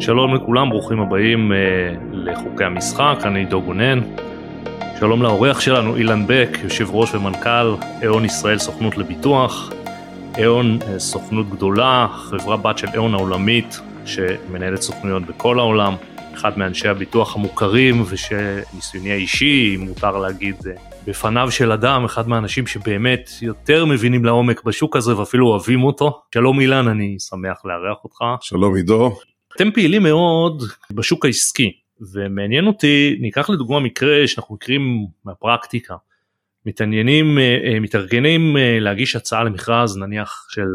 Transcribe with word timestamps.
שלום 0.00 0.34
לכולם, 0.34 0.70
ברוכים 0.70 1.00
הבאים 1.00 1.52
אה, 1.52 1.56
לחוקי 2.12 2.64
המשחק, 2.64 3.18
אני 3.24 3.44
דו 3.44 3.62
גונן. 3.62 4.00
שלום 4.98 5.22
לאורח 5.22 5.60
שלנו 5.60 5.96
אילן 5.96 6.24
בק, 6.26 6.58
יושב 6.64 6.86
ראש 6.90 7.14
ומנכ"ל 7.14 7.74
אהון 8.04 8.24
ישראל 8.24 8.58
סוכנות 8.58 8.98
לביטוח. 8.98 9.72
אהון 10.38 10.78
אה, 10.82 10.98
סוכנות 10.98 11.50
גדולה, 11.50 12.06
חברה 12.10 12.56
בת 12.56 12.78
של 12.78 12.86
אהון 12.94 13.14
העולמית, 13.14 13.80
שמנהלת 14.04 14.80
סוכנויות 14.80 15.22
בכל 15.22 15.58
העולם. 15.58 15.94
אחד 16.34 16.58
מאנשי 16.58 16.88
הביטוח 16.88 17.36
המוכרים 17.36 18.02
ושניסיוני 18.08 19.12
האישי, 19.12 19.76
אם 19.76 19.84
מותר 19.88 20.18
להגיד, 20.18 20.56
אה, 20.66 20.72
בפניו 21.06 21.50
של 21.50 21.72
אדם, 21.72 22.04
אחד 22.04 22.28
מהאנשים 22.28 22.66
שבאמת 22.66 23.30
יותר 23.42 23.84
מבינים 23.84 24.24
לעומק 24.24 24.64
בשוק 24.64 24.96
הזה 24.96 25.18
ואפילו 25.18 25.46
אוהבים 25.46 25.84
אותו. 25.84 26.20
שלום 26.34 26.60
אילן, 26.60 26.88
אני 26.88 27.16
שמח 27.18 27.62
לארח 27.64 28.04
אותך. 28.04 28.18
שלום 28.40 28.76
עידו. 28.76 29.35
אתם 29.56 29.70
פעילים 29.70 30.02
מאוד 30.02 30.62
בשוק 30.90 31.24
העסקי 31.24 31.72
ומעניין 32.12 32.66
אותי 32.66 33.16
ניקח 33.20 33.50
לדוגמה 33.50 33.80
מקרה 33.80 34.26
שאנחנו 34.26 34.54
מכירים 34.54 35.06
מהפרקטיקה. 35.24 35.94
מתעניינים 36.66 37.38
אה, 37.38 37.58
אה, 37.64 37.80
מתארגנים 37.80 38.56
אה, 38.56 38.78
להגיש 38.80 39.16
הצעה 39.16 39.44
למכרז 39.44 39.96
נניח 39.96 40.46
של 40.50 40.68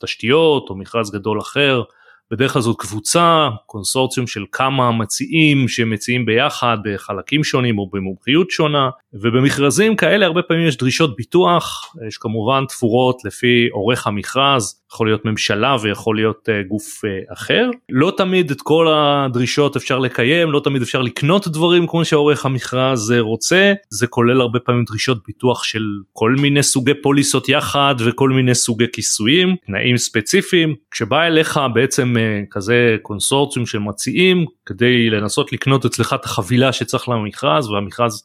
תשתיות 0.00 0.70
או 0.70 0.76
מכרז 0.76 1.10
גדול 1.10 1.40
אחר. 1.40 1.82
בדרך 2.30 2.52
כלל 2.52 2.62
זאת 2.62 2.76
קבוצה, 2.78 3.48
קונסורציום 3.66 4.26
של 4.26 4.44
כמה 4.52 4.92
מציעים 4.92 5.68
שמציעים 5.68 6.26
ביחד 6.26 6.76
בחלקים 6.84 7.44
שונים 7.44 7.78
או 7.78 7.90
במומחיות 7.92 8.50
שונה, 8.50 8.90
ובמכרזים 9.12 9.96
כאלה 9.96 10.26
הרבה 10.26 10.42
פעמים 10.42 10.66
יש 10.66 10.76
דרישות 10.76 11.16
ביטוח, 11.16 11.94
יש 12.08 12.18
כמובן 12.18 12.64
תפורות 12.68 13.24
לפי 13.24 13.68
עורך 13.72 14.06
המכרז, 14.06 14.81
יכול 14.92 15.08
להיות 15.08 15.24
ממשלה 15.24 15.76
ויכול 15.82 16.16
להיות 16.16 16.48
uh, 16.48 16.68
גוף 16.68 17.04
uh, 17.04 17.32
אחר. 17.32 17.70
לא 17.88 18.12
תמיד 18.16 18.50
את 18.50 18.62
כל 18.62 18.86
הדרישות 18.94 19.76
אפשר 19.76 19.98
לקיים, 19.98 20.52
לא 20.52 20.60
תמיד 20.64 20.82
אפשר 20.82 21.02
לקנות 21.02 21.48
דברים 21.48 21.86
כמו 21.86 22.04
שעורך 22.04 22.46
המכרז 22.46 23.14
uh, 23.16 23.20
רוצה, 23.20 23.72
זה 23.90 24.06
כולל 24.06 24.40
הרבה 24.40 24.58
פעמים 24.60 24.84
דרישות 24.84 25.18
ביטוח 25.26 25.64
של 25.64 25.84
כל 26.12 26.34
מיני 26.40 26.62
סוגי 26.62 26.94
פוליסות 27.02 27.48
יחד 27.48 27.94
וכל 27.98 28.30
מיני 28.30 28.54
סוגי 28.54 28.86
כיסויים, 28.92 29.56
תנאים 29.66 29.96
ספציפיים. 29.96 30.74
כשבא 30.90 31.22
אליך 31.22 31.60
בעצם 31.74 32.14
כזה 32.50 32.96
קונסורציום 33.02 33.66
של 33.66 33.78
מציעים 33.78 34.46
כדי 34.66 35.10
לנסות 35.10 35.52
לקנות 35.52 35.84
אצלך 35.84 36.12
את 36.12 36.24
החבילה 36.24 36.72
שצריך 36.72 37.08
למכרז 37.08 37.70
והמכרז 37.70 38.22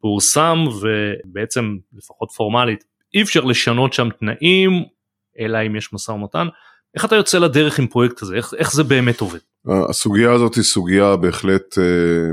פורסם 0.00 0.64
ובעצם 0.80 1.76
לפחות 1.96 2.28
פורמלית 2.36 2.84
אי 3.14 3.22
אפשר 3.22 3.44
לשנות 3.44 3.92
שם 3.92 4.08
תנאים 4.20 4.84
אלא 5.38 5.58
אם 5.66 5.76
יש 5.76 5.92
משא 5.92 6.10
ומתן. 6.10 6.46
איך 6.94 7.04
אתה 7.04 7.16
יוצא 7.16 7.38
לדרך 7.38 7.78
עם 7.78 7.86
פרויקט 7.86 8.22
הזה 8.22 8.34
איך, 8.34 8.54
איך 8.58 8.72
זה 8.72 8.84
באמת 8.84 9.20
עובד? 9.20 9.38
הסוגיה 9.88 10.32
הזאת 10.32 10.54
היא 10.54 10.64
סוגיה 10.64 11.16
בהחלט 11.16 11.78
uh, 11.78 11.80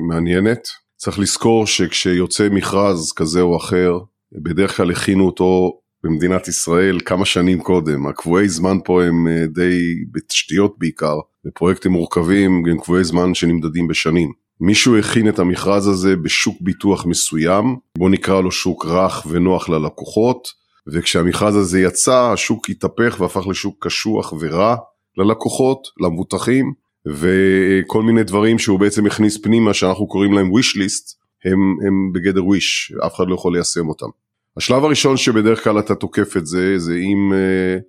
מעניינת 0.10 0.68
צריך 0.98 1.20
לזכור 1.20 1.68
שכשיוצא 1.68 2.50
מכרז 2.50 3.14
כזה 3.16 3.42
או 3.42 3.58
אחר 3.58 4.00
בדרך 4.44 4.78
כלל 4.78 4.92
הכינו 4.92 5.26
אותו 5.26 5.72
במדינת 6.04 6.48
ישראל 6.48 7.00
כמה 7.06 7.26
שנים 7.26 7.62
קודם 7.62 8.08
הקבועי 8.08 8.50
זמן 8.50 8.78
פה 8.86 9.04
הם 9.04 9.28
uh, 9.28 9.54
די 9.54 9.80
בתשתיות 10.12 10.76
בעיקר 10.78 11.16
בפרויקטים 11.46 11.92
מורכבים 11.92 12.64
הם 12.70 12.80
קבועי 12.80 13.04
זמן 13.04 13.34
שנמדדים 13.34 13.88
בשנים. 13.88 14.32
מישהו 14.60 14.98
הכין 14.98 15.30
את 15.30 15.40
המכרז 15.40 15.88
הזה 15.88 16.16
בשוק 16.16 16.58
ביטוח 16.62 17.06
מסוים 17.06 17.76
בוא 17.98 18.10
נקרא 18.10 18.42
לו 18.42 18.52
שוק 18.52 18.86
רך 18.86 19.26
ונוח 19.30 19.70
ללקוחות 19.70 20.48
וכשהמכרז 20.88 21.56
הזה 21.56 21.80
יצא 21.80 22.32
השוק 22.34 22.70
התהפך 22.70 23.18
והפך 23.20 23.48
לשוק 23.48 23.86
קשוח 23.86 24.34
ורע 24.40 24.76
ללקוחות, 25.18 25.88
למבוטחים 26.02 26.74
וכל 27.08 28.04
מיני 28.04 28.24
דברים 28.24 28.60
שהוא 28.60 28.80
בעצם 28.80 29.06
הכניס 29.06 29.38
פנימה 29.38 29.74
שאנחנו 29.74 30.08
קוראים 30.08 30.34
להם 30.34 30.52
wish 30.52 30.78
list 30.78 31.16
הם, 31.46 31.60
הם 31.88 32.12
בגדר 32.14 32.42
wish, 32.42 33.06
אף 33.06 33.16
אחד 33.16 33.28
לא 33.28 33.36
יכול 33.36 33.54
ליישם 33.54 33.90
אותם. 33.90 34.08
השלב 34.58 34.84
הראשון 34.84 35.18
שבדרך 35.18 35.64
כלל 35.64 35.80
אתה 35.80 35.96
תוקף 35.96 36.38
את 36.38 36.46
זה 36.46 36.80
זה 36.80 36.96
אם 36.96 37.34
uh, 37.34 37.82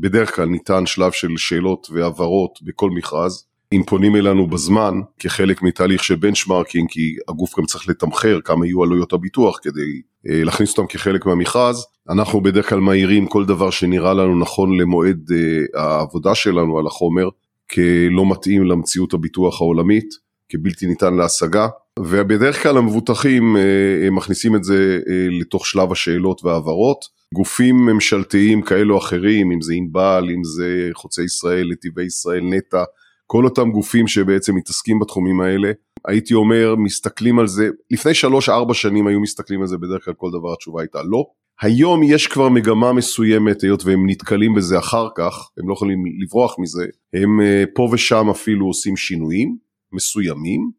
בדרך 0.00 0.36
כלל 0.36 0.48
ניתן 0.48 0.86
שלב 0.86 1.12
של 1.12 1.28
שאלות 1.36 1.86
והבהרות 1.90 2.58
בכל 2.62 2.90
מכרז 2.90 3.46
אם 3.72 3.82
פונים 3.86 4.16
אלינו 4.16 4.46
בזמן 4.46 5.00
כחלק 5.18 5.62
מתהליך 5.62 6.04
של 6.04 6.14
בנצ'מרקינג 6.14 6.88
כי 6.90 7.16
הגוף 7.28 7.58
גם 7.58 7.66
צריך 7.66 7.88
לתמחר 7.88 8.40
כמה 8.44 8.66
יהיו 8.66 8.82
עלויות 8.82 9.12
הביטוח 9.12 9.58
כדי 9.62 10.02
אה, 10.28 10.44
להכניס 10.44 10.70
אותם 10.70 10.86
כחלק 10.86 11.26
מהמכרז 11.26 11.86
אנחנו 12.10 12.40
בדרך 12.40 12.68
כלל 12.68 12.80
מהירים 12.80 13.26
כל 13.26 13.44
דבר 13.44 13.70
שנראה 13.70 14.14
לנו 14.14 14.38
נכון 14.38 14.78
למועד 14.80 15.30
אה, 15.32 15.82
העבודה 15.82 16.34
שלנו 16.34 16.78
על 16.78 16.86
החומר 16.86 17.28
כלא 17.70 18.30
מתאים 18.30 18.64
למציאות 18.64 19.14
הביטוח 19.14 19.60
העולמית 19.60 20.08
כבלתי 20.48 20.86
ניתן 20.86 21.14
להשגה 21.14 21.68
ובדרך 21.98 22.62
כלל 22.62 22.76
המבוטחים 22.76 23.56
אה, 23.56 24.10
מכניסים 24.10 24.56
את 24.56 24.64
זה 24.64 25.00
לתוך 25.40 25.66
שלב 25.66 25.92
השאלות 25.92 26.44
וההבהרות. 26.44 27.18
גופים 27.34 27.76
ממשלתיים 27.76 28.62
כאלו 28.62 28.94
או 28.94 28.98
אחרים 28.98 29.52
אם 29.52 29.60
זה 29.60 29.72
ענבל 29.74 30.28
אם 30.34 30.44
זה 30.44 30.90
חוצה 30.94 31.22
ישראל 31.22 31.68
נתיבי 31.72 32.04
ישראל 32.04 32.40
נטע 32.44 32.84
כל 33.30 33.44
אותם 33.44 33.70
גופים 33.70 34.06
שבעצם 34.06 34.54
מתעסקים 34.54 34.98
בתחומים 34.98 35.40
האלה, 35.40 35.72
הייתי 36.08 36.34
אומר 36.34 36.74
מסתכלים 36.78 37.38
על 37.38 37.46
זה, 37.46 37.68
לפני 37.90 38.12
3-4 38.48 38.74
שנים 38.74 39.06
היו 39.06 39.20
מסתכלים 39.20 39.60
על 39.60 39.66
זה 39.66 39.76
בדרך 39.78 40.04
כלל 40.04 40.14
כל 40.14 40.30
דבר 40.38 40.52
התשובה 40.52 40.80
הייתה 40.80 40.98
לא. 41.02 41.24
היום 41.60 42.02
יש 42.02 42.26
כבר 42.26 42.48
מגמה 42.48 42.92
מסוימת 42.92 43.62
היות 43.62 43.84
והם 43.84 44.10
נתקלים 44.10 44.54
בזה 44.54 44.78
אחר 44.78 45.08
כך, 45.16 45.50
הם 45.58 45.68
לא 45.68 45.74
יכולים 45.74 45.98
לברוח 46.22 46.56
מזה, 46.58 46.84
הם 47.14 47.40
אה, 47.40 47.64
פה 47.74 47.88
ושם 47.92 48.30
אפילו 48.30 48.66
עושים 48.66 48.96
שינויים 48.96 49.56
מסוימים 49.92 50.70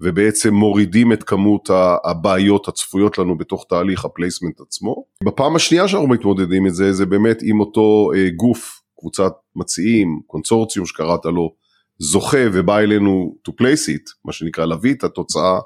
ובעצם 0.00 0.54
מורידים 0.54 1.12
את 1.12 1.22
כמות 1.22 1.70
הבעיות 2.04 2.68
הצפויות 2.68 3.18
לנו 3.18 3.38
בתוך 3.38 3.66
תהליך 3.68 4.04
ה 4.04 4.10
placement 4.10 4.60
עצמו. 4.60 5.04
בפעם 5.24 5.56
השנייה 5.56 5.88
שאנחנו 5.88 6.08
מתמודדים 6.08 6.66
את 6.66 6.74
זה, 6.74 6.92
זה 6.92 7.06
באמת 7.06 7.38
עם 7.42 7.60
אותו 7.60 8.10
אה, 8.16 8.28
גוף, 8.36 8.80
קבוצת 9.00 9.32
מציעים, 9.56 10.20
קונסורציום 10.26 10.86
שקראת 10.86 11.24
לו, 11.24 11.63
זוכה 11.98 12.38
ובא 12.52 12.78
אלינו 12.78 13.34
to 13.48 13.52
place 13.52 13.88
it, 13.88 14.10
מה 14.24 14.32
שנקרא 14.32 14.64
להביא 14.64 14.94
את 14.94 15.04
התוצאה, 15.04 15.58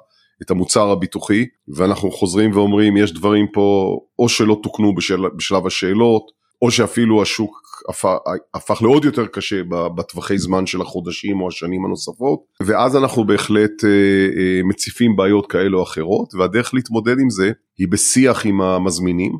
את 0.42 0.50
המוצר 0.50 0.90
הביטוחי, 0.90 1.44
ואנחנו 1.76 2.10
חוזרים 2.10 2.50
ואומרים 2.52 2.96
יש 2.96 3.12
דברים 3.12 3.46
פה 3.52 3.98
או 4.18 4.28
שלא 4.28 4.60
תוקנו 4.62 4.94
בשל, 4.94 5.22
בשלב 5.36 5.66
השאלות, 5.66 6.38
או 6.62 6.70
שאפילו 6.70 7.22
השוק 7.22 7.60
הפך, 7.88 8.14
הפך 8.54 8.82
לעוד 8.82 9.04
יותר 9.04 9.26
קשה 9.26 9.62
בטווחי 9.96 10.38
זמן 10.38 10.66
של 10.66 10.80
החודשים 10.80 11.40
או 11.40 11.48
השנים 11.48 11.84
הנוספות, 11.84 12.40
ואז 12.62 12.96
אנחנו 12.96 13.26
בהחלט 13.26 13.84
אה, 13.84 13.90
אה, 14.38 14.60
מציפים 14.64 15.16
בעיות 15.16 15.46
כאלה 15.46 15.76
או 15.76 15.82
אחרות, 15.82 16.34
והדרך 16.34 16.74
להתמודד 16.74 17.16
עם 17.20 17.30
זה 17.30 17.52
היא 17.78 17.88
בשיח 17.90 18.46
עם 18.46 18.60
המזמינים, 18.60 19.32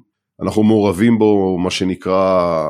אנחנו 0.42 0.62
מעורבים 0.62 1.18
בו 1.18 1.58
מה 1.58 1.70
שנקרא 1.70 2.68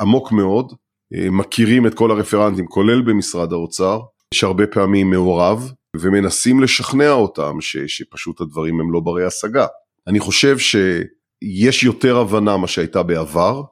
עמוק 0.00 0.32
מאוד, 0.32 0.72
מכירים 1.12 1.86
את 1.86 1.94
כל 1.94 2.10
הרפרנטים 2.10 2.66
כולל 2.66 3.02
במשרד 3.02 3.52
האוצר 3.52 4.00
שהרבה 4.34 4.66
פעמים 4.66 5.10
מעורב 5.10 5.72
ומנסים 5.96 6.60
לשכנע 6.60 7.10
אותם 7.10 7.60
ש, 7.60 7.76
שפשוט 7.76 8.40
הדברים 8.40 8.80
הם 8.80 8.92
לא 8.92 9.00
ברי 9.00 9.24
השגה. 9.24 9.66
אני 10.06 10.20
חושב 10.20 10.58
שיש 10.58 11.82
יותר 11.82 12.18
הבנה 12.18 12.56
מה 12.56 12.66
שהייתה 12.66 13.02
בעבר, 13.02 13.62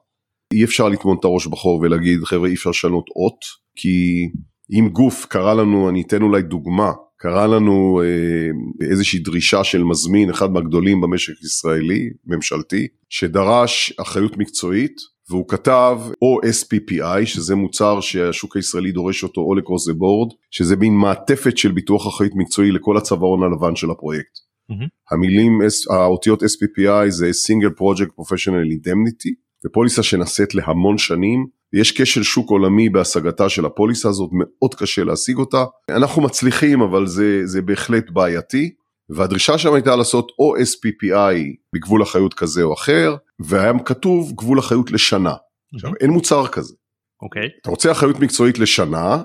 אי 0.53 0.63
אפשר 0.63 0.89
לטמון 0.89 1.17
את 1.19 1.25
הראש 1.25 1.47
בחור 1.47 1.79
ולהגיד 1.79 2.23
חבר'ה 2.23 2.47
אי 2.47 2.53
אפשר 2.53 2.69
לשנות 2.69 3.05
אות 3.15 3.39
כי 3.75 4.27
אם 4.71 4.89
גוף 4.89 5.25
קרא 5.25 5.53
לנו 5.53 5.89
אני 5.89 6.01
אתן 6.01 6.21
אולי 6.21 6.41
דוגמה 6.41 6.91
קרא 7.19 7.47
לנו 7.47 8.01
אה, 8.03 8.87
איזושהי 8.89 9.19
דרישה 9.19 9.63
של 9.63 9.83
מזמין 9.83 10.29
אחד 10.29 10.51
מהגדולים 10.51 11.01
במשק 11.01 11.33
הישראלי 11.41 12.09
ממשלתי 12.25 12.87
שדרש 13.09 13.93
אחריות 14.01 14.37
מקצועית 14.37 14.95
והוא 15.29 15.45
כתב 15.47 15.99
או 16.21 16.39
SPPI 16.41 17.25
שזה 17.25 17.55
מוצר 17.55 17.99
שהשוק 18.01 18.55
הישראלי 18.55 18.91
דורש 18.91 19.23
אותו 19.23 19.41
או 19.41 19.55
לקרוס 19.55 19.89
the 19.89 19.93
board 19.93 20.35
שזה 20.51 20.75
מין 20.75 20.93
מעטפת 20.93 21.57
של 21.57 21.71
ביטוח 21.71 22.07
אחריות 22.07 22.33
מקצועי 22.35 22.71
לכל 22.71 22.97
הצווארון 22.97 23.43
הלבן 23.43 23.75
של 23.75 23.91
הפרויקט. 23.91 24.37
Mm-hmm. 24.71 24.87
המילים 25.11 25.59
האותיות 25.89 26.43
SPPI 26.43 27.09
זה 27.09 27.29
single 27.29 27.79
project 27.79 28.21
professional 28.21 28.67
indemnity 28.77 29.47
זה 29.63 29.69
פוליסה 29.73 30.03
שנעשית 30.03 30.55
להמון 30.55 30.97
שנים 30.97 31.45
ויש 31.73 32.01
כשל 32.01 32.23
שוק 32.23 32.49
עולמי 32.49 32.89
בהשגתה 32.89 33.49
של 33.49 33.65
הפוליסה 33.65 34.09
הזאת 34.09 34.29
מאוד 34.33 34.75
קשה 34.75 35.03
להשיג 35.03 35.37
אותה 35.37 35.65
אנחנו 35.89 36.21
מצליחים 36.21 36.81
אבל 36.81 37.07
זה, 37.07 37.41
זה 37.45 37.61
בהחלט 37.61 38.09
בעייתי 38.09 38.73
והדרישה 39.09 39.57
שם 39.57 39.73
הייתה 39.73 39.95
לעשות 39.95 40.31
או 40.39 40.55
SPPI 40.55 41.35
בגבול 41.73 42.03
אחריות 42.03 42.33
כזה 42.33 42.63
או 42.63 42.73
אחר 42.73 43.15
והיה 43.39 43.73
כתוב 43.85 44.31
גבול 44.35 44.59
אחריות 44.59 44.91
לשנה. 44.91 45.33
עכשיו 45.75 45.91
אין 46.01 46.09
מוצר 46.09 46.47
כזה. 46.47 46.73
אוקיי. 47.21 47.49
אתה 47.61 47.69
רוצה 47.69 47.91
אחריות 47.91 48.19
מקצועית 48.19 48.59
לשנה 48.59 49.23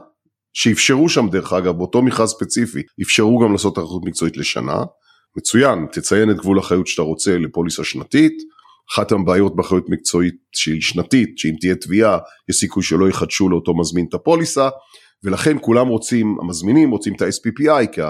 שאפשרו 0.52 1.08
שם 1.08 1.28
דרך 1.28 1.52
אגב 1.52 1.76
באותו 1.76 2.02
מכרז 2.02 2.30
ספציפי 2.30 2.82
אפשרו 3.02 3.38
גם 3.38 3.52
לעשות 3.52 3.78
אחריות 3.78 4.04
מקצועית 4.04 4.36
לשנה. 4.36 4.84
מצוין 5.36 5.86
תציין 5.92 6.30
את 6.30 6.36
גבול 6.36 6.58
אחריות 6.60 6.86
שאתה 6.86 7.02
רוצה 7.02 7.38
לפוליסה 7.38 7.84
שנתית. 7.84 8.32
אחת 8.92 9.12
הבעיות 9.12 9.56
באחריות 9.56 9.88
מקצועית 9.88 10.34
שהיא 10.52 10.80
שנתית 10.80 11.38
שאם 11.38 11.54
תהיה 11.60 11.74
תביעה 11.74 12.18
יש 12.50 12.56
סיכוי 12.56 12.82
שלא 12.82 13.08
יחדשו 13.08 13.48
לאותו 13.48 13.74
מזמין 13.74 14.06
את 14.08 14.14
הפוליסה 14.14 14.68
ולכן 15.24 15.56
כולם 15.60 15.88
רוצים, 15.88 16.36
המזמינים 16.40 16.90
רוצים 16.90 17.14
את 17.14 17.22
ה-SPPI, 17.22 17.86
כי 17.92 18.00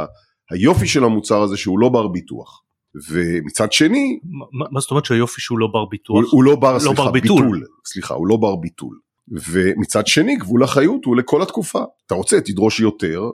היופי 0.50 0.86
של 0.86 1.04
המוצר 1.04 1.42
הזה 1.42 1.56
שהוא 1.56 1.78
לא 1.78 1.88
בר 1.88 2.08
ביטוח. 2.08 2.62
ומצד 3.10 3.72
שני... 3.72 4.18
מה, 4.52 4.66
מה 4.70 4.80
זאת 4.80 4.90
אומרת 4.90 5.04
שהיופי 5.04 5.40
שהוא 5.40 5.58
לא 5.58 5.66
בר 5.66 5.84
ביטוח? 5.84 6.16
הוא, 6.16 6.24
הוא 6.32 6.44
לא 6.44 6.56
בר, 6.56 6.74
לא 6.74 6.78
סליחה, 6.78 6.94
בר 7.04 7.10
ביטול. 7.10 7.42
ביטול. 7.42 7.64
סליחה, 7.86 8.14
הוא 8.14 8.26
לא 8.26 8.36
בר 8.36 8.56
ביטול. 8.56 8.98
ומצד 9.28 10.06
שני 10.06 10.36
גבול 10.36 10.64
החיות 10.64 11.04
הוא 11.04 11.16
לכל 11.16 11.42
התקופה. 11.42 11.84
אתה 12.06 12.14
רוצה, 12.14 12.40
תדרוש 12.40 12.80
יותר, 12.80 13.30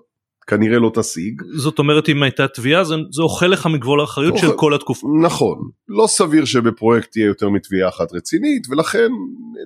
כנראה 0.48 0.78
לא 0.78 0.90
תשיג. 0.94 1.42
זאת 1.56 1.78
אומרת 1.78 2.08
אם 2.08 2.22
הייתה 2.22 2.48
תביעה 2.48 2.84
זה, 2.84 2.94
זה 3.10 3.22
אוכל 3.22 3.46
לך 3.46 3.66
מגבול 3.66 4.00
האחריות 4.00 4.34
אוכל... 4.34 4.46
של 4.46 4.52
כל 4.56 4.74
התקופה. 4.74 5.06
נכון, 5.22 5.58
לא 5.88 6.06
סביר 6.06 6.44
שבפרויקט 6.44 7.12
תהיה 7.12 7.26
יותר 7.26 7.48
מתביעה 7.48 7.88
אחת 7.88 8.12
רצינית 8.12 8.66
ולכן 8.70 9.08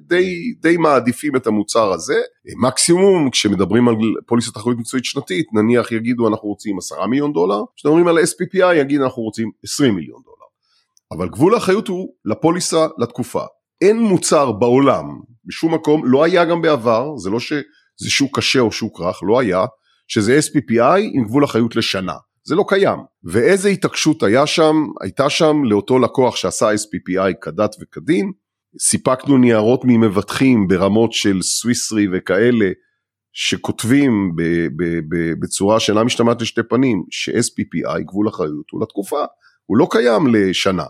די, 0.00 0.54
די 0.60 0.76
מעדיפים 0.76 1.36
את 1.36 1.46
המוצר 1.46 1.92
הזה. 1.92 2.20
מקסימום 2.62 3.30
כשמדברים 3.30 3.88
על 3.88 3.94
פוליסת 4.26 4.56
אחריות 4.56 4.78
מקצועית 4.78 5.04
שנתית 5.04 5.46
נניח 5.52 5.92
יגידו 5.92 6.28
אנחנו 6.28 6.48
רוצים 6.48 6.78
10 6.78 7.06
מיליון 7.06 7.32
דולר, 7.32 7.62
כשמדברים 7.76 8.08
על 8.08 8.18
SPPI 8.18 8.74
יגיד 8.74 9.00
אנחנו 9.00 9.22
רוצים 9.22 9.50
20 9.64 9.94
מיליון 9.94 10.20
דולר. 10.24 10.46
אבל 11.12 11.28
גבול 11.28 11.54
האחריות 11.54 11.88
הוא 11.88 12.08
לפוליסה 12.24 12.86
לתקופה. 12.98 13.42
אין 13.80 13.98
מוצר 13.98 14.52
בעולם 14.52 15.04
בשום 15.44 15.74
מקום, 15.74 16.02
לא 16.04 16.24
היה 16.24 16.44
גם 16.44 16.62
בעבר, 16.62 17.16
זה 17.16 17.30
לא 17.30 17.40
שזה 17.40 18.10
שוק 18.10 18.38
קשה 18.38 18.60
או 18.60 18.72
שוק 18.72 19.00
רך, 19.00 19.20
לא 19.22 19.40
היה. 19.40 19.64
שזה 20.12 20.38
SPPI 20.38 21.00
עם 21.12 21.24
גבול 21.24 21.44
אחריות 21.44 21.76
לשנה. 21.76 22.14
זה 22.44 22.54
לא 22.54 22.64
קיים. 22.68 22.98
ואיזה 23.24 23.68
התעקשות 23.68 24.22
היה 24.22 24.46
שם, 24.46 24.74
הייתה 25.00 25.30
שם 25.30 25.64
לאותו 25.64 25.98
לקוח 25.98 26.36
שעשה 26.36 26.66
SPPI 26.74 27.32
כדת 27.42 27.76
וכדין, 27.80 28.32
סיפקנו 28.80 29.38
ניירות 29.38 29.80
ממבטחים 29.84 30.68
ברמות 30.68 31.12
של 31.12 31.42
סוויסרי 31.42 32.06
וכאלה, 32.12 32.70
שכותבים 33.32 34.32
ב, 34.36 34.42
ב, 34.76 34.84
ב, 35.08 35.32
בצורה 35.40 35.80
שאינה 35.80 36.04
משתמעת 36.04 36.42
לשתי 36.42 36.62
פנים, 36.62 37.04
ש-SPPI, 37.10 38.02
גבול 38.02 38.28
אחריות, 38.28 38.70
הוא 38.70 38.82
לתקופה, 38.82 39.24
הוא 39.66 39.76
לא 39.76 39.88
קיים 39.90 40.34
לשנה. 40.34 40.86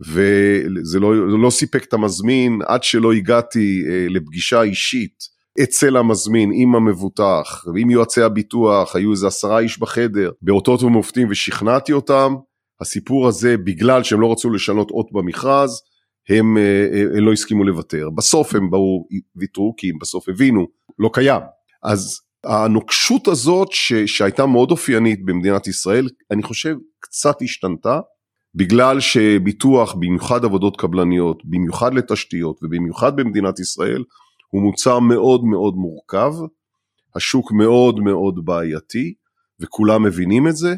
וזה 0.00 1.00
לא, 1.00 1.42
לא 1.42 1.50
סיפק 1.50 1.84
את 1.84 1.92
המזמין 1.92 2.60
עד 2.66 2.82
שלא 2.82 3.12
הגעתי 3.12 3.84
אה, 3.88 4.06
לפגישה 4.10 4.62
אישית 4.62 5.33
אצל 5.62 5.96
המזמין 5.96 6.50
עם 6.54 6.74
המבוטח 6.74 7.64
ועם 7.74 7.90
יועצי 7.90 8.22
הביטוח 8.22 8.96
היו 8.96 9.10
איזה 9.10 9.26
עשרה 9.26 9.58
איש 9.58 9.78
בחדר 9.78 10.30
באותות 10.42 10.82
ומופתים 10.82 11.28
ושכנעתי 11.30 11.92
אותם. 11.92 12.34
הסיפור 12.80 13.28
הזה 13.28 13.56
בגלל 13.56 14.02
שהם 14.02 14.20
לא 14.20 14.32
רצו 14.32 14.50
לשנות 14.50 14.90
אות 14.90 15.06
במכרז 15.12 15.80
הם, 16.28 16.58
אה, 16.58 16.88
אה, 16.92 17.18
הם 17.18 17.24
לא 17.24 17.32
הסכימו 17.32 17.64
לוותר. 17.64 18.08
בסוף 18.10 18.54
הם 18.54 18.70
באו 18.70 19.06
ויתרו 19.36 19.74
כי 19.76 19.90
הם 19.90 19.98
בסוף 20.00 20.28
הבינו 20.28 20.66
לא 20.98 21.10
קיים. 21.12 21.42
אז 21.82 22.20
הנוקשות 22.44 23.28
הזאת 23.28 23.68
ש, 23.72 23.92
שהייתה 23.92 24.46
מאוד 24.46 24.70
אופיינית 24.70 25.24
במדינת 25.24 25.66
ישראל 25.66 26.08
אני 26.30 26.42
חושב 26.42 26.76
קצת 27.00 27.42
השתנתה 27.42 28.00
בגלל 28.54 29.00
שביטוח 29.00 29.94
במיוחד 29.94 30.44
עבודות 30.44 30.76
קבלניות 30.76 31.42
במיוחד 31.44 31.94
לתשתיות 31.94 32.60
ובמיוחד 32.62 33.16
במדינת 33.16 33.60
ישראל 33.60 34.04
הוא 34.54 34.62
מוצר 34.62 34.98
מאוד 34.98 35.44
מאוד 35.44 35.74
מורכב, 35.74 36.32
השוק 37.16 37.52
מאוד 37.52 38.00
מאוד 38.00 38.44
בעייתי 38.44 39.14
וכולם 39.60 40.02
מבינים 40.02 40.48
את 40.48 40.56
זה 40.56 40.74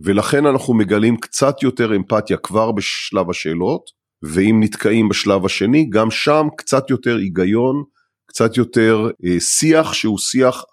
ולכן 0.00 0.46
אנחנו 0.46 0.74
מגלים 0.74 1.16
קצת 1.16 1.62
יותר 1.62 1.96
אמפתיה 1.96 2.36
כבר 2.36 2.72
בשלב 2.72 3.30
השאלות 3.30 3.82
ואם 4.22 4.60
נתקעים 4.62 5.08
בשלב 5.08 5.44
השני 5.44 5.90
גם 5.90 6.10
שם 6.10 6.46
קצת 6.56 6.90
יותר 6.90 7.16
היגיון, 7.16 7.84
קצת 8.26 8.56
יותר 8.56 9.10
אה, 9.24 9.40
שיח 9.40 9.92
שהוא 9.92 10.18
שיח 10.18 10.64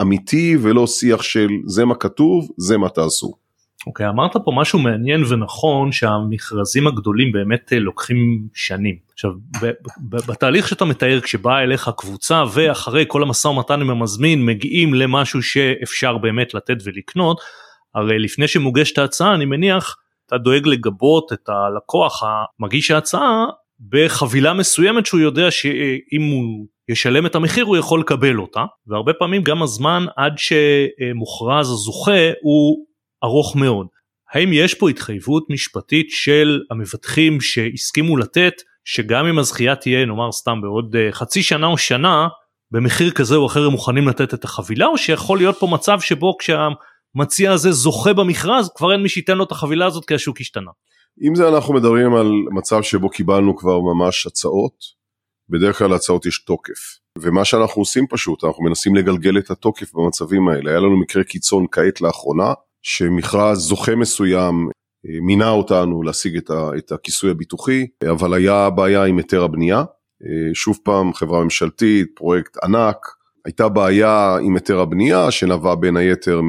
אמיתי 0.00 0.56
ולא 0.62 0.86
שיח 0.86 1.22
של 1.22 1.48
זה 1.66 1.84
מה 1.84 1.94
כתוב, 1.94 2.48
זה 2.58 2.78
מה 2.78 2.88
תעשו. 2.88 3.43
אוקיי, 3.86 4.08
אמרת 4.08 4.36
פה 4.44 4.52
משהו 4.54 4.78
מעניין 4.78 5.24
ונכון 5.28 5.92
שהמכרזים 5.92 6.86
הגדולים 6.86 7.32
באמת 7.32 7.72
אה, 7.72 7.78
לוקחים 7.78 8.48
שנים. 8.54 8.96
עכשיו, 9.12 9.30
בתהליך 10.28 10.68
שאתה 10.68 10.84
מתאר 10.84 11.20
כשבאה 11.20 11.62
אליך 11.62 11.90
קבוצה 11.96 12.44
ואחרי 12.52 13.04
כל 13.08 13.22
המשא 13.22 13.48
ומתן 13.48 13.80
עם 13.80 13.90
המזמין 13.90 14.46
מגיעים 14.46 14.94
למשהו 14.94 15.42
שאפשר 15.42 16.18
באמת 16.18 16.54
לתת 16.54 16.76
ולקנות, 16.84 17.40
הרי 17.94 18.18
לפני 18.18 18.48
שמוגשת 18.48 18.98
ההצעה 18.98 19.34
אני 19.34 19.44
מניח 19.44 19.96
אתה 20.26 20.38
דואג 20.38 20.66
לגבות 20.66 21.32
את 21.32 21.48
הלקוח 21.48 22.22
המגיש 22.60 22.90
ההצעה 22.90 23.46
בחבילה 23.88 24.52
מסוימת 24.52 25.06
שהוא 25.06 25.20
יודע 25.20 25.50
שאם 25.50 26.22
הוא 26.32 26.66
ישלם 26.88 27.26
את 27.26 27.34
המחיר 27.34 27.64
הוא 27.64 27.76
יכול 27.76 28.00
לקבל 28.00 28.38
אותה 28.38 28.64
והרבה 28.86 29.12
פעמים 29.12 29.42
גם 29.42 29.62
הזמן 29.62 30.06
עד 30.16 30.34
שמוכרז 30.36 31.70
הזוכה 31.70 32.30
הוא 32.42 32.86
ארוך 33.24 33.56
מאוד. 33.56 33.86
האם 34.32 34.52
יש 34.52 34.74
פה 34.74 34.90
התחייבות 34.90 35.46
משפטית 35.50 36.06
של 36.10 36.60
המבטחים 36.70 37.40
שהסכימו 37.40 38.16
לתת 38.16 38.52
שגם 38.84 39.26
אם 39.26 39.38
הזכייה 39.38 39.76
תהיה 39.76 40.06
נאמר 40.06 40.32
סתם 40.32 40.60
בעוד 40.62 40.96
uh, 40.96 41.12
חצי 41.12 41.42
שנה 41.42 41.66
או 41.66 41.78
שנה 41.78 42.28
במחיר 42.70 43.10
כזה 43.10 43.36
או 43.36 43.46
אחר 43.46 43.64
הם 43.66 43.72
מוכנים 43.72 44.08
לתת 44.08 44.34
את 44.34 44.44
החבילה 44.44 44.86
או 44.86 44.98
שיכול 44.98 45.38
להיות 45.38 45.56
פה 45.58 45.66
מצב 45.66 46.00
שבו 46.00 46.36
כשהמציע 46.38 47.52
הזה 47.52 47.72
זוכה 47.72 48.12
במכרז 48.12 48.70
כבר 48.76 48.92
אין 48.92 49.02
מי 49.02 49.08
שייתן 49.08 49.38
לו 49.38 49.44
את 49.44 49.52
החבילה 49.52 49.86
הזאת 49.86 50.04
כי 50.04 50.14
השוק 50.14 50.40
השתנה. 50.40 50.70
אם 51.28 51.34
זה 51.34 51.48
אנחנו 51.48 51.74
מדברים 51.74 52.14
על 52.14 52.30
מצב 52.50 52.82
שבו 52.82 53.10
קיבלנו 53.10 53.56
כבר 53.56 53.80
ממש 53.80 54.26
הצעות 54.26 54.74
בדרך 55.48 55.78
כלל 55.78 55.90
להצעות 55.90 56.26
יש 56.26 56.44
תוקף 56.44 56.98
ומה 57.18 57.44
שאנחנו 57.44 57.82
עושים 57.82 58.06
פשוט 58.10 58.44
אנחנו 58.44 58.64
מנסים 58.64 58.94
לגלגל 58.94 59.38
את 59.38 59.50
התוקף 59.50 59.94
במצבים 59.94 60.48
האלה 60.48 60.70
היה 60.70 60.80
לנו 60.80 61.00
מקרה 61.00 61.24
קיצון 61.24 61.66
כעת 61.72 62.00
לאחרונה 62.00 62.52
שמכרז 62.84 63.58
זוכה 63.58 63.96
מסוים 63.96 64.68
אה, 65.06 65.20
מינה 65.22 65.50
אותנו 65.50 66.02
להשיג 66.02 66.36
את 66.78 66.92
הכיסוי 66.92 67.30
הביטוחי, 67.30 67.86
אבל 68.10 68.34
היה 68.34 68.70
בעיה 68.70 69.04
עם 69.04 69.16
היתר 69.16 69.44
הבנייה. 69.44 69.78
אה, 69.78 70.54
שוב 70.54 70.78
פעם, 70.84 71.12
חברה 71.12 71.44
ממשלתית, 71.44 72.08
פרויקט 72.14 72.56
ענק, 72.64 72.96
הייתה 73.44 73.68
בעיה 73.68 74.36
עם 74.42 74.54
היתר 74.54 74.80
הבנייה 74.80 75.30
שנבע 75.30 75.74
בין 75.74 75.96
היתר 75.96 76.40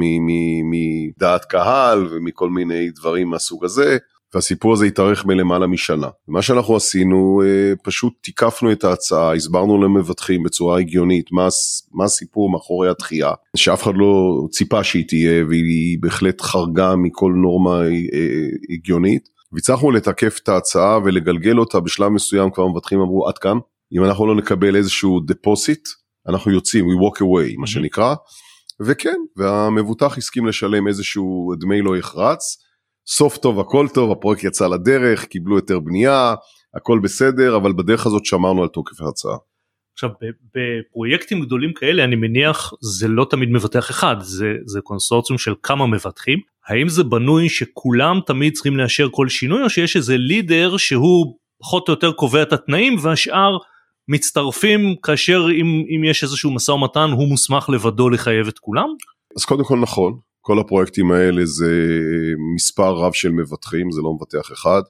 מדעת 0.70 1.44
קהל 1.44 2.06
ומכל 2.10 2.50
מיני 2.50 2.90
דברים 2.90 3.30
מהסוג 3.30 3.64
הזה. 3.64 3.98
והסיפור 4.34 4.72
הזה 4.72 4.86
התארך 4.86 5.26
מלמעלה 5.26 5.66
משנה. 5.66 6.08
מה 6.28 6.42
שאנחנו 6.42 6.76
עשינו, 6.76 7.42
אה, 7.44 7.72
פשוט 7.82 8.12
תיקפנו 8.22 8.72
את 8.72 8.84
ההצעה, 8.84 9.34
הסברנו 9.34 9.82
למבטחים 9.82 10.42
בצורה 10.42 10.78
הגיונית 10.78 11.32
מה, 11.32 11.48
מה 11.92 12.04
הסיפור 12.04 12.50
מאחורי 12.50 12.90
התחייה, 12.90 13.32
שאף 13.56 13.82
אחד 13.82 13.92
לא 13.94 14.42
ציפה 14.50 14.84
שהיא 14.84 15.04
תהיה 15.08 15.44
והיא 15.48 15.98
בהחלט 16.00 16.40
חרגה 16.40 16.96
מכל 16.96 17.32
נורמה 17.36 17.82
אה, 17.82 18.48
הגיונית. 18.70 19.28
והצלחנו 19.52 19.90
לתקף 19.90 20.38
את 20.42 20.48
ההצעה 20.48 20.98
ולגלגל 21.04 21.58
אותה 21.58 21.80
בשלב 21.80 22.08
מסוים 22.08 22.50
כבר 22.50 22.64
המבטחים 22.64 23.00
אמרו 23.00 23.28
עד 23.28 23.38
כאן, 23.38 23.58
אם 23.92 24.04
אנחנו 24.04 24.26
לא 24.26 24.34
נקבל 24.34 24.76
איזשהו 24.76 25.20
דפוסיט, 25.20 25.88
אנחנו 26.28 26.50
יוצאים, 26.50 26.84
we 26.84 26.88
walk 26.88 27.18
away 27.18 27.54
מה 27.58 27.66
שנקרא, 27.66 28.14
וכן, 28.80 29.16
והמבוטח 29.36 30.18
הסכים 30.18 30.46
לשלם 30.46 30.88
איזשהו 30.88 31.52
דמי 31.60 31.82
לא 31.82 31.96
יחרץ. 31.96 32.65
סוף 33.08 33.36
טוב 33.36 33.60
הכל 33.60 33.86
טוב 33.94 34.10
הפרויקט 34.12 34.44
יצא 34.44 34.66
לדרך 34.66 35.24
קיבלו 35.24 35.56
יותר 35.56 35.80
בנייה 35.80 36.34
הכל 36.74 36.98
בסדר 37.02 37.56
אבל 37.56 37.72
בדרך 37.72 38.06
הזאת 38.06 38.24
שמרנו 38.24 38.62
על 38.62 38.68
תוקף 38.68 39.00
ההצעה. 39.00 39.36
עכשיו 39.92 40.10
בפרויקטים 40.54 41.40
גדולים 41.40 41.72
כאלה 41.72 42.04
אני 42.04 42.16
מניח 42.16 42.72
זה 42.80 43.08
לא 43.08 43.26
תמיד 43.30 43.48
מבטח 43.50 43.90
אחד 43.90 44.16
זה 44.20 44.52
זה 44.66 44.80
קונסורציום 44.80 45.38
של 45.38 45.54
כמה 45.62 45.86
מבטחים 45.86 46.38
האם 46.68 46.88
זה 46.88 47.04
בנוי 47.04 47.48
שכולם 47.48 48.20
תמיד 48.26 48.52
צריכים 48.52 48.76
לאשר 48.76 49.08
כל 49.10 49.28
שינוי 49.28 49.62
או 49.62 49.70
שיש 49.70 49.96
איזה 49.96 50.16
לידר 50.16 50.76
שהוא 50.76 51.36
פחות 51.60 51.88
או 51.88 51.92
יותר 51.92 52.12
קובע 52.12 52.42
את 52.42 52.52
התנאים 52.52 52.96
והשאר 53.02 53.58
מצטרפים 54.08 54.96
כאשר 55.02 55.46
אם, 55.60 55.84
אם 55.96 56.04
יש 56.04 56.22
איזשהו 56.22 56.54
משא 56.54 56.70
ומתן 56.70 57.10
הוא 57.12 57.28
מוסמך 57.28 57.70
לבדו 57.70 58.10
לחייב 58.10 58.48
את 58.48 58.58
כולם? 58.58 58.88
אז 59.36 59.44
קודם 59.44 59.64
כל 59.64 59.78
נכון 59.78 60.18
כל 60.46 60.58
הפרויקטים 60.58 61.10
האלה 61.10 61.46
זה 61.46 61.72
מספר 62.54 62.92
רב 62.92 63.12
של 63.12 63.30
מבטחים, 63.30 63.90
זה 63.90 64.00
לא 64.02 64.12
מבטח 64.14 64.52
אחד. 64.52 64.82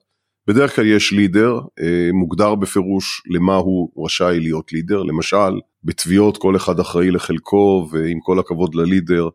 בדרך 0.48 0.76
כלל 0.76 0.86
יש 0.86 1.12
לידר, 1.12 1.60
אה, 1.80 2.08
מוגדר 2.12 2.54
בפירוש 2.54 3.22
למה 3.34 3.56
הוא 3.56 4.04
רשאי 4.04 4.40
להיות 4.40 4.72
לידר, 4.72 5.02
למשל 5.02 5.60
בתביעות 5.84 6.36
כל 6.36 6.56
אחד 6.56 6.80
אחראי 6.80 7.10
לחלקו 7.10 7.88
ועם 7.92 8.18
כל 8.20 8.38
הכבוד 8.38 8.74
ללידר, 8.74 9.28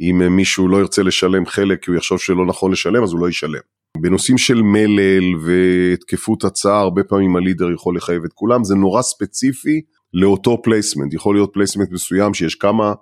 אם 0.00 0.36
מישהו 0.36 0.68
לא 0.68 0.76
ירצה 0.76 1.02
לשלם 1.02 1.46
חלק 1.46 1.84
כי 1.84 1.90
הוא 1.90 1.96
יחשוב 1.96 2.18
שלא 2.18 2.46
נכון 2.46 2.72
לשלם 2.72 3.02
אז 3.02 3.12
הוא 3.12 3.20
לא 3.20 3.28
ישלם. 3.28 3.60
בנושאים 4.00 4.38
של 4.38 4.62
מלל 4.62 5.24
ותקפות 5.44 6.44
הצעה 6.44 6.80
הרבה 6.80 7.04
פעמים 7.04 7.36
הלידר 7.36 7.72
יכול 7.72 7.96
לחייב 7.96 8.24
את 8.24 8.32
כולם, 8.32 8.64
זה 8.64 8.74
נורא 8.74 9.02
ספציפי 9.02 9.80
לאותו 10.14 10.62
placement, 10.62 11.14
יכול 11.14 11.34
להיות 11.34 11.50
placement 11.52 11.90
מסוים 11.90 12.34
שיש 12.34 12.54
כמה 12.54 12.92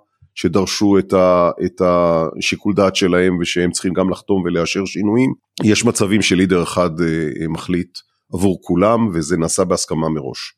שדרשו 0.41 0.99
את, 0.99 1.13
ה, 1.13 1.49
את 1.65 1.81
השיקול 1.81 2.73
דעת 2.73 2.95
שלהם 2.95 3.37
ושהם 3.41 3.71
צריכים 3.71 3.93
גם 3.93 4.09
לחתום 4.09 4.43
ולאשר 4.45 4.85
שינויים. 4.85 5.33
יש 5.63 5.85
מצבים 5.85 6.21
ש 6.21 6.31
leader 6.31 6.63
אחד 6.63 6.89
אה, 7.01 7.47
מחליט 7.49 7.97
עבור 8.33 8.59
כולם 8.61 9.09
וזה 9.13 9.37
נעשה 9.37 9.63
בהסכמה 9.63 10.09
מראש. 10.09 10.53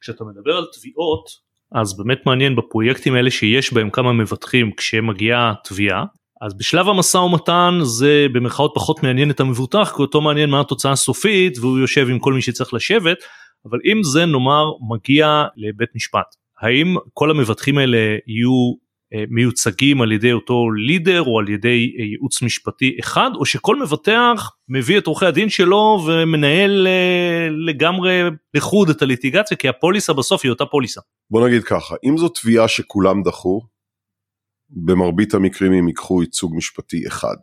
כשאתה 0.00 0.24
מדבר 0.24 0.56
על 0.56 0.64
תביעות, 0.72 1.48
אז 1.72 1.96
באמת 1.96 2.18
מעניין 2.26 2.56
בפרויקטים 2.56 3.14
האלה 3.14 3.30
שיש 3.30 3.72
בהם 3.72 3.90
כמה 3.90 4.12
מבטחים 4.12 4.70
כשמגיעה 4.76 5.54
תביעה 5.64 6.04
אז 6.40 6.58
בשלב 6.58 6.88
המשא 6.88 7.18
ומתן 7.18 7.78
זה 7.82 8.26
במרכאות 8.34 8.72
פחות 8.74 9.02
מעניין 9.02 9.30
את 9.30 9.40
המבוטח 9.40 9.92
כי 9.96 10.02
אותו 10.02 10.20
מעניין 10.20 10.50
מה 10.50 10.60
התוצאה 10.60 10.92
הסופית 10.92 11.58
והוא 11.58 11.78
יושב 11.78 12.06
עם 12.10 12.18
כל 12.18 12.32
מי 12.32 12.42
שצריך 12.42 12.74
לשבת 12.74 13.18
אבל 13.70 13.78
אם 13.92 14.02
זה 14.02 14.26
נאמר 14.26 14.64
מגיע 14.90 15.44
לבית 15.56 15.88
משפט 15.94 16.34
האם 16.60 16.96
כל 17.12 17.30
המבטחים 17.30 17.78
האלה 17.78 17.98
יהיו 18.26 18.72
אה, 18.74 18.87
מיוצגים 19.30 20.02
על 20.02 20.12
ידי 20.12 20.32
אותו 20.32 20.70
לידר 20.70 21.22
או 21.22 21.38
על 21.38 21.48
ידי 21.48 21.94
אה, 21.98 22.04
ייעוץ 22.04 22.42
משפטי 22.42 22.96
אחד 23.00 23.30
או 23.34 23.44
שכל 23.44 23.76
מבטח 23.82 24.50
מביא 24.68 24.98
את 24.98 25.06
עורכי 25.06 25.26
הדין 25.26 25.48
שלו 25.48 26.04
ומנהל 26.06 26.86
אה, 26.86 27.48
לגמרי 27.66 28.20
לחוד 28.54 28.90
את 28.90 29.02
הליטיגציה 29.02 29.56
כי 29.56 29.68
הפוליסה 29.68 30.12
בסוף 30.12 30.40
היא 30.44 30.50
אותה 30.50 30.66
פוליסה. 30.66 31.00
בוא 31.30 31.48
נגיד 31.48 31.64
ככה 31.64 31.94
אם 32.04 32.18
זו 32.18 32.28
תביעה 32.28 32.68
שכולם 32.68 33.22
דחו 33.22 33.60
במרבית 34.70 35.34
המקרים 35.34 35.72
הם 35.72 35.88
ייקחו 35.88 36.22
ייצוג 36.22 36.56
משפטי 36.56 37.06
אחד. 37.08 37.36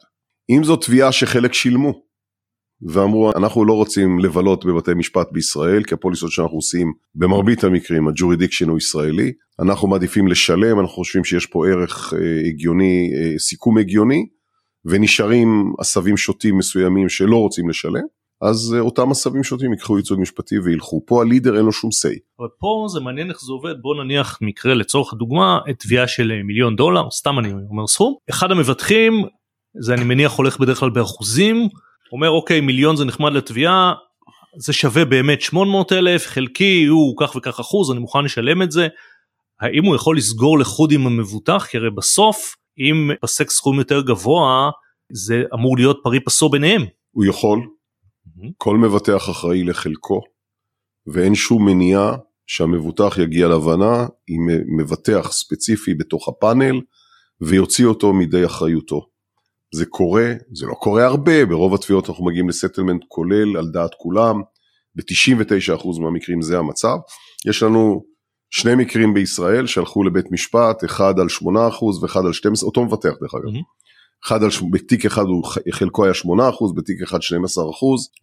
אם 0.50 0.64
זו 0.64 0.76
תביעה 0.76 1.12
שחלק 1.12 1.54
שילמו 1.54 2.02
ואמרו 2.82 3.32
אנחנו 3.36 3.66
לא 3.66 3.74
רוצים 3.74 4.20
לבלות 4.20 4.66
בבתי 4.66 4.94
משפט 4.94 5.28
בישראל 5.32 5.84
כי 5.84 5.94
הפוליסות 5.94 6.32
שאנחנו 6.32 6.58
עושים 6.58 6.94
במרבית 7.16 7.64
המקרים 7.64 8.08
ה 8.08 8.13
jurisdiction 8.13 8.70
הוא 8.70 8.78
ישראלי. 8.78 9.32
אנחנו 9.60 9.88
מעדיפים 9.88 10.28
לשלם 10.28 10.80
אנחנו 10.80 10.96
חושבים 10.96 11.24
שיש 11.24 11.46
פה 11.46 11.68
ערך 11.68 12.14
אה, 12.14 12.48
הגיוני 12.48 13.12
אה, 13.16 13.40
סיכום 13.40 13.78
הגיוני 13.78 14.26
ונשארים 14.86 15.74
עשבים 15.80 16.18
שוטים 16.18 16.58
מסוימים 16.58 17.10
שלא 17.10 17.38
רוצים 17.38 17.70
לשלם. 17.70 18.04
אז 18.42 18.74
אה, 18.76 18.80
אותם 18.80 19.12
עשבים 19.12 19.44
שוטים 19.44 19.72
ייקחו 19.72 19.98
ייצוג 19.98 20.20
משפטי 20.20 20.60
וילכו. 20.60 21.02
פה 21.06 21.22
ה 21.22 21.27
leader 21.27 21.58
אין 21.58 21.66
לו 21.66 21.72
שום 21.72 21.90
say. 21.90 22.20
אבל 22.40 22.48
פה 22.60 22.86
זה 22.94 23.00
מעניין 23.00 23.30
איך 23.30 23.42
זה 23.42 23.52
עובד. 23.52 23.82
בוא 23.82 24.04
נניח 24.04 24.40
מקרה 24.42 24.74
לצורך 24.74 25.14
הדוגמה 25.14 25.60
את 25.70 25.80
תביעה 25.80 26.08
של 26.08 26.32
מיליון 26.44 26.76
דולר 26.76 27.10
סתם 27.12 27.40
אני 27.40 27.54
אומר 27.70 27.88
סכום. 27.88 28.16
אחד 28.30 28.52
המבטחים 28.52 29.14
זה 29.82 29.94
אני 29.94 30.04
מניח 30.04 30.34
הולך 30.34 30.60
בדרך 30.60 30.80
כלל 30.80 30.90
באחוזים 30.90 31.68
אומר 32.12 32.30
אוקיי 32.30 32.62
מיליון 32.62 32.96
זה 32.96 33.06
נחמד 33.06 33.34
לתביעה 33.34 33.94
זה 34.58 34.74
שווה 34.74 35.06
באמת 35.06 35.42
800 35.42 35.92
אלף 35.92 36.28
חלקי 36.28 36.86
הוא 36.86 37.16
כך 37.20 37.36
וכך 37.36 37.60
אחוז 37.60 37.92
אני 37.92 38.00
מוכן 38.00 38.24
לשלם 38.24 38.62
את 38.62 38.72
זה. 38.72 38.88
האם 39.62 39.86
הוא 39.86 39.96
יכול 39.96 40.18
לסגור 40.18 40.60
לחוד 40.60 40.92
עם 40.92 41.08
המבוטח 41.08 41.68
כי 41.70 41.78
הרי 41.78 41.92
בסוף 41.92 42.56
אם 42.80 43.10
פסק 43.22 43.50
סכום 43.50 43.80
יותר 43.80 44.02
גבוה 44.02 44.70
זה 45.12 45.44
אמור 45.54 45.78
להיות 45.78 46.00
פרי 46.04 46.20
פסו 46.20 46.50
ביניהם. 46.50 46.86
הוא 47.12 47.26
יכול, 47.26 47.60
mm-hmm. 47.60 48.48
כל 48.58 48.78
מבטח 48.78 49.30
אחראי 49.30 49.64
לחלקו 49.64 50.22
ואין 51.08 51.36
שום 51.36 51.66
מניעה 51.66 52.16
שהמבוטח 52.48 53.18
יגיע 53.18 53.48
להבנה 53.48 54.08
עם 54.28 54.48
מבטח 54.78 55.32
ספציפי 55.32 55.94
בתוך 55.94 56.28
הפאנל 56.28 56.82
ויוציא 57.42 57.86
אותו 57.86 58.14
מידי 58.14 58.46
אחריותו. 58.46 59.08
זה 59.76 59.86
קורה, 59.86 60.34
זה 60.54 60.66
לא 60.66 60.74
קורה 60.74 61.06
הרבה, 61.06 61.46
ברוב 61.46 61.74
התביעות 61.74 62.10
אנחנו 62.10 62.26
מגיעים 62.26 62.50
לסטלמנט 62.50 63.02
כולל 63.08 63.58
על 63.58 63.68
דעת 63.68 63.92
כולם, 63.98 64.42
ב-99% 64.96 66.00
מהמקרים 66.02 66.42
זה 66.42 66.58
המצב. 66.58 66.98
יש 67.48 67.64
לנו 67.64 68.04
שני 68.50 68.76
מקרים 68.76 69.14
בישראל 69.14 69.68
שהלכו 69.68 70.04
לבית 70.04 70.32
משפט, 70.32 70.84
אחד 70.86 71.20
על 71.20 71.28
8% 71.42 71.46
ואחד 72.02 72.26
על 72.26 72.34
12, 72.34 72.68
אותו 72.68 72.86
מבטח 72.86 73.10
דרך 73.22 73.34
אגב. 73.36 73.56
Mm-hmm. 73.56 73.76
אחד 74.26 74.44
על, 74.44 74.50
בתיק 74.72 75.06
אחד 75.06 75.24
הוא 75.24 75.44
חלקו 75.72 76.06
היה 76.06 76.14
8%, 76.14 76.76
בתיק 76.76 77.02
אחד 77.02 77.18
12%, 77.18 77.22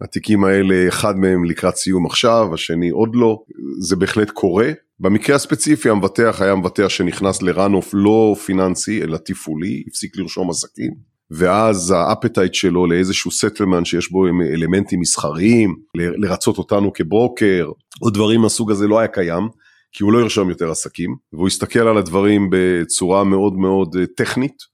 התיקים 0.01 0.45
האלה 0.45 0.89
אחד 0.89 1.17
מהם 1.17 1.45
לקראת 1.45 1.77
סיום 1.77 2.07
עכשיו, 2.07 2.55
השני 2.55 2.91
עוד 2.91 3.11
לא, 3.15 3.43
זה 3.81 3.97
בהחלט 3.97 4.31
קורה. 4.31 4.71
במקרה 5.01 5.37
הספציפי 5.37 5.91
המבטח 5.91 6.37
היה 6.41 6.55
מבטח 6.55 6.89
שנכנס 6.89 7.43
לראנוף 7.43 7.91
לא 7.93 8.37
פיננסי 8.47 9.03
אלא 9.03 9.19
תפעולי, 9.25 9.83
הפסיק 9.89 10.17
לרשום 10.17 10.51
עסקים. 10.51 11.12
ואז 11.31 11.91
האפטייט 11.97 12.55
שלו 12.55 12.87
לאיזשהו 12.87 13.31
סטלמן 13.31 13.85
שיש 13.85 14.11
בו 14.11 14.27
אלמנטים 14.27 15.01
מסחריים, 15.01 15.77
לרצות 15.97 16.59
אותנו 16.59 16.93
כברוקר, 16.93 17.71
או 18.03 18.11
דברים 18.11 18.41
מהסוג 18.41 18.71
הזה 18.71 18.87
לא 18.87 18.99
היה 18.99 19.09
קיים, 19.09 19.49
כי 19.93 20.05
הוא 20.05 20.13
לא 20.13 20.19
ירשום 20.19 20.49
יותר 20.49 20.71
עסקים, 20.71 21.17
והוא 21.33 21.47
הסתכל 21.47 21.89
על 21.89 21.99
הדברים 21.99 22.49
בצורה 22.53 23.25
מאוד 23.25 23.53
מאוד 23.53 23.97
אה, 24.01 24.07
טכנית, 24.17 24.73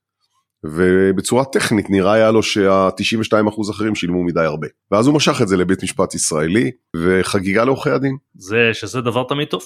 ובצורה 0.64 1.44
טכנית 1.44 1.90
נראה 1.90 2.12
היה 2.12 2.30
לו 2.30 2.42
שה-92% 2.42 3.70
אחרים 3.70 3.94
שילמו 3.94 4.24
מדי 4.24 4.40
הרבה. 4.40 4.66
ואז 4.90 5.06
הוא 5.06 5.14
משך 5.14 5.42
את 5.42 5.48
זה 5.48 5.56
לבית 5.56 5.82
משפט 5.82 6.14
ישראלי, 6.14 6.70
וחגיגה 6.96 7.64
לעורכי 7.64 7.90
הדין. 7.90 8.16
זה 8.34 8.70
שזה 8.72 9.00
דבר 9.00 9.24
תמיד 9.28 9.48
טוב. 9.48 9.62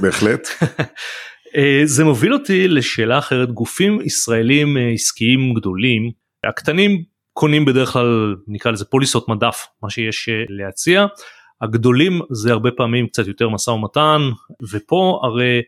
בהחלט. 0.00 0.48
אה, 1.56 1.82
זה 1.84 2.04
מוביל 2.04 2.32
אותי 2.34 2.68
לשאלה 2.68 3.18
אחרת, 3.18 3.52
גופים 3.52 4.00
ישראלים 4.00 4.76
אה, 4.76 4.90
עסקיים 4.94 5.54
גדולים 5.54 6.10
הקטנים 6.48 7.02
קונים 7.32 7.64
בדרך 7.64 7.88
כלל 7.88 8.36
נקרא 8.48 8.72
לזה 8.72 8.84
פוליסות 8.84 9.28
מדף 9.28 9.66
מה 9.82 9.90
שיש 9.90 10.28
אה, 10.28 10.34
להציע. 10.48 11.06
הגדולים 11.60 12.20
זה 12.30 12.52
הרבה 12.52 12.70
פעמים 12.70 13.06
קצת 13.06 13.26
יותר 13.26 13.48
משא 13.48 13.70
ומתן 13.70 14.20
ופה 14.72 15.20
הרי 15.22 15.62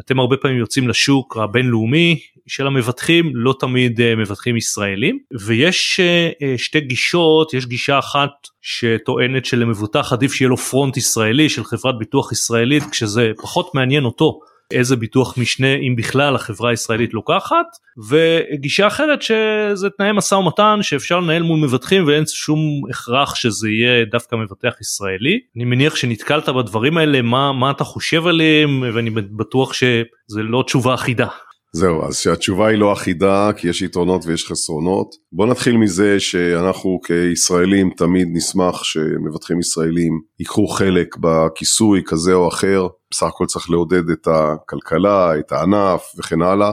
אתם 0.00 0.20
הרבה 0.20 0.36
פעמים 0.36 0.58
יוצאים 0.58 0.88
לשוק 0.88 1.36
הבינלאומי 1.36 2.20
של 2.46 2.66
המבטחים 2.66 3.36
לא 3.36 3.54
תמיד 3.60 4.00
אה, 4.00 4.16
מבטחים 4.16 4.56
ישראלים 4.56 5.18
ויש 5.40 6.00
אה, 6.00 6.54
שתי 6.58 6.80
גישות. 6.80 7.54
יש 7.54 7.66
גישה 7.66 7.98
אחת 7.98 8.30
שטוענת 8.60 9.44
שלמבוטח 9.44 10.12
עדיף 10.12 10.32
שיהיה 10.32 10.48
לו 10.48 10.56
פרונט 10.56 10.96
ישראלי 10.96 11.48
של 11.48 11.64
חברת 11.64 11.98
ביטוח 11.98 12.32
ישראלית 12.32 12.82
כשזה 12.90 13.32
פחות 13.42 13.74
מעניין 13.74 14.04
אותו 14.04 14.40
איזה 14.72 14.96
ביטוח 14.96 15.38
משנה 15.38 15.74
אם 15.74 15.96
בכלל 15.96 16.34
החברה 16.34 16.70
הישראלית 16.70 17.14
לוקחת 17.14 17.66
וגישה 18.08 18.86
אחרת 18.86 19.22
שזה 19.22 19.90
תנאי 19.96 20.12
משא 20.12 20.34
ומתן 20.34 20.78
שאפשר 20.82 21.20
לנהל 21.20 21.42
מול 21.42 21.60
מבטחים 21.60 22.06
ואין 22.06 22.24
שום 22.26 22.60
הכרח 22.90 23.34
שזה 23.34 23.68
יהיה 23.70 24.04
דווקא 24.04 24.36
מבטח 24.36 24.74
ישראלי. 24.80 25.38
אני 25.56 25.64
מניח 25.64 25.96
שנתקלת 25.96 26.48
בדברים 26.48 26.96
האלה 26.96 27.22
מה 27.22 27.52
מה 27.52 27.70
אתה 27.70 27.84
חושב 27.84 28.26
עליהם 28.26 28.82
ואני 28.94 29.10
בטוח 29.10 29.72
שזה 29.72 30.42
לא 30.42 30.62
תשובה 30.66 30.94
אחידה. 30.94 31.26
זהו, 31.72 32.04
אז 32.04 32.16
שהתשובה 32.16 32.66
היא 32.66 32.78
לא 32.78 32.92
אחידה, 32.92 33.50
כי 33.56 33.68
יש 33.68 33.82
יתרונות 33.82 34.26
ויש 34.26 34.46
חסרונות. 34.46 35.14
בוא 35.32 35.46
נתחיל 35.46 35.76
מזה 35.76 36.20
שאנחנו 36.20 37.00
כישראלים 37.04 37.90
תמיד 37.96 38.28
נשמח 38.32 38.84
שמבטחים 38.84 39.60
ישראלים 39.60 40.20
ייקחו 40.40 40.66
חלק 40.66 41.16
בכיסוי 41.16 42.02
כזה 42.06 42.34
או 42.34 42.48
אחר. 42.48 42.86
בסך 43.10 43.26
הכל 43.26 43.46
צריך 43.46 43.70
לעודד 43.70 44.10
את 44.10 44.28
הכלכלה, 44.28 45.38
את 45.38 45.52
הענף 45.52 46.02
וכן 46.18 46.42
הלאה. 46.42 46.72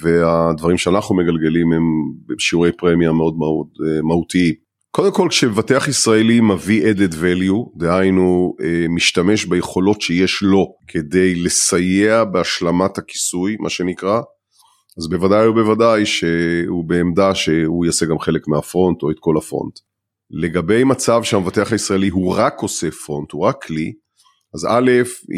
והדברים 0.00 0.78
שאנחנו 0.78 1.16
מגלגלים 1.16 1.72
הם 1.72 1.82
בשיעורי 2.26 2.72
פרמיה 2.72 3.12
מאוד 3.12 3.34
מאוד 3.38 3.66
אה, 3.86 4.02
מהותיים. 4.02 4.54
קודם 4.90 5.12
כל 5.12 5.26
כשמבטח 5.30 5.88
ישראלי 5.88 6.40
מביא 6.40 6.92
added 6.92 7.12
value, 7.12 7.78
דהיינו 7.78 8.56
אה, 8.60 8.86
משתמש 8.88 9.44
ביכולות 9.44 10.00
שיש 10.00 10.42
לו 10.42 10.66
כדי 10.88 11.34
לסייע 11.34 12.24
בהשלמת 12.24 12.98
הכיסוי, 12.98 13.56
מה 13.60 13.70
שנקרא, 13.70 14.20
אז 14.98 15.08
בוודאי 15.08 15.48
ובוודאי 15.48 16.06
שהוא 16.06 16.84
בעמדה 16.84 17.34
שהוא 17.34 17.86
יעשה 17.86 18.06
גם 18.06 18.18
חלק 18.18 18.48
מהפרונט 18.48 19.02
או 19.02 19.10
את 19.10 19.16
כל 19.20 19.36
הפרונט. 19.36 19.78
לגבי 20.30 20.84
מצב 20.84 21.22
שהמבטח 21.22 21.72
הישראלי 21.72 22.08
הוא 22.08 22.34
רק 22.36 22.54
עושה 22.60 22.90
פרונט, 22.90 23.32
הוא 23.32 23.42
רק 23.42 23.64
כלי, 23.64 23.92
אז 24.54 24.66
א', 24.70 24.90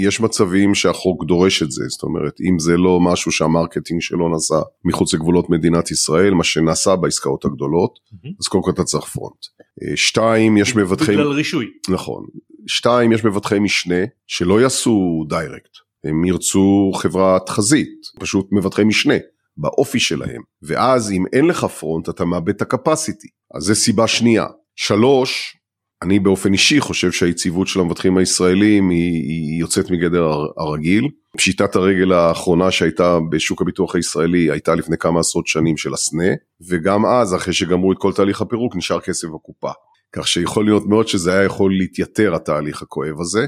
יש 0.05 0.21
מצבים 0.21 0.75
שהחוק 0.75 1.25
דורש 1.25 1.62
את 1.62 1.71
זה, 1.71 1.85
זאת 1.88 2.03
אומרת, 2.03 2.41
אם 2.41 2.59
זה 2.59 2.77
לא 2.77 3.00
משהו 3.00 3.33
שה 3.33 3.50
marketing 3.50 4.00
שלו 4.00 4.29
נעשה 4.29 4.55
מחוץ 4.85 5.15
לגבולות 5.15 5.50
מדינת 5.50 5.91
ישראל, 5.91 6.35
מה 6.35 6.45
שנעשה 6.45 6.97
בעסקאות 6.97 7.45
הגדולות, 7.45 7.99
mm-hmm. 7.99 8.29
אז 8.41 8.49
קודם 8.49 8.65
כל 8.65 8.71
אתה 8.71 8.85
צריך 8.85 9.05
front. 9.05 9.37
אה, 9.83 9.97
שתיים, 9.97 10.57
יש 10.57 10.77
מבטחי... 10.77 11.12
בגלל 11.12 11.33
רישוי. 11.33 11.67
נכון. 11.88 12.25
שתיים, 12.67 13.12
יש 13.12 13.25
מבטחי 13.25 13.59
משנה 13.59 14.05
שלא 14.27 14.61
יעשו 14.61 15.25
direct, 15.29 15.77
הם 16.05 16.25
ירצו 16.25 16.93
חברת 16.95 17.49
חזית, 17.49 18.07
פשוט 18.19 18.49
מבטחי 18.53 18.85
משנה. 18.85 19.15
באופי 19.59 19.99
שלהם, 19.99 20.43
ואז 20.62 21.11
אם 21.11 21.25
אין 21.33 21.45
לך 21.45 21.65
front 21.65 22.09
אתה 22.09 22.25
מאבד 22.25 22.49
את 22.49 22.62
ה 22.62 22.69
capacity, 22.69 23.29
אז 23.55 23.62
זה 23.62 23.75
סיבה 23.75 24.07
שנייה. 24.07 24.47
שלוש, 24.77 25.57
אני 26.03 26.19
באופן 26.19 26.53
אישי 26.53 26.81
חושב 26.81 27.12
שהיציבות 27.12 27.67
של 27.67 27.81
המבטחים 27.81 28.19
הישראלים 28.19 28.91
היא, 28.91 29.23
היא 29.23 29.61
יוצאת 29.61 29.91
מגדר 29.91 30.31
הרגיל. 30.57 31.09
פשיטת 31.37 31.77
הרגל 31.77 32.12
האחרונה 32.12 32.71
שהייתה 32.71 33.19
בשוק 33.31 33.62
הביטוח 33.62 33.95
הישראלי 33.95 34.50
הייתה 34.50 34.75
לפני 34.75 34.97
כמה 34.99 35.21
עשרות 35.21 35.47
שנים 35.47 35.77
של 35.77 35.95
הסנה, 35.95 36.29
וגם 36.69 37.07
אז 37.07 37.35
אחרי 37.35 37.53
שגמרו 37.53 37.93
את 37.93 37.97
כל 37.99 38.12
תהליך 38.12 38.41
הפירוק 38.41 38.77
נשאר 38.77 39.00
כסף 39.00 39.29
בקופה. 39.29 39.71
כך 40.12 40.29
שיכול 40.29 40.65
להיות 40.65 40.87
מאוד 40.87 41.09
שזה 41.09 41.33
היה 41.33 41.45
יכול 41.45 41.73
להתייתר 41.73 42.35
התהליך 42.35 42.83
הכואב 42.83 43.21
הזה. 43.21 43.47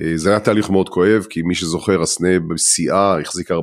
אה, 0.00 0.12
זה 0.16 0.30
היה 0.30 0.40
תהליך 0.40 0.70
מאוד 0.70 0.88
כואב, 0.88 1.26
כי 1.30 1.42
מי 1.42 1.54
שזוכר, 1.54 2.02
הסנה 2.02 2.40
בשיאה 2.40 3.20
החזיקה 3.20 3.54
40% 3.54 3.58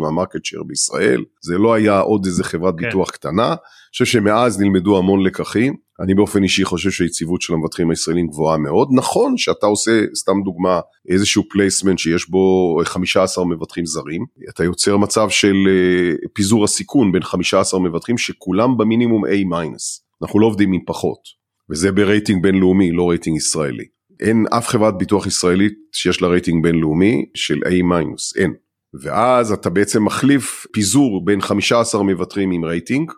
מהמרקט 0.00 0.44
שייר 0.44 0.62
בישראל, 0.62 1.24
זה 1.40 1.58
לא 1.58 1.74
היה 1.74 2.00
עוד 2.00 2.26
איזה 2.26 2.44
חברת 2.44 2.74
כן. 2.78 2.86
ביטוח 2.86 3.10
קטנה, 3.10 3.48
אני 3.48 3.92
חושב 3.92 4.04
שמאז 4.04 4.60
נלמדו 4.60 4.98
המון 4.98 5.22
לקחים, 5.22 5.76
אני 6.00 6.14
באופן 6.14 6.42
אישי 6.42 6.64
חושב 6.64 6.90
שהיציבות 6.90 7.42
של 7.42 7.54
המבטחים 7.54 7.90
הישראלים 7.90 8.26
גבוהה 8.26 8.58
מאוד, 8.58 8.88
נכון 8.92 9.36
שאתה 9.36 9.66
עושה, 9.66 10.00
סתם 10.14 10.32
דוגמה, 10.44 10.80
איזשהו 11.08 11.42
placement 11.50 11.98
שיש 11.98 12.30
בו 12.30 12.76
15 12.84 13.44
מבטחים 13.44 13.86
זרים, 13.86 14.24
אתה 14.48 14.64
יוצר 14.64 14.96
מצב 14.96 15.30
של 15.30 15.56
אה, 15.68 16.28
פיזור 16.32 16.64
הסיכון 16.64 17.12
בין 17.12 17.22
15 17.22 17.80
מבטחים 17.80 18.18
שכולם 18.18 18.76
במינימום 18.76 19.24
A-, 19.24 19.28
אנחנו 20.22 20.40
לא 20.40 20.46
עובדים 20.46 20.72
עם 20.72 20.80
פחות, 20.86 21.20
וזה 21.70 21.92
ברייטינג 21.92 22.42
בינלאומי, 22.42 22.92
לא 22.92 23.10
רייטינג 23.10 23.36
ישראלי. 23.36 23.84
אין 24.22 24.44
אף 24.58 24.68
חברת 24.68 24.98
ביטוח 24.98 25.26
ישראלית 25.26 25.74
שיש 25.92 26.22
לה 26.22 26.28
רייטינג 26.28 26.62
בינלאומי 26.62 27.24
של 27.34 27.58
A 27.64 27.82
מינוס, 27.82 28.36
אין. 28.36 28.54
ואז 29.02 29.52
אתה 29.52 29.70
בעצם 29.70 30.04
מחליף 30.04 30.66
פיזור 30.72 31.24
בין 31.24 31.40
15 31.40 32.02
מבטחים 32.02 32.50
עם 32.50 32.64
רייטינג 32.64 33.12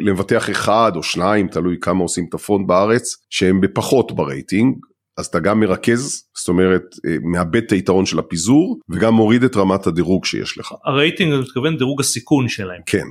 למבטח 0.00 0.50
אחד 0.50 0.92
או 0.96 1.02
שניים, 1.02 1.48
תלוי 1.48 1.76
כמה 1.80 2.02
עושים 2.02 2.26
את 2.28 2.34
ה 2.34 2.39
front 2.39 2.66
בארץ, 2.66 3.26
שהם 3.30 3.60
בפחות 3.60 4.12
ברייטינג, 4.12 4.76
אז 5.18 5.26
אתה 5.26 5.40
גם 5.40 5.60
מרכז, 5.60 6.22
זאת 6.36 6.48
אומרת, 6.48 6.82
אה, 7.06 7.16
מאבד 7.22 7.56
את 7.56 7.72
היתרון 7.72 8.06
של 8.06 8.18
הפיזור, 8.18 8.80
וגם 8.90 9.14
מוריד 9.14 9.44
את 9.44 9.56
רמת 9.56 9.86
הדירוג 9.86 10.24
שיש 10.24 10.58
לך. 10.58 10.74
הרייטינג, 10.84 11.32
אתה 11.32 11.42
מתכוון 11.42 11.76
דירוג 11.76 12.00
הסיכון 12.00 12.48
שלהם. 12.48 12.80
כן. 12.86 13.04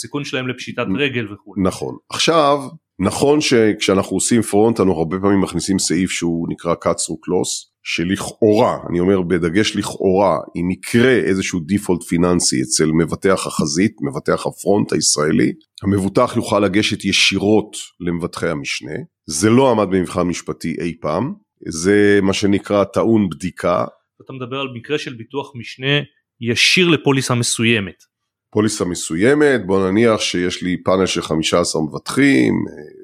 סיכון 0.00 0.24
שלהם 0.24 0.48
לפשיטת 0.48 0.86
רגל 0.98 1.32
וכו'. 1.32 1.54
נכון. 1.62 1.96
עכשיו, 2.10 2.58
נכון 3.02 3.40
שכשאנחנו 3.40 4.16
עושים 4.16 4.42
פרונט 4.42 4.80
אנחנו 4.80 4.98
הרבה 4.98 5.16
פעמים 5.20 5.40
מכניסים 5.40 5.78
סעיף 5.78 6.10
שהוא 6.10 6.46
נקרא 6.50 6.74
cut 6.74 6.88
through 6.88 7.20
clause 7.26 7.70
שלכאורה 7.82 8.76
אני 8.90 9.00
אומר 9.00 9.22
בדגש 9.22 9.76
לכאורה 9.76 10.38
אם 10.56 10.70
יקרה 10.70 11.12
איזשהו 11.12 11.60
default 11.60 12.02
פיננסי 12.02 12.62
אצל 12.62 12.86
מבטח 12.86 13.46
החזית 13.46 13.92
מבטח 14.00 14.46
הפרונט 14.46 14.92
הישראלי 14.92 15.52
המבוטח 15.82 16.32
יוכל 16.36 16.60
לגשת 16.60 17.04
ישירות 17.04 17.76
למבטחי 18.00 18.48
המשנה 18.48 18.94
זה 19.26 19.50
לא 19.50 19.70
עמד 19.70 19.86
במבחן 19.90 20.22
משפטי 20.22 20.76
אי 20.80 20.94
פעם 21.00 21.34
זה 21.68 22.18
מה 22.22 22.32
שנקרא 22.32 22.84
טעון 22.84 23.30
בדיקה. 23.30 23.84
אתה 24.24 24.32
מדבר 24.32 24.56
על 24.56 24.68
מקרה 24.74 24.98
של 24.98 25.14
ביטוח 25.14 25.52
משנה 25.56 26.00
ישיר 26.40 26.88
לפוליסה 26.88 27.34
מסוימת. 27.34 28.09
פוליסה 28.50 28.84
מסוימת, 28.84 29.66
בוא 29.66 29.90
נניח 29.90 30.20
שיש 30.20 30.62
לי 30.62 30.82
פאנל 30.82 31.06
של 31.06 31.22
15 31.22 31.82
מבטחים, 31.82 32.54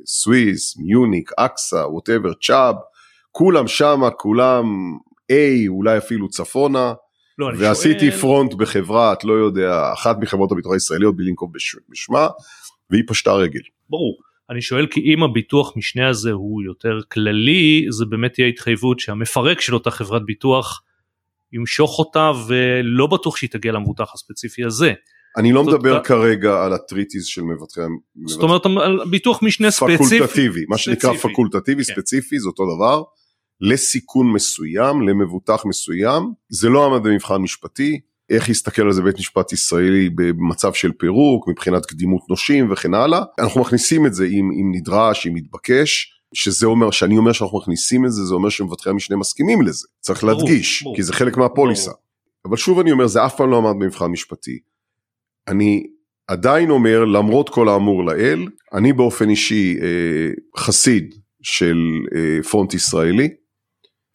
סוויס, 0.07 0.77
מיוניק, 0.77 1.31
אקסה, 1.37 1.87
whatever, 1.89 2.33
צ'אב, 2.43 2.75
כולם 3.33 3.69
שמה, 3.69 4.11
כולם 4.11 4.65
A, 5.33 5.69
אולי 5.69 5.99
אפילו 5.99 6.29
צפונה, 6.29 6.93
לא, 7.39 7.51
ועשיתי 7.59 8.11
שואל... 8.11 8.21
פרונט 8.21 8.55
בחברה, 8.55 9.13
את 9.13 9.25
לא 9.25 9.33
יודע, 9.33 9.93
אחת 9.93 10.17
מחברות 10.21 10.53
הביטוח 10.53 10.73
הישראליות 10.73 11.17
בלי 11.17 11.29
לנקוב 11.29 11.53
בשמה, 11.89 12.29
והיא 12.91 13.03
פשטה 13.07 13.33
רגל. 13.33 13.61
ברור. 13.91 14.19
אני 14.51 14.63
שואל 14.63 14.87
כי 14.87 15.01
אם 15.01 15.23
הביטוח 15.23 15.77
משנה 15.77 16.09
הזה 16.09 16.31
הוא 16.31 16.63
יותר 16.63 17.01
כללי, 17.13 17.87
זה 17.91 18.05
באמת 18.05 18.35
תהיה 18.35 18.49
התחייבות 18.49 19.01
שהמפרק 19.01 19.61
של 19.61 19.75
אותה 19.75 19.91
חברת 19.91 20.25
ביטוח 20.25 20.83
ימשוך 21.53 21.99
אותה 21.99 22.31
ולא 22.49 23.07
בטוח 23.07 23.37
שהיא 23.37 23.51
תגיע 23.51 23.73
למבוטח 23.73 24.15
הספציפי 24.15 24.65
הזה. 24.65 24.93
אני 25.37 25.53
לא 25.53 25.65
מדבר 25.65 26.05
כרגע 26.05 26.65
על 26.65 26.73
הטריטיז 26.73 27.25
של 27.25 27.43
מבטחי... 27.43 27.81
זאת 28.27 28.43
אומרת 28.43 28.67
על 28.67 29.01
ביטוח 29.11 29.43
משנה 29.43 29.71
ספציפי. 29.71 30.19
פקולטטיבי, 30.19 30.65
מה 30.69 30.79
שנקרא 30.79 31.13
פקולטטיבי 31.13 31.85
כן. 31.85 31.95
ספציפי 31.95 32.39
זה 32.39 32.49
אותו 32.49 32.77
דבר. 32.77 33.03
לסיכון 33.61 34.33
מסוים, 34.33 35.09
למבוטח 35.09 35.63
מסוים, 35.67 36.33
זה 36.49 36.69
לא 36.69 36.87
עמד 36.87 37.03
במבחן 37.03 37.37
משפטי, 37.37 38.01
איך 38.31 38.49
יסתכל 38.49 38.83
על 38.83 38.93
זה 38.93 39.03
בית 39.03 39.19
משפט 39.19 39.53
ישראלי 39.53 40.11
במצב 40.15 40.73
של 40.73 40.93
פירוק, 40.93 41.49
מבחינת 41.49 41.87
קדימות 41.87 42.23
נושים 42.31 42.73
וכן 42.73 42.95
הלאה. 42.95 43.23
אנחנו 43.39 43.61
מכניסים 43.61 44.07
את 44.07 44.15
זה 44.15 44.25
אם, 44.25 44.51
אם 44.61 44.73
נדרש, 44.75 45.27
אם 45.27 45.35
מתבקש, 45.35 46.13
שזה 46.35 46.67
אומר, 46.67 46.91
שאני 46.91 47.19
אומר 47.19 47.33
שאנחנו 47.33 47.59
מכניסים 47.59 48.07
את 48.07 48.13
זה, 48.13 48.25
זה 48.25 48.35
אומר 48.35 48.49
שמבטחי 48.49 48.91
המשנה 48.91 49.17
מסכימים 49.17 49.63
לזה. 49.63 49.87
צריך 50.01 50.25
ברור, 50.25 50.35
להדגיש, 50.35 50.83
ברור. 50.83 50.97
כי 50.97 51.03
זה 51.03 51.13
חלק 51.13 51.37
מהפוליסה. 51.37 51.91
ברור. 51.91 52.01
אבל 52.45 52.57
שוב 52.57 52.79
אני 52.79 52.93
אומר, 52.93 53.07
זה 53.07 53.27
אף 53.27 53.37
פעם 53.37 53.51
לא 53.51 53.59
עמד 53.59 53.83
במבחן 53.83 54.07
משפטי. 54.07 54.59
אני 55.49 55.87
עדיין 56.29 56.71
אומר, 56.71 57.05
למרות 57.05 57.49
כל 57.49 57.69
האמור 57.69 58.05
לעיל, 58.05 58.49
אני 58.73 58.93
באופן 58.93 59.29
אישי 59.29 59.77
אה, 59.83 60.31
חסיד 60.59 61.15
של 61.43 61.77
אה, 62.17 62.43
פונט 62.43 62.75
ישראלי, 62.75 63.29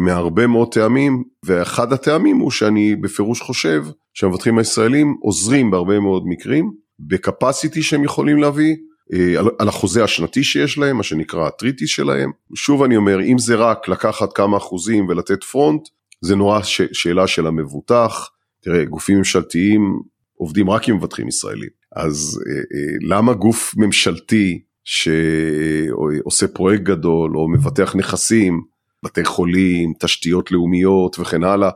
מהרבה 0.02 0.48
מאוד 0.48 0.74
טעמים, 0.74 1.24
ואחד 1.46 1.94
הטעמים 1.94 2.38
הוא 2.38 2.52
שאני 2.52 2.96
בפירוש 2.96 3.41
חושב 3.41 3.84
שהמבטחים 4.13 4.58
הישראלים 4.58 5.15
עוזרים 5.22 5.72
בהרבה 5.72 6.00
מאוד 6.00 6.24
מקרים, 6.26 6.72
ב 7.00 7.09
capacity 7.09 7.82
שהם 7.82 8.04
יכולים 8.04 8.38
להביא, 8.38 8.76
אה, 9.13 9.39
על, 9.39 9.46
על 9.60 9.67
החוזה 9.67 10.04
השנתי 10.04 10.44
שיש 10.44 10.78
להם, 10.78 10.98
מה 10.98 11.04
שנקרא 11.04 11.48
ה 11.47 11.52
treaties 11.52 11.89
שלהם. 11.89 12.32
שוב 12.56 12.84
אני 12.84 12.98
אומר, 12.98 13.22
אם 13.22 13.38
זה 13.38 13.56
רק 13.56 13.88
לקחת 13.88 14.34
כמה 14.34 14.58
אחוזים 14.58 15.08
ולתת 15.08 15.44
פרונט, 15.44 15.82
זה 16.22 16.36
נורא 16.36 16.62
ש, 16.62 16.82
שאלה 16.94 17.28
של 17.28 17.48
המבוטח. 17.48 18.30
תראה, 18.63 18.86
גופים 18.86 19.17
ממשלתיים 19.17 20.00
עובדים 20.41 20.69
רק 20.69 20.89
עם 20.89 20.95
מבטחים 20.95 21.27
ישראלים. 21.27 21.69
אז 21.95 22.39
אה, 22.47 22.56
אה, 22.56 23.15
למה 23.15 23.34
גוף 23.34 23.73
ממשלתי 23.77 24.62
שעושה 24.84 26.47
פרויקט 26.47 26.84
גדול 26.84 27.38
או 27.38 27.49
מבטח 27.49 27.95
נכסים, 27.95 28.62
בתי 29.06 29.25
חולים, 29.25 29.93
תשתיות 29.99 30.51
לאומיות 30.51 31.19
וכן 31.19 31.43
הלאה, 31.43 31.69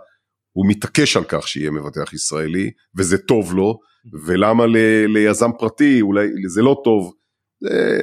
הוא 0.51 0.65
מתעקש 0.69 1.17
על 1.17 1.23
כך 1.23 1.47
שיהיה 1.47 1.71
מבטח 1.71 2.13
ישראלי 2.13 2.71
וזה 2.97 3.17
טוב 3.17 3.53
לו, 3.53 3.79
ולמה 4.25 4.65
ל, 4.65 4.77
ליזם 5.07 5.49
פרטי 5.59 6.01
אולי 6.01 6.27
זה 6.47 6.61
לא 6.61 6.81
טוב. 6.83 7.13
זה, 7.61 7.99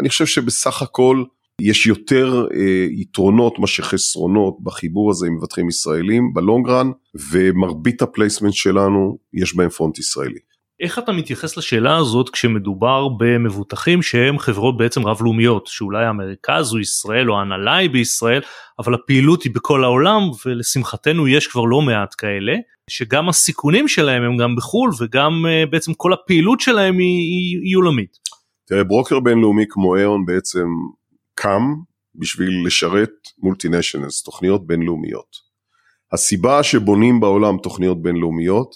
אני 0.00 0.08
חושב 0.08 0.26
שבסך 0.26 0.82
הכל 0.82 1.24
יש 1.60 1.86
יותר 1.86 2.46
אה, 2.54 2.86
יתרונות 2.90 3.58
מאשר 3.58 3.82
חסרונות 3.82 4.56
בחיבור 4.62 5.10
הזה 5.10 5.26
עם 5.26 5.36
מבטחים 5.36 5.68
ישראלים 5.68 6.32
ב 6.34 6.41
long 6.41 6.69
run 6.69 6.90
ומרבית 7.30 8.02
ה 8.02 8.07
placement 8.07 8.54
שלנו 8.54 9.18
יש 9.34 9.56
בהם 9.56 9.68
פרונט 9.68 9.98
ישראלי. 9.98 10.38
איך 10.82 10.98
אתה 10.98 11.12
מתייחס 11.12 11.56
לשאלה 11.56 11.96
הזאת 11.96 12.30
כשמדובר 12.30 13.08
במבוטחים 13.18 14.02
שהם 14.02 14.38
חברות 14.38 14.76
בעצם 14.76 15.06
רב 15.06 15.22
לאומיות 15.22 15.66
שאולי 15.66 16.06
המרכז 16.06 16.72
הוא 16.72 16.80
ישראל 16.80 17.30
או 17.30 17.38
ההנהלה 17.38 17.76
היא 17.76 17.90
בישראל 17.90 18.40
אבל 18.78 18.94
הפעילות 18.94 19.42
היא 19.42 19.52
בכל 19.54 19.84
העולם 19.84 20.22
ולשמחתנו 20.46 21.28
יש 21.28 21.46
כבר 21.46 21.64
לא 21.64 21.80
מעט 21.82 22.14
כאלה 22.18 22.52
שגם 22.90 23.28
הסיכונים 23.28 23.88
שלהם 23.88 24.22
הם 24.22 24.36
גם 24.36 24.56
בחו"ל 24.56 24.90
וגם 25.00 25.32
uh, 25.46 25.70
בעצם 25.70 25.94
כל 25.94 26.12
הפעילות 26.12 26.60
שלהם 26.60 26.98
היא, 26.98 27.06
היא, 27.06 27.60
היא 27.62 27.76
עולמית. 27.76 28.18
תראה 28.68 28.84
ברוקר 28.84 29.20
בינלאומי 29.20 29.64
כמו 29.68 29.96
Aon 29.96 30.26
בעצם 30.26 30.66
קם 31.34 31.74
בשביל 32.14 32.66
לשרת 32.66 33.12
multinationals, 33.38 34.22
תוכניות 34.22 34.66
בינלאומיות. 34.66 35.52
הסיבה 36.12 36.62
שבונים 36.62 37.20
בעולם 37.20 37.58
תוכניות 37.62 38.02
בינלאומיות 38.02 38.74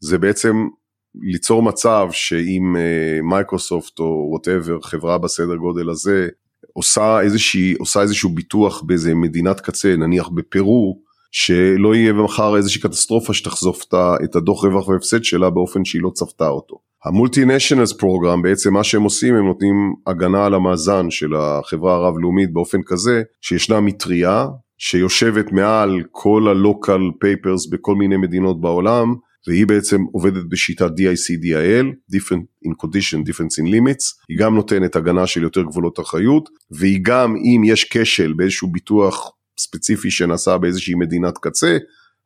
זה 0.00 0.18
בעצם 0.18 0.68
ליצור 1.14 1.62
מצב 1.62 2.08
שאם 2.12 2.76
מייקרוסופט 3.22 3.98
uh, 3.98 4.02
או 4.02 4.28
whatever, 4.30 4.80
חברה 4.80 5.18
בסדר 5.18 5.56
גודל 5.56 5.90
הזה, 5.90 6.28
עושה, 6.72 7.20
איזושהי, 7.20 7.74
עושה 7.78 8.02
איזשהו 8.02 8.30
ביטוח 8.30 8.82
באיזה 8.82 9.14
מדינת 9.14 9.60
קצה, 9.60 9.96
נניח 9.96 10.28
בפרו, 10.28 11.02
שלא 11.32 11.94
יהיה 11.94 12.12
מחר 12.12 12.56
איזושהי 12.56 12.80
קטסטרופה 12.80 13.34
שתחשוף 13.34 13.84
את 14.24 14.36
הדוח 14.36 14.64
רווח 14.64 14.88
והפסד 14.88 15.24
שלה 15.24 15.50
באופן 15.50 15.84
שהיא 15.84 16.02
לא 16.02 16.10
צפתה 16.14 16.48
אותו. 16.48 16.76
ה 17.04 17.44
multinationals 17.44 17.92
program 17.92 18.42
בעצם 18.42 18.72
מה 18.72 18.84
שהם 18.84 19.02
עושים 19.02 19.34
הם 19.34 19.46
נותנים 19.46 19.74
הגנה 20.06 20.46
על 20.46 20.54
המאזן 20.54 21.10
של 21.10 21.34
החברה 21.34 21.94
הרב-לאומית 21.94 22.52
באופן 22.52 22.82
כזה 22.82 23.22
שישנה 23.40 23.80
מטריה 23.80 24.46
שיושבת 24.78 25.52
מעל 25.52 26.02
כל 26.10 26.48
ה 26.48 26.57
local 26.57 27.00
papers 27.20 27.66
בכל 27.66 27.94
מיני 27.94 28.16
מדינות 28.16 28.60
בעולם 28.60 29.14
והיא 29.48 29.66
בעצם 29.66 30.02
עובדת 30.12 30.44
בשיטת 30.48 30.90
DIC-DIL, 30.90 31.86
Difference 32.16 32.68
in 32.68 32.72
Condition, 32.84 33.28
Difference 33.28 33.64
in 33.64 33.66
Limits, 33.66 34.04
היא 34.28 34.38
גם 34.38 34.54
נותנת 34.54 34.96
הגנה 34.96 35.26
של 35.26 35.42
יותר 35.42 35.62
גבולות 35.62 36.00
אחריות 36.00 36.48
והיא 36.70 37.00
גם 37.02 37.34
אם 37.36 37.62
יש 37.64 37.84
כשל 37.90 38.32
באיזשהו 38.32 38.72
ביטוח 38.72 39.30
ספציפי 39.58 40.10
שנעשה 40.10 40.58
באיזושהי 40.58 40.94
מדינת 40.94 41.38
קצה 41.38 41.78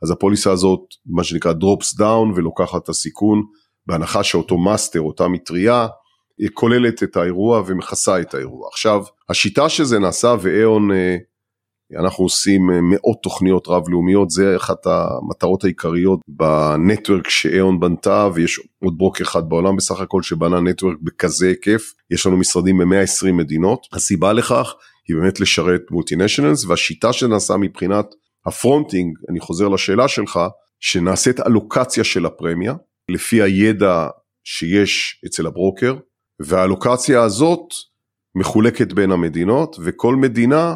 אז 0.02 0.10
הפוליסה 0.10 0.52
הזאת 0.52 0.80
מה 1.06 1.24
שנקרא 1.24 1.52
drops 1.52 1.96
down 1.96 2.32
ולוקחת 2.36 2.82
את 2.84 2.88
הסיכון 2.88 3.42
בהנחה 3.87 4.22
שאותו 4.22 4.59
master, 4.59 5.00
אותה 5.01 5.29
מטריה, 5.29 5.87
כוללת 6.55 7.03
את 7.03 7.16
האירוע 7.16 7.62
ומכסה 7.66 8.20
את 8.20 8.35
האירוע. 8.35 8.68
עכשיו, 8.72 9.03
השיטה 9.29 9.68
שזה 9.68 9.99
נעשה 9.99 10.35
ו 10.40 10.50
Aon, 10.50 10.90
אה, 10.92 11.16
אנחנו 12.01 12.25
עושים 12.25 12.70
אה, 12.70 12.81
מאות 12.83 13.18
תוכניות 13.22 13.68
רב-לאומיות, 13.68 14.31
זה 14.31 14.57
אחת 14.57 14.87
המטרות 14.87 15.64
העיקריות 15.64 16.20
ב 16.28 16.41
network 16.41 17.28
ש 17.28 17.49
Aon 17.49 17.80
בנתה, 17.81 18.29
ויש 18.35 18.61
עוד 18.85 18.94
ברוקר 18.98 19.20
אחד 19.20 19.49
בעולם 19.49 19.77
בסך 19.77 20.01
הכל 20.01 20.22
שבנה 20.22 20.61
network 20.61 20.96
בכזה 21.03 21.49
היקף, 21.49 21.92
יש 22.11 22.27
לנו 22.27 22.37
משרדים 22.37 22.79
ב-120 22.79 23.33
מדינות, 23.33 23.87
הסיבה 23.92 24.33
לכך 24.33 24.75
היא 25.09 25.16
באמת 25.16 25.40
לשרת 25.40 25.83
multinationals, 25.90 26.64
והשיטה 26.64 27.12
שנעשה 27.12 27.57
מבחינת 27.57 28.07
ה 28.46 28.53
fronting, 28.53 29.16
אני 29.31 29.40
חוזר 29.40 29.68
לשאלה 29.68 30.09
שלך, 30.09 30.40
שנעשית 30.81 31.40
allocation 31.40 32.04
של 32.05 32.27
הפרמיה 32.27 32.75
לפי 33.10 33.42
הידע 33.42 34.08
שיש 34.44 35.22
אצל 35.26 35.46
הברוקר, 35.46 35.96
וה 36.40 36.54
allocation 36.54 37.22
הזאת 37.22 37.60
מחולקת 38.34 38.92
בין 38.92 39.12
המדינות, 39.12 39.76
וכל 39.84 40.16
מדינה, 40.16 40.74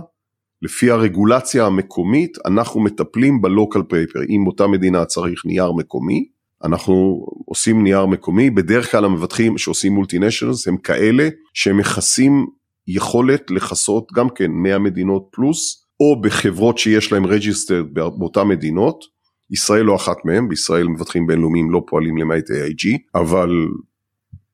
לפי 0.62 0.90
הרגולציה 0.90 1.66
המקומית, 1.66 2.38
אנחנו 2.46 2.80
מטפלים 2.80 3.42
ב 3.42 3.49
local 3.49 3.82
paper. 3.88 4.20
אם 4.28 4.46
אותה 4.46 4.66
מדינה 4.66 5.04
צריך 5.04 5.46
נייר 5.46 5.72
מקומי, 5.72 6.28
אנחנו 6.64 7.26
עושים 7.46 7.82
נייר 7.82 8.06
מקומי, 8.06 8.50
בדרך 8.50 8.90
כלל 8.90 9.04
המבטחים 9.04 9.58
שעושים 9.58 9.92
multinationals 9.92 10.68
הם 10.68 10.76
כאלה 10.76 11.28
שהם 11.54 11.76
מכסים 11.76 12.46
יכולת 12.86 13.50
לכסות 13.50 14.12
גם 14.14 14.28
כן 14.28 14.50
100 14.50 14.78
מדינות 14.78 15.28
פלוס, 15.32 15.86
או 16.00 16.20
בחברות 16.20 16.78
שיש 16.78 17.12
להם 17.12 17.26
registered 17.26 17.84
באותן 17.94 18.48
מדינות, 18.48 19.04
ישראל 19.50 19.82
לא 19.82 19.96
אחת 19.96 20.16
מהם, 20.24 20.48
בישראל 20.48 20.88
מבטחים 20.88 21.26
בינלאומיים 21.26 21.70
לא 21.70 21.82
פועלים 21.86 22.16
למעט 22.16 22.44
AIG, 22.50 22.98
אבל 23.14 23.50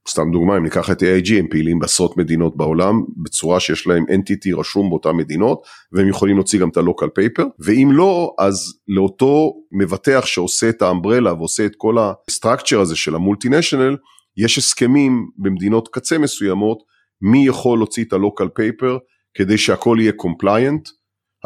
סתם 0.09 0.31
דוגמה, 0.33 0.57
אם 0.57 0.63
ניקח 0.63 0.91
את 0.91 1.03
AIG, 1.03 1.33
הם 1.39 1.47
פעילים 1.51 1.79
בעשרות 1.79 2.17
מדינות 2.17 2.57
בעולם, 2.57 3.03
בצורה 3.17 3.61
שיש 3.61 3.87
להם 3.87 4.05
entity 4.05 4.59
רשום 4.59 4.91
באותן 4.91 5.11
מדינות, 5.17 5.63
והם 5.93 6.09
יכולים 6.09 6.37
להוציא 6.37 6.61
גם 6.61 6.69
את 6.69 6.77
ה-local 6.77 7.07
paper, 7.21 7.45
ואם 7.59 7.89
לא, 7.93 8.35
אז 8.39 8.75
לאותו 8.89 9.53
מבטח 9.73 10.27
שעושה 10.27 10.69
את 10.69 10.83
ה 10.83 10.88
umbrella 10.88 11.33
ועושה 11.33 11.67
את 11.67 11.73
כל 11.77 11.99
ה-structure 11.99 12.79
הזה 12.81 12.97
של 12.97 13.15
ה 13.15 13.20
multinational, 13.20 13.97
יש 14.37 14.59
הסכמים 14.59 15.27
במדינות 15.39 15.89
קצה 15.89 16.19
מסוימות, 16.19 16.83
מי 17.23 17.47
יכול 17.47 17.79
להוציא 17.79 18.05
את 18.05 18.13
ה-local 18.13 18.61
paper, 18.61 18.99
כדי 19.35 19.59
שהכל 19.59 19.97
יהיה 20.01 20.13
compliant, 20.23 20.91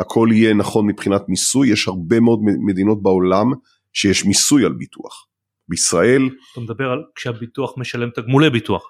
הכל 0.00 0.28
יהיה 0.32 0.54
נכון 0.54 0.86
מבחינת 0.86 1.22
מיסוי, 1.28 1.72
יש 1.72 1.88
הרבה 1.88 2.20
מאוד 2.20 2.40
מדינות 2.66 3.02
בעולם 3.02 3.46
שיש 3.92 4.24
מיסוי 4.24 4.64
על 4.64 4.72
ביטוח. 4.72 5.26
בישראל... 5.68 6.28
אתה 6.52 6.60
מדבר 6.60 6.84
על 6.84 6.98
כשהביטוח 7.14 7.78
משלם 7.78 8.08
תגמולי 8.14 8.50
ביטוח. 8.50 8.82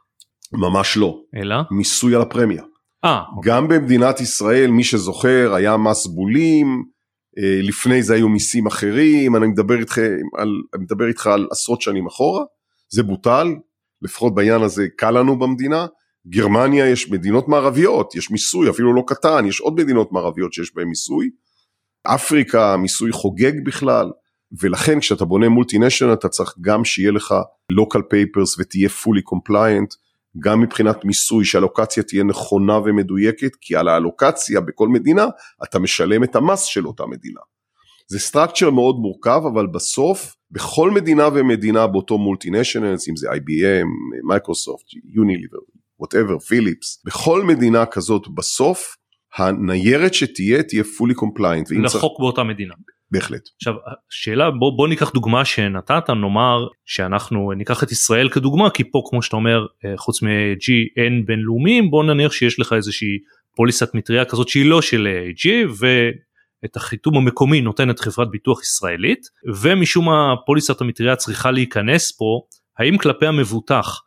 ממש 0.52 0.96
לא. 0.96 1.20
אלא? 1.36 1.56
מיסוי 1.70 2.14
על 2.14 2.22
הפרמיה. 2.22 2.62
אה. 3.04 3.22
אוקיי. 3.36 3.52
גם 3.52 3.68
במדינת 3.68 4.20
ישראל, 4.20 4.70
מי 4.70 4.84
שזוכר, 4.84 5.54
היה 5.54 5.76
מס 5.76 6.06
בולים, 6.06 6.84
אה, 7.38 7.60
לפני 7.62 8.02
זה 8.02 8.14
היו 8.14 8.28
מיסים 8.28 8.66
אחרים, 8.66 9.36
אני 9.36 9.46
מדבר 9.46 9.78
איתך 9.80 9.98
על, 10.38 10.48
אני 10.74 10.82
מדבר 10.82 11.08
איתך 11.08 11.26
על 11.26 11.46
עשרות 11.50 11.82
שנים 11.82 12.06
אחורה, 12.06 12.44
זה 12.88 13.02
בוטל, 13.02 13.48
לפחות 14.02 14.34
בעניין 14.34 14.62
הזה 14.62 14.86
קל 14.96 15.10
לנו 15.10 15.38
במדינה. 15.38 15.86
גרמניה 16.28 16.90
יש 16.90 17.10
מדינות 17.10 17.48
מערביות, 17.48 18.14
יש 18.14 18.30
מיסוי, 18.30 18.70
אפילו 18.70 18.94
לא 18.94 19.02
קטן, 19.06 19.46
יש 19.46 19.60
עוד 19.60 19.80
מדינות 19.80 20.12
מערביות 20.12 20.52
שיש 20.52 20.74
בהן 20.74 20.88
מיסוי. 20.88 21.30
אפריקה, 22.06 22.76
מיסוי 22.76 23.12
חוגג 23.12 23.52
בכלל. 23.64 24.10
ולכן 24.60 25.00
כשאתה 25.00 25.24
בונה 25.24 25.48
מולטינשיונל 25.48 26.12
אתה 26.12 26.28
צריך 26.28 26.54
גם 26.60 26.84
שיהיה 26.84 27.10
לך 27.10 27.34
local 27.72 27.98
papers 27.98 28.56
ותהיה 28.58 28.88
fully 28.88 29.22
compliant, 29.34 29.96
גם 30.38 30.60
מבחינת 30.60 31.04
מיסוי 31.04 31.44
שהלוקציה 31.44 32.02
תהיה 32.02 32.24
נכונה 32.24 32.78
ומדויקת, 32.78 33.56
כי 33.60 33.76
על 33.76 33.88
האלוקציה 33.88 34.60
בכל 34.60 34.88
מדינה 34.88 35.26
אתה 35.64 35.78
משלם 35.78 36.24
את 36.24 36.36
המס 36.36 36.62
של 36.62 36.86
אותה 36.86 37.06
מדינה. 37.06 37.40
זה 38.08 38.18
structure 38.30 38.70
מאוד 38.70 38.96
מורכב, 38.96 39.42
אבל 39.52 39.66
בסוף 39.66 40.36
בכל 40.50 40.90
מדינה 40.90 41.28
ומדינה 41.34 41.86
באותו 41.86 42.18
מולטינשיונל, 42.18 42.96
אם 43.10 43.16
זה 43.16 43.30
IBM, 43.30 43.86
מייקרוסופט, 44.28 44.86
יוניליבר, 45.04 45.58
whatever, 46.02 46.46
פיליפס, 46.48 47.02
בכל 47.04 47.44
מדינה 47.44 47.86
כזאת 47.86 48.28
בסוף 48.34 48.96
הניירת 49.36 50.14
שתהיה 50.14 50.62
תהיה 50.62 50.82
fully 50.82 51.14
compliant. 51.14 51.82
לחוק 51.82 51.92
צריך... 51.92 52.04
באותה 52.18 52.42
מדינה. 52.42 52.74
בהחלט. 53.10 53.40
עכשיו 53.56 53.74
שאלה 54.10 54.50
בוא 54.50 54.76
בוא 54.76 54.88
ניקח 54.88 55.10
דוגמה 55.10 55.44
שנתת 55.44 56.10
נאמר 56.10 56.66
שאנחנו 56.84 57.52
ניקח 57.52 57.82
את 57.82 57.92
ישראל 57.92 58.28
כדוגמה 58.28 58.70
כי 58.70 58.90
פה 58.90 59.02
כמו 59.10 59.22
שאתה 59.22 59.36
אומר 59.36 59.66
אה, 59.84 59.96
חוץ 59.96 60.22
מ-G 60.22 60.72
אין 60.96 61.26
בינלאומיים 61.26 61.90
בוא 61.90 62.04
נניח 62.04 62.32
שיש 62.32 62.60
לך 62.60 62.72
איזושהי 62.72 63.18
פוליסת 63.56 63.94
מטריה 63.94 64.24
כזאת 64.24 64.48
שהיא 64.48 64.66
לא 64.66 64.82
של 64.82 65.08
G 65.36 65.48
ואת 65.78 66.76
החיתום 66.76 67.16
המקומי 67.16 67.60
נותנת 67.60 68.00
חברת 68.00 68.30
ביטוח 68.30 68.62
ישראלית 68.62 69.20
ומשום 69.62 70.04
מה 70.06 70.34
פוליסת 70.46 70.80
המטריה 70.80 71.16
צריכה 71.16 71.50
להיכנס 71.50 72.12
פה 72.12 72.40
האם 72.78 72.98
כלפי 72.98 73.26
המבוטח 73.26 74.00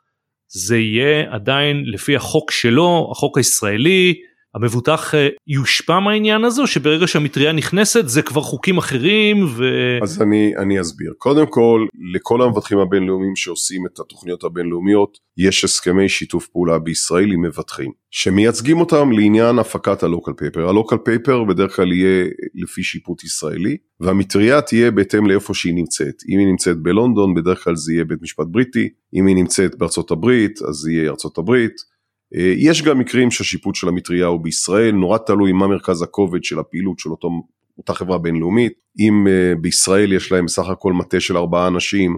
זה 0.55 0.77
יהיה 0.77 1.33
עדיין 1.33 1.83
לפי 1.85 2.15
החוק 2.15 2.51
שלו 2.51 3.09
החוק 3.11 3.37
הישראלי 3.37 4.13
המבוטח 4.55 5.15
אה, 5.15 5.27
יושפע 5.47 5.99
מהעניין 5.99 6.43
הזה 6.43 6.67
שברגע 6.67 7.07
שהמטריה 7.07 7.51
נכנסת 7.51 8.07
זה 8.07 8.21
כבר 8.21 8.41
חוקים 8.41 8.77
אחרים 8.77 9.45
ו... 9.55 9.63
אז 10.03 10.21
אני, 10.21 10.53
אני 10.57 10.81
אסביר. 10.81 11.13
קודם 11.17 11.45
כל, 11.45 11.85
לכל 12.13 12.41
המבטחים 12.41 12.79
הבינלאומיים 12.79 13.35
שעושים 13.35 13.85
את 13.85 13.99
התוכניות 13.99 14.43
הבינלאומיות, 14.43 15.17
יש 15.37 15.63
הסכמי 15.63 16.09
שיתוף 16.09 16.47
פעולה 16.47 16.79
בישראל 16.79 17.31
עם 17.31 17.41
מבטחים, 17.41 17.91
שמייצגים 18.11 18.79
אותם 18.79 19.11
לעניין 19.11 19.59
הפקת 19.59 20.03
הלוקל 20.03 20.33
פייפר. 20.33 20.69
הלוקל 20.69 20.97
פייפר 20.97 21.43
בדרך 21.43 21.75
כלל 21.75 21.93
יהיה 21.93 22.25
לפי 22.55 22.83
שיפוט 22.83 23.23
ישראלי, 23.23 23.77
והמטריה 23.99 24.61
תהיה 24.61 24.91
בהתאם 24.91 25.27
לאיפה 25.27 25.53
שהיא 25.53 25.73
נמצאת. 25.73 26.15
אם 26.29 26.39
היא 26.39 26.47
נמצאת 26.47 26.77
בלונדון, 26.77 27.33
בדרך 27.33 27.63
כלל 27.63 27.75
זה 27.75 27.93
יהיה 27.93 28.05
בית 28.05 28.21
משפט 28.21 28.45
בריטי, 28.47 28.89
אם 29.13 29.27
היא 29.27 29.35
נמצאת 29.35 29.77
בארצות 29.77 30.11
הברית, 30.11 30.61
אז 30.61 30.75
זה 30.75 30.91
יהיה 30.91 31.09
ארצות 31.09 31.37
הברית. 31.37 31.92
אה, 32.35 32.53
יש 32.57 32.81
גם 32.81 32.99
מקרים 32.99 33.31
שהשיפוט 33.31 33.75
של 33.75 33.87
המטריה 33.87 34.25
הוא 34.25 34.39
בישראל, 34.43 34.91
נורא 34.91 35.17
תלוי 35.17 35.51
מה 35.51 35.67
מרכז 35.67 36.01
הכובד 36.01 36.43
של 36.43 36.59
הפעילות 36.59 36.99
של 36.99 37.09
אותו, 37.09 37.29
אותה 37.77 37.93
חברה 37.93 38.17
בינלאומית. 38.17 38.73
אם 38.99 39.27
uh, 39.27 39.59
בישראל 39.59 40.13
יש 40.13 40.31
להם 40.31 40.47
סך 40.47 40.69
הכל 40.69 40.93
מטה 40.93 41.19
של 41.19 41.37
ארבעה 41.37 41.67
אנשים 41.67 42.17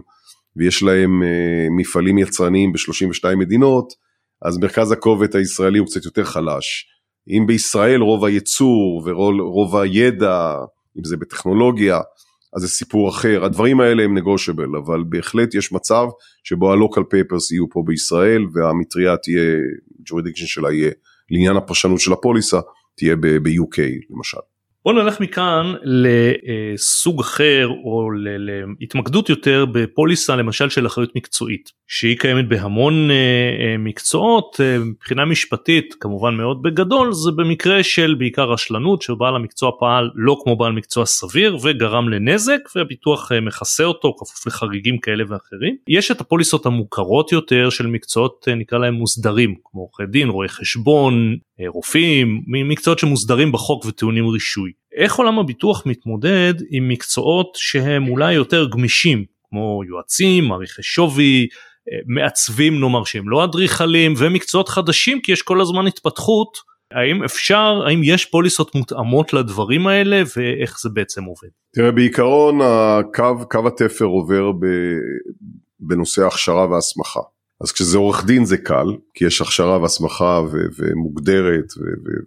ויש 0.55 0.83
להם 0.83 1.23
uh, 1.23 1.25
מפעלים 1.77 2.17
יצרניים 2.17 2.71
ב-32 2.73 3.35
מדינות, 3.35 3.93
אז 4.41 4.57
מרכז 4.57 4.91
הכובד 4.91 5.35
הישראלי 5.35 5.79
הוא 5.79 5.87
קצת 5.87 6.05
יותר 6.05 6.23
חלש. 6.23 6.85
אם 7.29 7.47
בישראל 7.47 8.01
רוב 8.01 8.25
הייצור 8.25 9.03
ורוב 9.05 9.75
הידע, 9.75 10.55
אם 10.97 11.03
זה 11.03 11.17
בטכנולוגיה, 11.17 11.99
אז 12.55 12.61
זה 12.61 12.67
סיפור 12.67 13.09
אחר. 13.09 13.45
הדברים 13.45 13.79
האלה 13.79 14.03
הם 14.03 14.17
נגושבל, 14.17 14.75
אבל 14.85 15.03
בהחלט 15.09 15.55
יש 15.55 15.71
מצב 15.71 16.05
שבו 16.43 16.73
ה-local 16.73 17.01
papers 17.01 17.53
יהיו 17.53 17.69
פה 17.69 17.83
בישראל 17.85 18.45
והמטריה 18.53 19.17
תהיה, 19.17 19.57
jurisdiction 20.09 20.47
שלה 20.47 20.73
יהיה, 20.73 20.91
לעניין 21.31 21.55
הפרשנות 21.55 21.99
של 21.99 22.13
הפוליסה, 22.13 22.59
תהיה 22.97 23.15
ב-UK 23.15 23.79
למשל. 24.09 24.54
בוא 24.85 24.93
נלך 24.93 25.21
מכאן 25.21 25.73
לסוג 25.83 27.19
אחר 27.19 27.67
או 27.67 28.09
להתמקדות 28.79 29.29
יותר 29.29 29.65
בפוליסה 29.71 30.35
למשל 30.35 30.69
של 30.69 30.87
אחריות 30.87 31.15
מקצועית 31.15 31.71
שהיא 31.87 32.17
קיימת 32.17 32.47
בהמון 32.47 33.11
אה, 33.11 33.15
אה, 33.15 33.77
מקצועות 33.77 34.57
אה, 34.59 34.79
מבחינה 34.79 35.25
משפטית 35.25 35.95
כמובן 35.99 36.35
מאוד 36.35 36.61
בגדול 36.61 37.13
זה 37.13 37.31
במקרה 37.31 37.83
של 37.83 38.15
בעיקר 38.19 38.51
רשלנות 38.51 39.01
שבעל 39.01 39.35
המקצוע 39.35 39.71
פעל 39.79 40.09
לא 40.15 40.37
כמו 40.43 40.55
בעל 40.55 40.71
מקצוע 40.71 41.05
סביר 41.05 41.57
וגרם 41.63 42.09
לנזק 42.09 42.59
והביטוח 42.75 43.31
מכסה 43.31 43.83
אותו 43.83 44.15
כפוף 44.19 44.47
לחריגים 44.47 44.97
כאלה 44.97 45.23
ואחרים. 45.27 45.75
יש 45.87 46.11
את 46.11 46.21
הפוליסות 46.21 46.65
המוכרות 46.65 47.31
יותר 47.31 47.69
של 47.69 47.87
מקצועות 47.87 48.47
נקרא 48.57 48.77
להם 48.77 48.93
מוסדרים 48.93 49.55
כמו 49.63 49.81
עורכי 49.81 50.03
דין 50.11 50.29
רואי 50.29 50.49
חשבון 50.49 51.35
רופאים 51.67 52.41
מקצועות 52.47 52.99
שמוסדרים 52.99 53.51
בחוק 53.51 53.85
וטעונים 53.85 54.27
רישוי. 54.27 54.71
איך 54.95 55.15
עולם 55.15 55.39
הביטוח 55.39 55.83
מתמודד 55.85 56.53
עם 56.69 56.87
מקצועות 56.87 57.51
שהם 57.55 58.07
אולי 58.07 58.33
יותר 58.33 58.69
גמישים 58.69 59.25
כמו 59.49 59.81
יועצים, 59.87 60.45
מעריכי 60.45 60.83
שווי, 60.83 61.47
אה, 61.91 61.97
מעצבים 62.05 62.79
נאמר 62.79 63.03
שהם 63.03 63.29
לא 63.29 63.43
אדריכלים 63.43 64.13
ומקצועות 64.17 64.69
חדשים 64.69 65.21
כי 65.21 65.31
יש 65.31 65.41
כל 65.41 65.61
הזמן 65.61 65.87
התפתחות 65.87 66.57
האם 66.91 67.23
אפשר 67.23 67.81
האם 67.87 68.01
יש 68.03 68.25
פוליסות 68.25 68.75
מותאמות 68.75 69.33
לדברים 69.33 69.87
האלה 69.87 70.23
ואיך 70.37 70.79
זה 70.81 70.89
בעצם 70.93 71.23
עובד. 71.23 71.49
תראה 71.75 71.91
בעיקרון 71.91 72.59
הקו 72.63 73.49
קו 73.49 73.67
התפר 73.67 74.05
עובר 74.05 74.51
ב, 74.51 74.65
בנושא 75.79 76.25
הכשרה 76.25 76.71
והסמכה 76.71 77.19
אז 77.61 77.71
כשזה 77.71 77.97
עורך 77.97 78.25
דין 78.25 78.45
זה 78.45 78.57
קל 78.57 78.87
כי 79.13 79.25
יש 79.25 79.41
הכשרה 79.41 79.81
והסמכה 79.81 80.41
ומוגדרת 80.77 81.65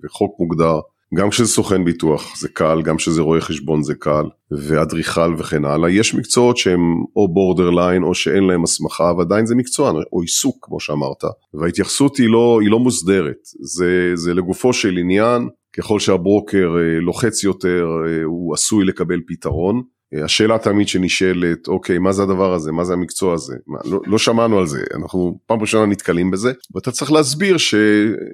וחוק 0.04 0.36
מוגדר 0.40 0.80
גם 1.14 1.30
כשזה 1.30 1.48
סוכן 1.48 1.84
ביטוח 1.84 2.36
זה 2.36 2.48
קל, 2.48 2.82
גם 2.82 2.96
כשזה 2.96 3.22
רואה 3.22 3.40
חשבון 3.40 3.82
זה 3.82 3.94
קל, 3.94 4.24
ואדריכל 4.50 5.34
וכן 5.38 5.64
הלאה. 5.64 5.90
יש 5.90 6.14
מקצועות 6.14 6.56
שהם 6.56 6.80
או 7.16 7.28
בורדרליין 7.28 8.02
או 8.02 8.14
שאין 8.14 8.44
להם 8.44 8.64
הסמכה, 8.64 9.12
ועדיין 9.18 9.46
זה 9.46 9.54
מקצוע, 9.54 9.92
או 10.12 10.20
עיסוק 10.20 10.56
כמו 10.60 10.80
שאמרת. 10.80 11.24
וההתייחסות 11.54 12.16
היא 12.16 12.28
לא, 12.28 12.58
היא 12.62 12.70
לא 12.70 12.78
מוסדרת, 12.78 13.38
זה, 13.60 14.12
זה 14.14 14.34
לגופו 14.34 14.72
של 14.72 14.96
עניין, 14.98 15.48
ככל 15.76 16.00
שהברוקר 16.00 16.76
אה, 16.78 17.00
לוחץ 17.00 17.44
יותר, 17.44 17.86
אה, 18.06 18.24
הוא 18.24 18.54
עשוי 18.54 18.84
לקבל 18.84 19.20
פתרון. 19.26 19.82
השאלה 20.24 20.58
תמיד 20.58 20.88
שנשאלת, 20.88 21.68
אוקיי, 21.68 21.98
מה 21.98 22.12
זה 22.12 22.22
הדבר 22.22 22.52
הזה? 22.54 22.72
מה 22.72 22.84
זה 22.84 22.92
המקצוע 22.92 23.34
הזה? 23.34 23.54
מה, 23.66 23.78
לא, 23.84 24.00
לא 24.06 24.18
שמענו 24.18 24.58
על 24.58 24.66
זה, 24.66 24.80
אנחנו 24.94 25.38
פעם 25.46 25.60
ראשונה 25.60 25.86
נתקלים 25.86 26.30
בזה, 26.30 26.52
ואתה 26.74 26.90
צריך 26.90 27.12
להסביר 27.12 27.56
ש, 27.58 27.74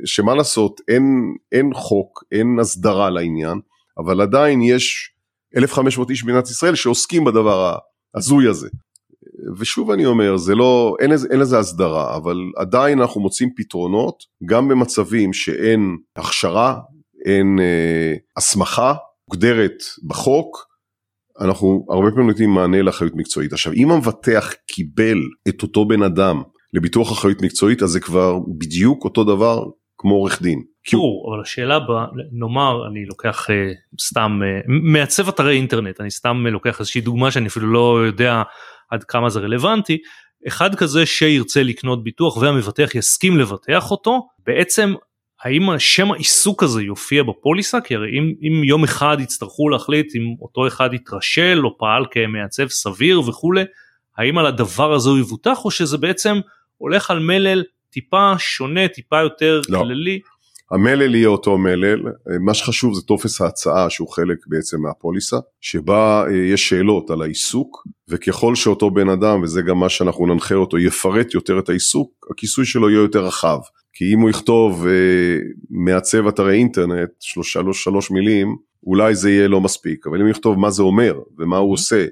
שמה 0.04 0.34
לעשות, 0.34 0.80
אין, 0.88 1.34
אין 1.52 1.70
חוק, 1.74 2.24
אין 2.32 2.58
הסדרה 2.60 3.10
לעניין, 3.10 3.58
אבל 3.98 4.20
עדיין 4.20 4.62
יש 4.62 5.14
1,500 5.56 6.10
איש 6.10 6.22
במדינת 6.22 6.48
ישראל 6.48 6.74
שעוסקים 6.74 7.24
בדבר 7.24 7.76
ההזוי 8.14 8.48
הזה. 8.48 8.68
ושוב 9.58 9.90
אני 9.90 10.06
אומר, 10.06 10.37
זה 10.37 10.54
לא, 10.54 10.96
אין, 11.00 11.10
אין 11.30 11.40
לזה 11.40 11.58
הסדרה, 11.58 12.16
אבל 12.16 12.37
עדיין 12.56 13.00
אנחנו 13.00 13.20
מוצאים 13.20 13.50
פתרונות, 13.56 14.16
גם 14.46 14.68
במצבים 14.68 15.32
שאין 15.32 15.96
הכשרה, 16.16 16.78
אין 17.26 17.58
אה, 17.60 18.14
הסמכה 18.37 18.94
מוגדרת 19.30 19.82
בחוק, 20.06 20.73
אנחנו 21.40 21.87
הרבה 21.90 22.11
פעמים 22.11 22.27
נותנים 22.27 22.51
מענה 22.51 22.83
לאחריות 22.83 23.14
מקצועית. 23.16 23.53
עכשיו, 23.53 23.73
אם 23.73 23.90
המבטח 23.90 24.53
קיבל 24.66 25.18
את 25.49 25.62
אותו 25.62 25.85
בן 25.85 26.03
אדם 26.03 26.42
לביטוח 26.73 27.12
אחריות 27.12 27.42
מקצועית, 27.42 27.83
אז 27.83 27.90
זה 27.90 28.01
כבר 28.01 28.38
בדיוק 28.59 29.05
אותו 29.05 29.25
דבר 29.25 29.64
כמו 29.99 30.14
עורך 30.14 30.42
דין. 30.42 30.62
ברור, 30.92 31.35
אבל 31.35 31.42
השאלה 31.42 31.81
בה, 31.81 32.05
נאמר 32.33 32.87
אני 32.90 33.05
לוקח 33.07 33.51
אה, 33.51 33.73
סתם 34.01 34.40
אה, 34.44 34.61
מעצב 34.92 35.29
אתרי 35.29 35.57
אינטרנט, 35.57 36.01
אני 36.01 36.11
סתם 36.11 36.47
לוקח 36.47 36.81
איזושהי 36.81 37.01
דוגמה 37.01 37.31
שאני 37.31 37.47
אפילו 37.47 37.73
לא 37.73 38.05
יודע 38.07 38.42
עד 38.90 39.05
כמה 39.05 39.31
זה 39.31 39.40
רלוונטי, 39.40 39.99
אחד 40.49 40.75
כזה 40.75 41.07
שירצה 41.07 41.62
לקנות 41.62 42.05
ביטוח 42.05 42.37
והמבטח 42.37 42.94
יסכים 42.94 43.38
לבטח 43.38 43.90
אותו, 43.90 44.27
בעצם 44.47 44.94
האם 45.42 45.70
השם 45.70 46.12
העיסוק 46.12 46.62
הזה 46.62 46.83
יופיע 46.83 47.23
בפוליסה? 47.23 47.81
כי 47.81 47.94
הרי 47.94 48.18
אם, 48.18 48.35
אם 48.42 48.64
יום 48.64 48.85
אחד 48.85 49.16
יצטרכו 49.20 49.68
להחליט 49.68 50.16
אם 50.16 50.35
אותו 50.40 50.66
אחד 50.66 50.94
יתרשל 50.94 51.61
או 51.64 51.79
פעל 51.79 52.07
כמעצב 52.11 52.68
סביר 52.68 53.20
וכולי, 53.20 53.64
האם 54.18 54.38
על 54.38 54.47
הדבר 54.47 54.92
הזה 54.92 55.11
הוא 55.11 55.18
יבוטח 55.18 55.64
או 55.64 55.70
שזה 55.70 55.99
בעצם 55.99 56.37
הולך 56.79 57.11
על 57.11 57.18
מלל 57.18 57.62
טיפה 57.90 58.33
שונה, 58.38 58.88
טיפה 58.88 59.20
יותר 59.20 59.61
לא. 59.68 59.79
כללי? 59.79 60.20
המלל 60.70 61.14
יהיה 61.14 61.29
אותו 61.29 61.59
מלל, 61.59 62.01
מה 62.40 62.55
שחשוב 62.55 62.94
זה 62.94 63.03
טופס 63.03 63.40
ההצעה 63.40 63.90
שהוא 63.90 64.09
חלק 64.09 64.38
בעצם 64.47 64.81
מהפוליסה, 64.81 65.37
שבה 65.61 66.25
אה, 66.27 66.37
יש 66.37 66.68
שאלות 66.68 67.11
על 67.11 67.23
העיסוק, 67.23 67.87
וככל 68.09 68.55
שאותו 68.55 68.90
בן 68.90 69.09
אדם, 69.09 69.42
וזה 69.42 69.62
גם 69.62 69.79
מה 69.79 69.88
שאנחנו 69.88 70.27
ננחה 70.27 70.55
אותו, 70.55 70.79
יפרט 70.79 71.35
יותר 71.35 71.59
את 71.59 71.68
העיסוק, 71.68 72.27
הכיסוי 72.31 72.64
שלו 72.64 72.90
יהיה 72.90 73.01
יותר 73.01 73.25
רחב. 73.25 73.59
כי 73.94 74.14
אם 74.14 74.20
הוא 74.20 74.30
יכתוב 74.30 74.87
אה, 74.87 75.38
מעצב 75.70 76.26
אתרי 76.26 76.54
אינטרנט, 76.54 77.11
שלוש, 77.20 77.52
שלוש, 77.52 77.85
שלוש 77.85 78.11
מילים, 78.11 78.57
אולי 78.87 79.14
זה 79.14 79.30
יהיה 79.30 79.48
לא 79.48 79.61
מספיק, 79.61 80.07
אבל 80.07 80.16
אם 80.16 80.22
הוא 80.22 80.30
יכתוב 80.30 80.59
מה 80.59 80.70
זה 80.70 80.83
אומר 80.83 81.20
ומה 81.38 81.57
הוא 81.57 81.72
עושה, 81.72 82.07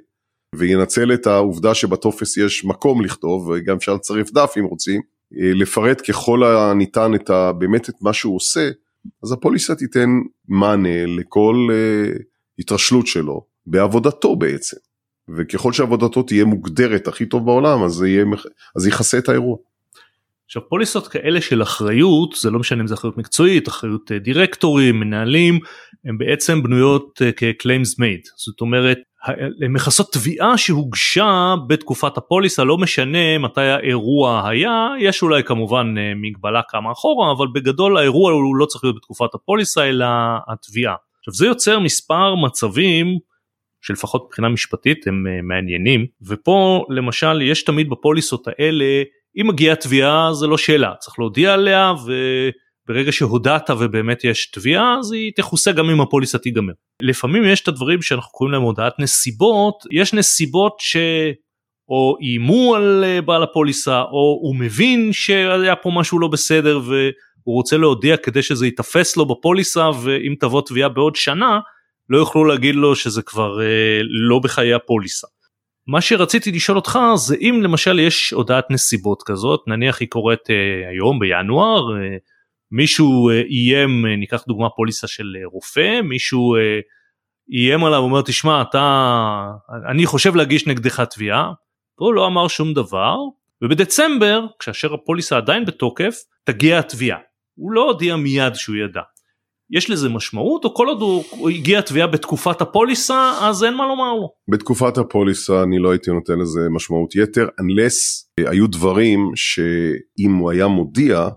וינצל 0.54 1.12
את 1.14 1.26
העובדה 1.26 1.74
שבטופס 1.74 2.36
יש 2.36 2.64
מקום 2.64 3.04
לכתוב, 3.04 3.48
וגם 3.48 3.76
אפשר 3.76 3.94
לצרף 3.94 4.30
דף 4.30 4.54
אם 4.58 4.64
רוצים, 4.64 5.00
אה, 5.40 5.54
לפרט 5.54 6.02
ככל 6.10 6.44
הניתן 6.44 7.14
את 7.14 7.30
ה, 7.30 7.52
באמת 7.52 7.88
את 7.88 7.94
מה 8.00 8.12
שהוא 8.12 8.36
עושה, 8.36 8.70
אז 9.22 9.32
הפוליסה 9.32 9.74
תיתן 9.74 10.10
מענה 10.48 11.06
לכל 11.06 11.68
uh, 11.70 12.22
התרשלות 12.58 13.06
שלו 13.06 13.44
בעבודתו 13.66 14.36
בעצם. 14.36 14.76
וככל 15.36 15.72
שעבודתו 15.72 16.22
תהיה 16.22 16.44
מוגדרת 16.44 17.08
הכי 17.08 17.26
טוב 17.26 17.46
בעולם, 17.46 17.82
אז 17.82 17.92
זה 17.92 18.08
יהיה, 18.08 18.24
אז 18.76 18.86
יכסה 18.86 19.18
את 19.18 19.28
האירוע. 19.28 19.56
עכשיו 20.52 20.68
פוליסות 20.68 21.08
כאלה 21.08 21.40
של 21.40 21.62
אחריות 21.62 22.32
זה 22.32 22.50
לא 22.50 22.58
משנה 22.58 22.82
אם 22.82 22.86
זה 22.86 22.94
אחריות 22.94 23.18
מקצועית 23.18 23.68
אחריות 23.68 24.12
אה, 24.12 24.18
דירקטורים 24.18 25.00
מנהלים 25.00 25.58
הם 26.04 26.18
בעצם 26.18 26.62
בנויות 26.62 27.22
כ-claims 27.36 28.00
made 28.00 28.28
זאת 28.36 28.60
אומרת 28.60 28.98
הן 29.62 29.72
מכסות 29.72 30.12
תביעה 30.12 30.58
שהוגשה 30.58 31.54
בתקופת 31.66 32.16
הפוליסה 32.16 32.64
לא 32.64 32.78
משנה 32.78 33.38
מתי 33.38 33.60
האירוע 33.60 34.48
היה 34.48 34.88
יש 35.00 35.22
אולי 35.22 35.44
כמובן 35.44 35.94
אה, 35.98 36.12
מגבלה 36.16 36.60
כמה 36.68 36.92
אחורה 36.92 37.32
אבל 37.32 37.46
בגדול 37.54 37.98
האירוע 37.98 38.32
הוא 38.32 38.56
לא 38.56 38.66
צריך 38.66 38.84
להיות 38.84 38.96
בתקופת 38.96 39.34
הפוליסה 39.34 39.88
אלא 39.88 40.06
התביעה. 40.48 40.94
עכשיו 41.18 41.34
זה 41.34 41.46
יוצר 41.46 41.78
מספר 41.78 42.34
מצבים 42.34 43.06
שלפחות 43.80 44.24
מבחינה 44.26 44.48
משפטית 44.48 45.06
הם 45.06 45.26
אה, 45.26 45.42
מעניינים 45.42 46.06
ופה 46.28 46.84
למשל 46.88 47.42
יש 47.42 47.64
תמיד 47.64 47.90
בפוליסות 47.90 48.48
האלה 48.48 49.02
אם 49.40 49.46
מגיעה 49.46 49.76
תביעה 49.76 50.32
זה 50.32 50.46
לא 50.46 50.58
שאלה 50.58 50.94
צריך 51.00 51.18
להודיע 51.18 51.54
עליה 51.54 51.92
וברגע 52.04 53.12
שהודעת 53.12 53.70
ובאמת 53.70 54.24
יש 54.24 54.50
תביעה 54.50 54.96
אז 54.98 55.12
היא 55.12 55.32
תכוסה 55.36 55.72
גם 55.72 55.90
אם 55.90 56.00
הפוליסה 56.00 56.38
תיגמר. 56.38 56.72
לפעמים 57.02 57.44
יש 57.44 57.60
את 57.60 57.68
הדברים 57.68 58.02
שאנחנו 58.02 58.30
קוראים 58.30 58.52
להם 58.52 58.62
הודעת 58.62 58.92
נסיבות 58.98 59.84
יש 59.92 60.14
נסיבות 60.14 60.76
ש... 60.78 60.96
או 61.88 62.16
איימו 62.20 62.74
על 62.74 63.04
אה, 63.04 63.20
בעל 63.20 63.42
הפוליסה 63.42 64.00
או 64.00 64.38
הוא 64.42 64.56
מבין 64.56 65.12
שהיה 65.12 65.76
פה 65.76 65.90
משהו 65.94 66.18
לא 66.18 66.28
בסדר 66.28 66.80
והוא 66.84 67.54
רוצה 67.54 67.76
להודיע 67.76 68.16
כדי 68.16 68.42
שזה 68.42 68.66
ייתפס 68.66 69.16
לו 69.16 69.26
בפוליסה 69.26 69.90
ואם 70.02 70.34
תבוא 70.40 70.62
תביעה 70.66 70.88
בעוד 70.88 71.16
שנה 71.16 71.60
לא 72.08 72.18
יוכלו 72.18 72.44
להגיד 72.44 72.74
לו 72.74 72.96
שזה 72.96 73.22
כבר 73.22 73.62
אה, 73.62 74.00
לא 74.28 74.38
בחיי 74.38 74.74
הפוליסה. 74.74 75.26
מה 75.86 76.00
שרציתי 76.00 76.52
לשאול 76.52 76.78
אותך 76.78 76.98
זה 77.16 77.36
אם 77.40 77.60
למשל 77.62 77.98
יש 77.98 78.30
הודעת 78.30 78.70
נסיבות 78.70 79.22
כזאת 79.22 79.60
נניח 79.66 80.00
היא 80.00 80.08
קורית 80.08 80.50
אה, 80.50 80.88
היום 80.90 81.18
בינואר 81.18 81.96
אה, 81.96 82.16
מישהו 82.70 83.30
אה, 83.30 83.42
איים 83.42 84.06
אה, 84.06 84.16
ניקח 84.16 84.44
דוגמה 84.48 84.70
פוליסה 84.70 85.06
של 85.06 85.36
אה, 85.36 85.46
רופא 85.46 86.00
מישהו 86.00 86.56
אה, 86.56 86.80
איים 87.52 87.84
עליו 87.84 87.98
אומר 87.98 88.22
תשמע 88.22 88.62
אתה 88.62 89.44
אני 89.90 90.06
חושב 90.06 90.36
להגיש 90.36 90.66
נגדך 90.66 91.00
תביעה. 91.00 91.52
הוא 91.98 92.14
לא 92.14 92.26
אמר 92.26 92.48
שום 92.48 92.74
דבר 92.74 93.16
ובדצמבר 93.62 94.46
כאשר 94.58 94.94
הפוליסה 94.94 95.36
עדיין 95.36 95.64
בתוקף 95.64 96.14
תגיע 96.44 96.78
התביעה. 96.78 97.18
הוא 97.54 97.72
לא 97.72 97.82
הודיע 97.82 98.16
מיד 98.16 98.54
שהוא 98.54 98.76
ידע 98.76 99.02
יש 99.72 99.90
לזה 99.90 100.08
משמעות 100.08 100.64
או 100.64 100.74
כל 100.74 100.88
עוד 100.88 101.00
הוא 101.00 101.50
הגיע 101.50 101.80
תביעה 101.80 102.06
בתקופת 102.06 102.60
הפוליסה 102.60 103.32
אז 103.40 103.64
אין 103.64 103.74
מה 103.74 103.86
לומר 103.86 104.14
לו. 104.14 104.28
בתקופת 104.48 104.98
הפוליסה 104.98 105.62
אני 105.62 105.78
לא 105.78 105.90
הייתי 105.90 106.10
נותן 106.10 106.38
לזה 106.38 106.60
משמעות 106.70 107.16
יתר 107.16 107.48
unless 107.60 107.96
היו 108.48 108.66
דברים 108.66 109.32
שאם 109.34 110.34
הוא 110.34 110.50
היה 110.50 110.66
מודיע 110.66 111.28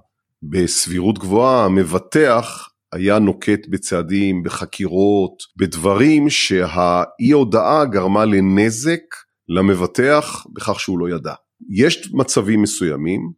בסבירות 0.43 1.19
גבוהה 1.19 1.65
המבטח 1.65 2.69
היה 2.93 3.19
נוקט 3.19 3.67
בצעדים 3.69 4.43
בחקירות 4.43 5.33
בדברים 5.59 6.29
שהאי 6.29 7.31
הודעה 7.31 7.85
גרמה 7.85 8.25
לנזק 8.25 9.01
למבטח 9.49 10.45
בכך 10.53 10.79
שהוא 10.79 10.99
לא 10.99 11.09
ידע. 11.15 11.33
יש 11.69 12.13
מצבים 12.13 12.61
מסוימים 12.61 13.31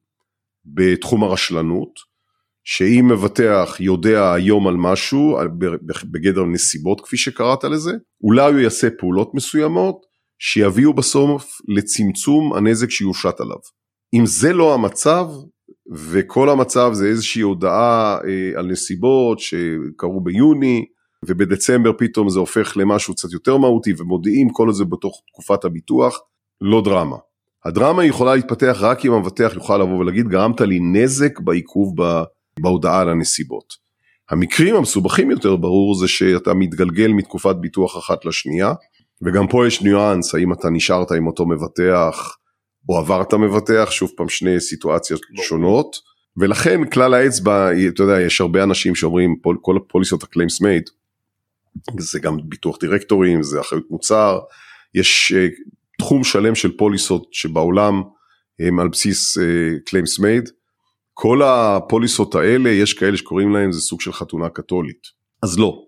בתחום 0.66 1.24
הרשלנות 1.24 1.92
שאם 2.69 3.08
מבטח 3.12 3.75
יודע 3.80 4.34
היום 4.34 4.67
על 4.67 4.75
משהו 4.77 5.38
בגדר 6.12 6.43
נסיבות 6.43 7.01
כפי 7.01 7.17
שקראת 7.17 7.63
לזה, 7.63 7.91
אולי 8.23 8.51
הוא 8.51 8.60
יעשה 8.60 8.88
פעולות 8.99 9.34
מסוימות 9.34 9.95
שיביאו 10.39 10.93
בסוף 10.93 11.58
לצמצום 11.67 12.53
הנזק 12.53 12.89
שיושת 12.89 13.39
עליו. 13.39 13.58
אם 14.13 14.25
זה 14.25 14.53
לא 14.53 14.73
המצב 14.73 15.27
וכל 16.12 16.49
המצב 16.49 16.89
זה 16.93 17.06
איזושהי 17.06 17.41
הודעה 17.41 18.17
אה, 18.27 18.60
על 18.60 18.65
נסיבות 18.71 19.39
שקרו 19.39 20.21
ביוני 20.23 20.86
ובדצמבר 21.27 21.91
פתאום 21.97 22.30
זה 22.30 22.39
הופך 22.39 22.77
למשהו 22.77 23.13
קצת 23.13 23.32
יותר 23.34 23.58
מהותי 23.58 23.93
ומודיעים 23.97 24.49
כל 24.49 24.73
זה 24.73 24.86
בתוך 24.86 25.21
תקופת 25.32 25.65
הביטוח, 25.65 26.19
לא 26.62 26.82
דרמה. 26.82 27.17
הדרמה 27.65 28.06
יכולה 28.06 28.36
להתפתח 28.36 28.77
רק 28.82 29.06
אם 29.06 29.12
המבטח 29.12 29.51
יוכל 29.56 29.77
לבוא 29.77 29.99
ולהגיד 29.99 30.27
גרמת 30.27 30.62
לי 30.62 30.80
נזק 30.80 31.39
בעיכוב 31.39 31.93
ב... 32.01 32.23
בהודעה 32.60 33.02
על 33.02 33.10
הנסיבות. 33.10 33.88
המקרים 34.30 34.76
המסובכים 34.76 35.32
יותר 35.32 35.56
ברור 35.56 35.96
זה 35.96 36.08
שאתה 36.08 36.54
מתגלגל 36.54 37.08
מתקופת 37.08 37.56
ביטוח 37.56 37.98
אחת 37.98 38.26
לשנייה 38.26 38.74
וגם 39.22 39.48
פה 39.48 39.67
יש 39.67 39.82
ניואנס 39.82 40.36
האם 40.36 40.54
אתה 40.54 40.70
נשארת 40.70 41.12
עם 41.12 41.28
אותו 41.28 41.46
מבטח 41.46 42.38
או 42.89 42.98
עברת 42.98 43.34
מבטח 43.34 43.91
שוב 43.91 44.12
פעם 44.17 44.30
שני 44.30 44.60
סיטואציות 44.60 45.22
שונות. 45.36 45.96
ולכן 46.38 46.89
כלל 46.89 47.13
האצבע 47.13 47.70
אתה 47.88 48.04
יודע 48.04 48.22
יש 48.22 48.41
הרבה 48.41 48.63
אנשים 48.63 48.96
שאומרים 48.96 49.36
כל 49.62 49.78
הפוליסות 49.78 50.24
ה 50.24 50.29
claims 50.29 50.62
made 50.62 50.89
זה 51.98 52.20
גם 52.20 52.38
ביטוח 52.43 52.78
דירקטורים 52.80 53.43
זה 53.43 53.62
אחריות 53.62 53.86
מוצר. 53.91 54.39
יש 54.96 55.34
uh, 55.36 55.72
תחום 56.00 56.24
שלם 56.24 56.56
של 56.56 56.78
פוליסות 56.78 57.28
שבעולם 57.32 58.02
הם 58.60 58.80
על 58.80 58.88
בסיס 58.88 59.38
claims 59.86 60.20
uh, 60.20 60.22
made 60.22 60.50
כל 61.19 61.41
הפוליסות 61.43 62.36
האלה, 62.36 62.69
יש 62.69 62.93
כאלה 62.93 63.17
שקוראים 63.17 63.53
להם, 63.53 63.71
זה 63.71 63.82
סוג 63.82 64.01
של 64.01 64.13
חתונה 64.13 64.49
קתולית. 64.49 65.01
אז 65.43 65.60
לא. 65.60 65.84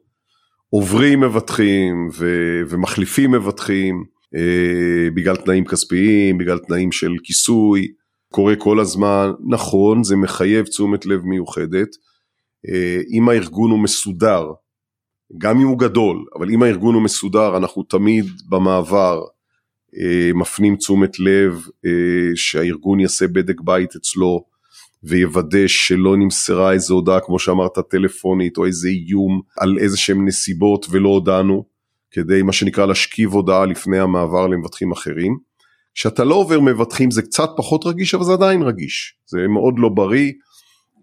עוברים 0.70 1.20
מבטחים 1.20 2.10
ו- 2.14 2.62
ומחליפים 2.70 3.32
מבטחים 3.32 4.04
אה, 4.36 5.10
בגלל 5.16 5.36
תנאים 5.36 5.66
כספיים, 5.66 6.38
בגלל 6.38 6.60
תנאים 6.60 6.92
של 6.92 7.12
כיסוי, 7.24 7.88
קורה 8.32 8.56
כל 8.56 8.80
הזמן. 8.80 9.32
נכון, 9.50 10.04
זה 10.04 10.16
מחייב 10.16 10.66
תשומת 10.66 11.06
לב 11.06 11.22
מיוחדת. 11.26 11.90
אה, 12.70 13.02
אם 13.12 13.30
הארגון 13.30 13.72
הוא 13.72 13.80
מסודר, 13.80 14.46
גם 15.38 15.60
אם 15.60 15.68
הוא 15.68 15.80
גדול, 15.80 16.26
אבל 16.36 16.50
אם 16.50 16.64
הארגון 16.64 16.96
הוא 16.96 17.04
מסודר, 17.04 17.58
אנחנו 17.58 17.84
תמיד 17.84 18.26
במעבר 18.50 19.22
אה, 19.98 20.32
מפנים 20.34 20.76
תשומת 20.76 21.20
לב 21.20 21.66
אה, 21.86 22.32
שהארגון 22.36 23.00
יעשה 23.00 23.28
בדק 23.28 23.62
בית 23.62 23.96
אצלו. 23.96 24.49
ויוודא 25.04 25.68
שלא 25.68 26.18
נמסרה 26.18 26.74
איזו 26.74 26.94
הודעה 26.94 27.20
כמו 27.20 27.40
שאמרת 27.40 27.80
טלפונית 27.90 28.58
או 28.58 28.66
איזה 28.66 28.90
איום 28.90 29.42
על 29.58 29.78
איזה 29.80 29.98
שהם 29.98 30.28
נסיבות 30.28 30.86
ולא 30.92 31.10
הודענו 31.10 31.66
כדי 32.12 32.42
מה 32.42 32.54
שנקרא 32.54 32.86
להשכיב 32.86 33.34
הודעה 33.34 33.66
לפני 33.66 34.00
המעבר 34.00 34.48
למבטחים 34.48 34.92
אחרים. 34.92 35.38
כשאתה 35.96 36.24
לא 36.24 36.36
עובר 36.36 36.60
מבטחים 36.60 37.12
זה 37.12 37.22
קצת 37.22 37.50
פחות 37.58 37.86
רגיש 37.86 38.16
אבל 38.16 38.24
זה 38.24 38.34
עדיין 38.34 38.62
רגיש, 38.62 39.16
זה 39.26 39.48
מאוד 39.48 39.74
לא 39.78 39.90
בריא 39.90 40.32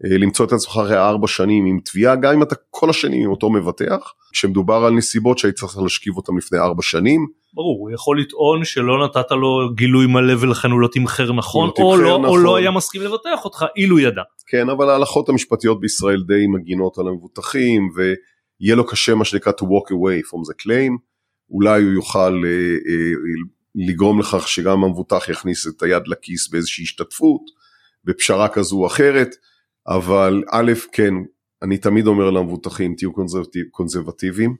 למצוא 0.04 0.46
את 0.46 0.52
עצמך 0.52 0.70
אחרי 0.70 0.98
ארבע 0.98 1.26
שנים 1.26 1.66
עם 1.66 1.80
תביעה 1.84 2.16
גם 2.16 2.32
אם 2.32 2.42
אתה 2.42 2.54
כל 2.70 2.90
השנים 2.90 3.24
עם 3.24 3.30
אותו 3.30 3.50
מבטח, 3.50 4.12
כשמדובר 4.32 4.74
על 4.74 4.92
נסיבות 4.92 5.38
שהיית 5.38 5.54
צריך 5.54 5.78
להשכיב 5.78 6.16
אותם 6.16 6.38
לפני 6.38 6.58
ארבע 6.58 6.82
שנים. 6.82 7.26
ברור, 7.54 7.78
הוא 7.80 7.90
יכול 7.94 8.20
לטעון 8.20 8.64
שלא 8.64 9.04
נתת 9.04 9.30
לו 9.30 9.74
גילוי 9.74 10.06
מלא 10.06 10.34
ולכן 10.40 10.70
הוא 10.70 10.80
לא 10.80 10.88
תמחר 10.92 11.32
נכון, 11.32 11.70
לא 11.78 11.84
או, 11.84 11.96
לא, 11.96 12.18
נכון. 12.18 12.24
או 12.24 12.36
לא 12.36 12.56
היה 12.56 12.70
מסכים 12.70 13.02
לבטח 13.02 13.44
אותך 13.44 13.64
אילו 13.76 13.98
ידע. 13.98 14.22
כן, 14.46 14.68
אבל 14.68 14.90
ההלכות 14.90 15.28
המשפטיות 15.28 15.80
בישראל 15.80 16.22
די 16.26 16.46
מגינות 16.46 16.98
על 16.98 17.08
המבוטחים 17.08 17.88
ויהיה 17.94 18.76
לו 18.76 18.86
קשה 18.86 19.14
מה 19.14 19.24
שנקרא 19.24 19.52
to 19.52 19.64
walk 19.64 19.90
away 19.90 20.28
from 20.28 20.50
the 20.50 20.62
claim, 20.62 20.98
אולי 21.50 21.82
הוא 21.82 21.92
יוכל 21.92 22.42
אה, 22.44 22.50
אה, 22.88 23.12
לגרום 23.74 24.20
לכך 24.20 24.48
שגם 24.48 24.84
המבוטח 24.84 25.28
יכניס 25.28 25.66
את 25.66 25.82
היד 25.82 26.02
לכיס 26.06 26.50
באיזושהי 26.50 26.82
השתתפות, 26.82 27.42
בפשרה 28.04 28.48
כזו 28.48 28.76
או 28.76 28.86
אחרת, 28.86 29.28
אבל 29.88 30.42
א', 30.52 30.72
כן, 30.92 31.14
אני 31.62 31.78
תמיד 31.78 32.06
אומר 32.06 32.30
למבוטחים, 32.30 32.94
תהיו 32.94 33.12
קונסרבטיב, 33.12 33.66
קונסרבטיביים, 33.70 34.54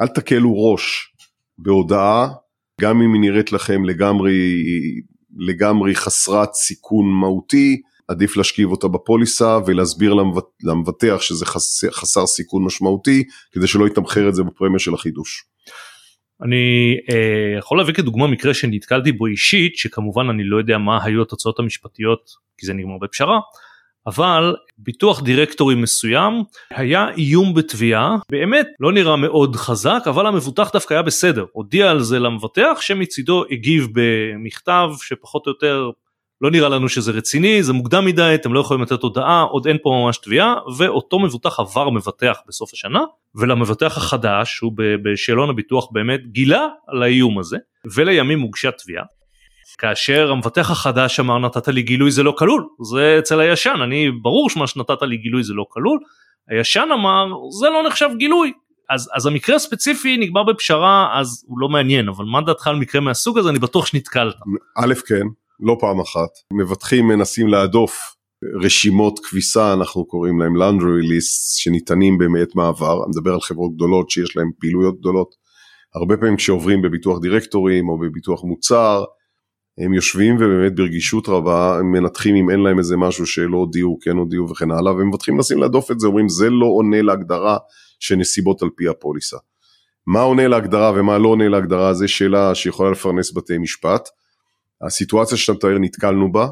אל 0.00 0.06
תקלו 0.06 0.54
ראש 0.56 1.14
בהודעה, 1.58 2.28
גם 2.80 3.02
אם 3.02 3.12
היא 3.12 3.20
נראית 3.20 3.52
לכם 3.52 3.84
לגמרי, 3.84 4.62
לגמרי 5.36 5.94
חסרת 5.94 6.54
סיכון 6.54 7.12
מהותי, 7.20 7.80
עדיף 8.08 8.36
להשכיב 8.36 8.70
אותה 8.70 8.88
בפוליסה 8.88 9.58
ולהסביר 9.66 10.14
למבט, 10.14 10.44
למבטח 10.62 11.20
שזה 11.20 11.46
חס, 11.46 11.84
חסר 11.90 12.26
סיכון 12.26 12.64
משמעותי, 12.64 13.24
כדי 13.52 13.66
שלא 13.66 13.86
יתמחר 13.86 14.28
את 14.28 14.34
זה 14.34 14.42
בפרמיה 14.42 14.78
של 14.78 14.94
החידוש. 14.94 15.44
אני 16.42 16.96
אה, 17.10 17.58
יכול 17.58 17.78
להביא 17.78 17.94
כדוגמה 17.94 18.26
מקרה 18.26 18.54
שנתקלתי 18.54 19.12
בו 19.12 19.26
אישית 19.26 19.76
שכמובן 19.76 20.30
אני 20.30 20.44
לא 20.44 20.56
יודע 20.56 20.78
מה 20.78 21.04
היו 21.04 21.22
התוצאות 21.22 21.58
המשפטיות 21.58 22.20
כי 22.58 22.66
זה 22.66 22.74
נגמר 22.74 22.98
בפשרה 23.02 23.38
אבל 24.06 24.54
ביטוח 24.78 25.22
דירקטורי 25.22 25.74
מסוים 25.74 26.32
היה 26.70 27.08
איום 27.16 27.54
בתביעה 27.54 28.16
באמת 28.30 28.66
לא 28.80 28.92
נראה 28.92 29.16
מאוד 29.16 29.56
חזק 29.56 30.02
אבל 30.06 30.26
המבוטח 30.26 30.72
דווקא 30.72 30.94
היה 30.94 31.02
בסדר 31.02 31.44
הודיע 31.52 31.90
על 31.90 32.00
זה 32.00 32.18
למבטח 32.18 32.78
שמצידו 32.80 33.44
הגיב 33.50 33.88
במכתב 33.92 34.88
שפחות 35.02 35.46
או 35.46 35.52
יותר 35.52 35.90
לא 36.40 36.50
נראה 36.50 36.68
לנו 36.68 36.88
שזה 36.88 37.12
רציני 37.12 37.62
זה 37.62 37.72
מוקדם 37.72 38.04
מדי 38.04 38.32
אתם 38.34 38.52
לא 38.52 38.60
יכולים 38.60 38.82
לתת 38.82 39.02
הודעה 39.02 39.42
עוד 39.42 39.66
אין 39.66 39.76
פה 39.82 40.02
ממש 40.04 40.18
תביעה 40.18 40.54
ואותו 40.78 41.18
מבוטח 41.18 41.60
עבר 41.60 41.90
מבטח 41.90 42.38
בסוף 42.48 42.72
השנה 42.72 43.00
ולמבטח 43.34 43.96
החדש 43.96 44.58
הוא 44.58 44.72
בשאלון 44.76 45.50
הביטוח 45.50 45.88
באמת 45.92 46.20
גילה 46.26 46.68
על 46.88 47.02
האיום 47.02 47.38
הזה 47.38 47.56
ולימים 47.94 48.40
הוגשה 48.40 48.70
תביעה. 48.70 49.04
כאשר 49.80 50.30
המבטח 50.32 50.70
החדש 50.70 51.20
אמר 51.20 51.38
נתת 51.38 51.68
לי 51.68 51.82
גילוי 51.82 52.10
זה 52.10 52.22
לא 52.22 52.34
כלול. 52.38 52.66
זה 52.90 53.16
אצל 53.18 53.40
הישן 53.40 53.76
אני 53.84 54.10
ברור 54.22 54.50
שמה 54.50 54.66
שנתת 54.66 55.02
לי 55.02 55.16
גילוי 55.16 55.44
זה 55.44 55.54
לא 55.54 55.66
כלול. 55.68 55.98
הישן 56.48 56.88
אמר 56.94 57.26
זה 57.60 57.66
לא 57.66 57.82
נחשב 57.86 58.08
גילוי. 58.16 58.52
אז, 58.90 59.10
אז 59.14 59.26
המקרה 59.26 59.56
הספציפי 59.56 60.16
נגמר 60.16 60.42
בפשרה 60.42 61.20
אז 61.20 61.44
הוא 61.46 61.58
לא 61.60 61.68
מעניין 61.68 62.08
אבל 62.08 62.24
מה 62.24 62.40
דעתך 62.40 62.66
על 62.66 62.76
מקרה 62.76 63.00
מהסוג 63.00 63.38
הזה? 63.38 63.48
אני 63.50 63.58
בטוח 63.58 63.86
שנתקלת. 63.86 64.34
א' 64.78 64.94
כן 65.08 65.26
לא 65.60 65.76
פעם 65.80 66.00
אחת. 66.00 66.30
מבטחים 66.52 67.08
מנסים 67.08 67.48
להדוף 67.48 67.98
רשימות 68.62 69.18
כביסה 69.22 69.72
אנחנו 69.72 70.04
קוראים 70.04 70.40
להם 70.40 70.56
laundry 70.56 71.04
lists 71.10 71.58
שניתנים 71.58 72.18
במעת 72.18 72.54
מעבר. 72.54 72.92
אני 73.04 73.10
מדבר 73.16 73.32
על 73.34 73.40
חברות 73.40 73.74
גדולות 73.74 74.10
שיש 74.10 74.36
להם 74.36 74.50
פעילויות 74.60 74.98
גדולות. 74.98 75.34
הרבה 75.94 76.16
פעמים 76.16 76.36
כשעוברים 76.36 76.82
בביטוח 76.82 77.18
דירקטורים 77.18 77.88
או 77.88 77.98
בביטוח 77.98 78.44
מוצר 78.44 79.04
הם 79.78 79.94
יושבים 79.94 80.36
ובאמת 80.36 80.74
ברגישות 80.74 81.28
רבה 81.28 81.78
הם 81.78 81.92
מנתחים 81.92 82.36
אם 82.36 82.50
אין 82.50 82.60
להם 82.60 82.78
איזה 82.78 82.96
משהו 82.96 83.26
שלא 83.26 83.56
הודיעו 83.56 83.98
כן 84.02 84.16
הודיעו 84.16 84.50
וכן 84.50 84.70
הלאה 84.70 84.94
והם 84.94 85.08
מבטחים 85.08 85.34
מנסים 85.34 85.58
להדוף 85.58 85.90
את 85.90 86.00
זה 86.00 86.06
אומרים 86.06 86.28
זה 86.28 86.50
לא 86.50 86.66
עונה 86.66 87.02
להגדרה 87.02 87.56
של 88.00 88.16
נסיבות 88.16 88.62
על 88.62 88.68
פי 88.76 88.88
הפוליסה. 88.88 89.36
מה 90.06 90.20
עונה 90.20 90.48
להגדרה 90.48 90.92
ומה 90.96 91.18
לא 91.18 91.28
עונה 91.28 91.48
להגדרה 91.48 91.94
זה 91.94 92.08
שאלה 92.08 92.54
שיכולה 92.54 92.90
לפרנס 92.90 93.32
בתי 93.32 93.58
משפט. 93.58 94.08
הסיטואציה 94.86 95.36
שאתה 95.38 95.52
מתאר 95.52 95.78
נתקלנו 95.78 96.32
בה 96.32 96.48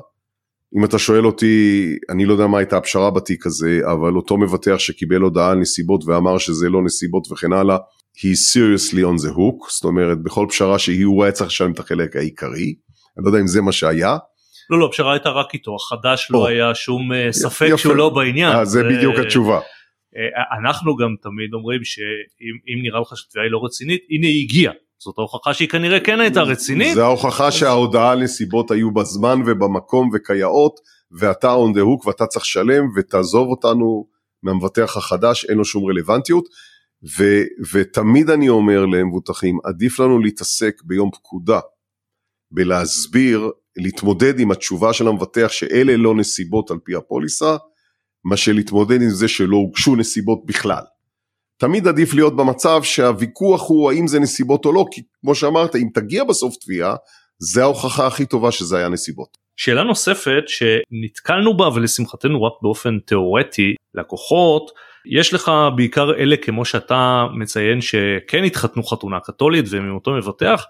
אם 0.76 0.84
אתה 0.84 0.98
שואל 0.98 1.26
אותי, 1.26 1.96
אני 2.10 2.26
לא 2.26 2.32
יודע 2.32 2.46
מה 2.46 2.58
הייתה 2.58 2.76
הפשרה 2.76 3.10
בתיק 3.10 3.46
הזה, 3.46 3.80
אבל 3.92 4.16
אותו 4.16 4.36
מבטח 4.36 4.78
שקיבל 4.78 5.20
הודעה 5.20 5.50
על 5.50 5.58
נסיבות 5.58 6.04
ואמר 6.06 6.38
שזה 6.38 6.68
לא 6.68 6.82
נסיבות 6.84 7.32
וכן 7.32 7.52
הלאה, 7.52 7.76
he 8.16 8.54
seriously 8.54 9.02
on 9.02 9.24
the 9.24 9.30
hook, 9.36 9.70
זאת 9.70 9.84
אומרת 9.84 10.22
בכל 10.22 10.46
פשרה 10.48 10.78
שהיא 10.78 11.04
הוא 11.06 11.24
היה 11.24 11.32
צריך 11.32 11.50
לשלם 11.50 11.72
את 11.72 11.78
החלק 11.78 12.16
העיקרי, 12.16 12.74
אני 13.18 13.24
לא 13.24 13.28
יודע 13.28 13.40
אם 13.40 13.46
זה 13.46 13.60
מה 13.60 13.72
שהיה. 13.72 14.16
לא 14.70 14.78
לא 14.78 14.86
הפשרה 14.86 15.12
הייתה 15.12 15.28
רק 15.28 15.54
איתו, 15.54 15.76
החדש 15.76 16.28
לא. 16.30 16.46
היה 16.46 16.74
שום 16.74 17.12
אה, 17.12 17.32
ספק 17.32 17.66
יפה. 17.68 17.78
שהוא 17.78 17.94
לא 17.94 18.08
בעניין. 18.08 18.52
אה, 18.52 18.64
זה 18.64 18.82
בדיוק 18.84 19.18
התשובה. 19.18 19.56
אה, 19.56 20.58
אנחנו 20.60 20.96
גם 20.96 21.14
תמיד 21.22 21.54
אומרים 21.54 21.84
שאם 21.84 22.82
נראה 22.82 23.00
לך 23.00 23.16
שהתביעה 23.16 23.46
היא 23.46 23.52
לא 23.52 23.60
רצינית, 23.64 24.00
הנה 24.10 24.26
היא 24.26 24.44
הגיעה. 24.44 24.72
זאת 24.98 25.18
ההוכחה 25.18 25.54
שהיא 25.54 25.68
כנראה 25.68 26.00
כן 26.00 26.20
הייתה 26.20 26.42
רצינית. 26.42 26.94
זה 26.94 27.04
ההוכחה 27.04 27.50
שההודעה 27.50 28.12
על 28.12 28.22
נסיבות 28.22 28.70
היו 28.70 28.90
בזמן 28.90 29.42
ובמקום 29.46 30.10
וכיאות, 30.14 30.80
ואתה 31.18 31.54
on 31.54 31.76
the 31.76 31.80
hook 31.80 32.08
ואתה 32.08 32.26
צריך 32.26 32.44
לשלם 32.44 32.84
ותעזוב 32.96 33.48
אותנו 33.48 34.06
מהמבטח 34.42 34.96
החדש, 34.96 35.44
אין 35.44 35.58
לו 35.58 35.64
שום 35.64 35.90
רלוונטיות. 35.90 36.44
ו, 37.18 37.24
ותמיד 37.72 38.30
אני 38.30 38.48
אומר 38.48 38.86
למבוטחים, 38.86 39.58
עדיף 39.64 39.98
לנו 39.98 40.18
להתעסק 40.18 40.74
ביום 40.84 41.10
פקודה, 41.10 41.60
בלהסביר, 42.50 43.50
להתמודד 43.76 44.40
עם 44.40 44.50
התשובה 44.50 44.92
של 44.92 45.08
המבטח 45.08 45.48
שאלה 45.50 45.96
לא 45.96 46.14
נסיבות 46.14 46.70
על 46.70 46.78
פי 46.84 46.94
הפוליסה, 46.94 47.56
מאשר 48.24 48.52
להתמודד 48.52 49.02
עם 49.02 49.10
זה 49.10 49.28
שלא 49.28 49.56
הוגשו 49.56 49.96
נסיבות 49.96 50.46
בכלל. 50.46 50.82
תמיד 51.58 51.88
עדיף 51.88 52.14
להיות 52.14 52.36
במצב 52.36 52.82
שהוויכוח 52.82 53.68
הוא 53.68 53.90
האם 53.90 54.06
זה 54.06 54.20
נסיבות 54.20 54.64
או 54.64 54.72
לא, 54.72 54.84
כי 54.90 55.02
כמו 55.20 55.34
שאמרת, 55.34 55.76
אם 55.76 55.88
תגיע 55.94 56.24
בסוף 56.24 56.54
תביעה, 56.56 56.94
זה 57.38 57.62
ההוכחה 57.62 58.06
הכי 58.06 58.26
טובה 58.26 58.52
שזה 58.52 58.76
היה 58.78 58.88
נסיבות. 58.88 59.48
שאלה 59.56 59.82
נוספת 59.82 60.42
שנתקלנו 60.46 61.56
בה 61.56 61.68
ולשמחתנו 61.68 62.42
רק 62.42 62.52
באופן 62.62 62.98
תיאורטי 63.06 63.74
לקוחות 63.94 64.70
יש 65.10 65.34
לך 65.34 65.50
בעיקר 65.76 66.10
אלה 66.18 66.36
כמו 66.36 66.64
שאתה 66.64 67.24
מציין 67.38 67.80
שכן 67.80 68.44
התחתנו 68.44 68.82
חתונה 68.82 69.20
קתולית 69.20 69.64
והם 69.70 69.94
אותו 69.94 70.10
מבטח 70.10 70.64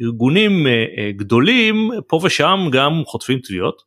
ארגונים 0.00 0.66
אה, 0.66 0.84
אה, 0.98 1.12
גדולים 1.12 1.90
פה 2.08 2.20
ושם 2.22 2.68
גם 2.72 3.02
חוטפים 3.06 3.38
תביעות 3.38 3.82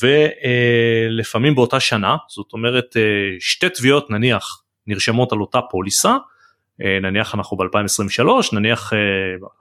ולפעמים 0.00 1.54
באותה 1.54 1.80
שנה 1.80 2.16
זאת 2.28 2.52
אומרת 2.52 2.96
אה, 2.96 3.02
שתי 3.40 3.68
תביעות 3.68 4.10
נניח 4.10 4.62
נרשמות 4.86 5.32
על 5.32 5.40
אותה 5.40 5.60
פוליסה 5.70 6.16
נניח 7.02 7.34
אנחנו 7.34 7.56
ב-2023 7.56 8.26
נניח 8.52 8.92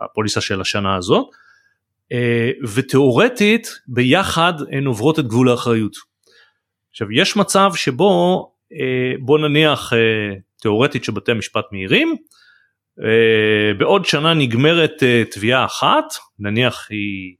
הפוליסה 0.01 0.41
של 0.41 0.61
השנה 0.61 0.95
הזאת 0.95 1.27
ותיאורטית 2.73 3.67
ביחד 3.87 4.53
הן 4.71 4.85
עוברות 4.85 5.19
את 5.19 5.27
גבול 5.27 5.49
האחריות. 5.49 5.95
עכשיו 6.91 7.11
יש 7.11 7.35
מצב 7.35 7.71
שבו 7.75 8.51
בוא 9.19 9.39
נניח 9.39 9.93
תיאורטית 10.61 11.03
שבתי 11.03 11.31
המשפט 11.31 11.65
מהירים 11.71 12.15
בעוד 13.77 14.05
שנה 14.05 14.33
נגמרת 14.33 15.03
תביעה 15.31 15.65
אחת 15.65 16.05
נניח 16.39 16.87
היא 16.89 17.35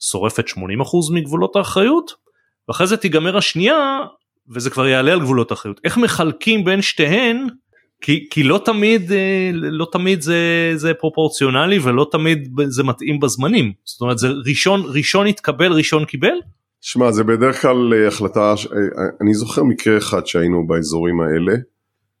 שורפת 0.00 0.48
80% 0.48 0.52
מגבולות 1.12 1.56
האחריות 1.56 2.10
ואחרי 2.68 2.86
זה 2.86 2.96
תיגמר 2.96 3.36
השנייה 3.36 3.98
וזה 4.48 4.70
כבר 4.70 4.86
יעלה 4.86 5.12
על 5.12 5.20
גבולות 5.20 5.50
האחריות. 5.50 5.80
איך 5.84 5.98
מחלקים 5.98 6.64
בין 6.64 6.82
שתיהן? 6.82 7.46
כי, 8.00 8.26
כי 8.30 8.42
לא 8.42 8.60
תמיד 8.64 9.12
לא 9.52 9.86
תמיד 9.92 10.20
זה 10.20 10.72
זה 10.74 10.94
פרופורציונלי 10.94 11.78
ולא 11.82 12.06
תמיד 12.10 12.48
זה 12.66 12.82
מתאים 12.82 13.20
בזמנים. 13.20 13.72
זאת 13.84 14.00
אומרת 14.00 14.18
זה 14.18 14.28
ראשון 14.46 14.82
ראשון 14.86 15.26
התקבל 15.26 15.72
ראשון 15.72 16.04
קיבל. 16.04 16.34
שמע 16.80 17.10
זה 17.10 17.24
בדרך 17.24 17.62
כלל 17.62 18.06
החלטה 18.08 18.54
אני 19.20 19.34
זוכר 19.34 19.62
מקרה 19.62 19.98
אחד 19.98 20.26
שהיינו 20.26 20.66
באזורים 20.66 21.20
האלה 21.20 21.52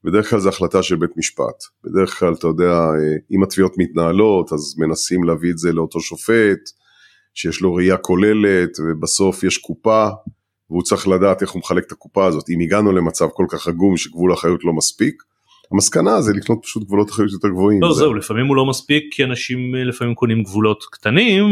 בדרך 0.04 0.30
כלל 0.30 0.38
זו 0.38 0.48
החלטה 0.48 0.82
של 0.82 0.96
בית 0.96 1.10
משפט 1.16 1.62
בדרך 1.84 2.18
כלל 2.18 2.34
אתה 2.34 2.46
יודע 2.46 2.80
אם 3.30 3.42
התביעות 3.42 3.74
מתנהלות 3.78 4.52
אז 4.52 4.74
מנסים 4.78 5.24
להביא 5.24 5.50
את 5.50 5.58
זה 5.58 5.72
לאותו 5.72 6.00
שופט 6.00 6.58
שיש 7.34 7.60
לו 7.60 7.74
ראייה 7.74 7.96
כוללת 7.96 8.70
ובסוף 8.80 9.44
יש 9.44 9.58
קופה 9.58 10.08
והוא 10.70 10.82
צריך 10.82 11.08
לדעת 11.08 11.42
איך 11.42 11.50
הוא 11.50 11.60
מחלק 11.60 11.86
את 11.86 11.92
הקופה 11.92 12.26
הזאת 12.26 12.50
אם 12.50 12.60
הגענו 12.60 12.92
למצב 12.92 13.28
כל 13.32 13.46
כך 13.48 13.68
עגום 13.68 13.96
שגבול 13.96 14.30
האחריות 14.30 14.64
לא 14.64 14.72
מספיק 14.72 15.22
המסקנה 15.72 16.20
זה 16.20 16.32
לקנות 16.32 16.58
פשוט 16.62 16.84
גבולות 16.84 17.10
אחריות 17.10 17.32
יותר 17.32 17.48
גבוהים. 17.48 17.82
לא 17.82 17.92
זה... 17.92 17.98
זהו 17.98 18.14
לפעמים 18.14 18.46
הוא 18.46 18.56
לא 18.56 18.66
מספיק 18.66 19.04
כי 19.10 19.24
אנשים 19.24 19.74
לפעמים 19.74 20.14
קונים 20.14 20.42
גבולות 20.42 20.84
קטנים 20.92 21.44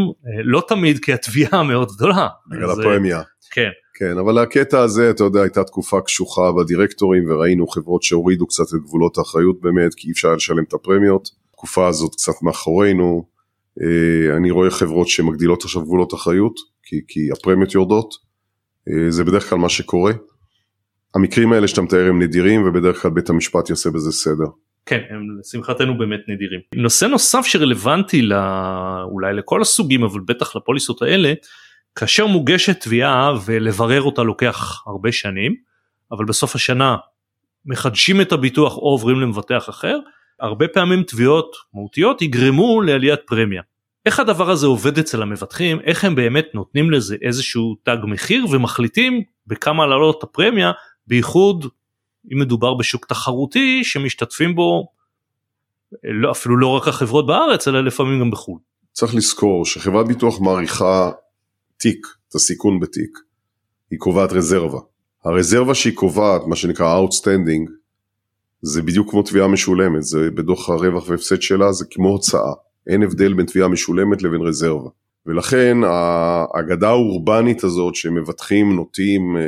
לא 0.44 0.62
תמיד 0.68 0.98
כי 0.98 1.12
התביעה 1.12 1.62
מאוד 1.70 1.88
גדולה. 1.96 2.28
בגלל 2.50 2.70
הפרמיה. 2.70 3.22
כן. 3.50 3.70
כן 4.00 4.18
אבל 4.18 4.38
הקטע 4.38 4.82
הזה 4.82 5.10
אתה 5.10 5.24
יודע 5.24 5.40
הייתה 5.40 5.64
תקופה 5.64 6.00
קשוחה 6.00 6.52
בדירקטורים 6.52 7.30
וראינו 7.30 7.66
חברות 7.66 8.02
שהורידו 8.02 8.46
קצת 8.46 8.64
את 8.74 8.82
גבולות 8.82 9.18
האחריות 9.18 9.60
באמת 9.60 9.94
כי 9.94 10.06
אי 10.06 10.12
אפשר 10.12 10.34
לשלם 10.34 10.64
את 10.68 10.72
הפרמיות. 10.72 11.28
התקופה 11.50 11.88
הזאת 11.88 12.12
קצת 12.12 12.32
מאחורינו, 12.42 13.24
אה, 13.82 14.36
אני 14.36 14.50
רואה 14.50 14.70
חברות 14.70 15.08
שמגדילות 15.08 15.64
עכשיו 15.64 15.82
גבולות 15.82 16.14
אחריות, 16.14 16.54
כי, 16.82 17.00
כי 17.08 17.20
הפרמיות 17.32 17.74
יורדות, 17.74 18.14
אה, 18.88 19.10
זה 19.10 19.24
בדרך 19.24 19.50
כלל 19.50 19.58
מה 19.58 19.68
שקורה. 19.68 20.12
המקרים 21.14 21.52
האלה 21.52 21.68
שאתה 21.68 21.82
מתאר 21.82 22.08
הם 22.08 22.22
נדירים 22.22 22.68
ובדרך 22.68 23.02
כלל 23.02 23.10
בית 23.10 23.30
המשפט 23.30 23.70
יעשה 23.70 23.90
בזה 23.90 24.12
סדר. 24.12 24.46
כן, 24.86 25.00
הם 25.10 25.38
לשמחתנו 25.40 25.98
באמת 25.98 26.20
נדירים. 26.28 26.60
נושא 26.74 27.04
נוסף 27.04 27.42
שרלוונטי 27.44 28.22
לא, 28.22 28.36
אולי 29.02 29.34
לכל 29.34 29.62
הסוגים 29.62 30.02
אבל 30.04 30.20
בטח 30.20 30.56
לפוליסות 30.56 31.02
האלה, 31.02 31.32
כאשר 31.94 32.26
מוגשת 32.26 32.80
תביעה 32.80 33.32
ולברר 33.44 34.02
אותה 34.02 34.22
לוקח 34.22 34.82
הרבה 34.86 35.12
שנים, 35.12 35.54
אבל 36.12 36.24
בסוף 36.24 36.54
השנה 36.54 36.96
מחדשים 37.64 38.20
את 38.20 38.32
הביטוח 38.32 38.76
או 38.76 38.82
עוברים 38.82 39.20
למבטח 39.20 39.68
אחר, 39.68 39.98
הרבה 40.40 40.68
פעמים 40.68 41.02
תביעות 41.02 41.56
מהותיות 41.74 42.22
יגרמו 42.22 42.82
לעליית 42.82 43.20
פרמיה. 43.26 43.62
איך 44.06 44.20
הדבר 44.20 44.50
הזה 44.50 44.66
עובד 44.66 44.98
אצל 44.98 45.22
המבטחים, 45.22 45.80
איך 45.80 46.04
הם 46.04 46.14
באמת 46.14 46.46
נותנים 46.54 46.90
לזה 46.90 47.16
איזשהו 47.22 47.76
תג 47.82 47.96
מחיר 48.04 48.46
ומחליטים 48.50 49.22
בכמה 49.46 49.86
לעלות 49.86 50.18
את 50.18 50.22
הפרמיה, 50.22 50.72
בייחוד 51.06 51.66
אם 52.32 52.38
מדובר 52.38 52.74
בשוק 52.74 53.06
תחרותי 53.06 53.84
שמשתתפים 53.84 54.54
בו 54.54 54.88
לא, 56.04 56.30
אפילו 56.30 56.56
לא 56.56 56.66
רק 56.66 56.88
החברות 56.88 57.26
בארץ 57.26 57.68
אלא 57.68 57.84
לפעמים 57.84 58.20
גם 58.20 58.30
בחו"ל. 58.30 58.58
צריך 58.92 59.14
לזכור 59.14 59.66
שחברת 59.66 60.06
ביטוח 60.06 60.40
מעריכה 60.40 61.10
תיק, 61.80 62.06
את 62.28 62.34
הסיכון 62.34 62.80
בתיק, 62.80 63.18
היא 63.90 63.98
קובעת 63.98 64.32
רזרבה. 64.32 64.78
הרזרבה 65.24 65.74
שהיא 65.74 65.94
קובעת, 65.94 66.42
מה 66.46 66.56
שנקרא 66.56 67.02
Outstanding, 67.02 67.70
זה 68.62 68.82
בדיוק 68.82 69.10
כמו 69.10 69.22
תביעה 69.22 69.48
משולמת, 69.48 70.02
זה 70.02 70.30
בדוח 70.30 70.70
הרווח 70.70 71.08
והפסד 71.08 71.42
שלה, 71.42 71.72
זה 71.72 71.84
כמו 71.90 72.08
הוצאה. 72.08 72.52
אין 72.86 73.02
הבדל 73.02 73.34
בין 73.34 73.46
תביעה 73.46 73.68
משולמת 73.68 74.22
לבין 74.22 74.40
רזרבה. 74.40 74.90
ולכן 75.26 75.76
האגדה 75.84 76.88
האורבנית 76.88 77.64
הזאת 77.64 77.94
שמבטחים 77.94 78.72
נוטים 78.76 79.36
אה, 79.36 79.42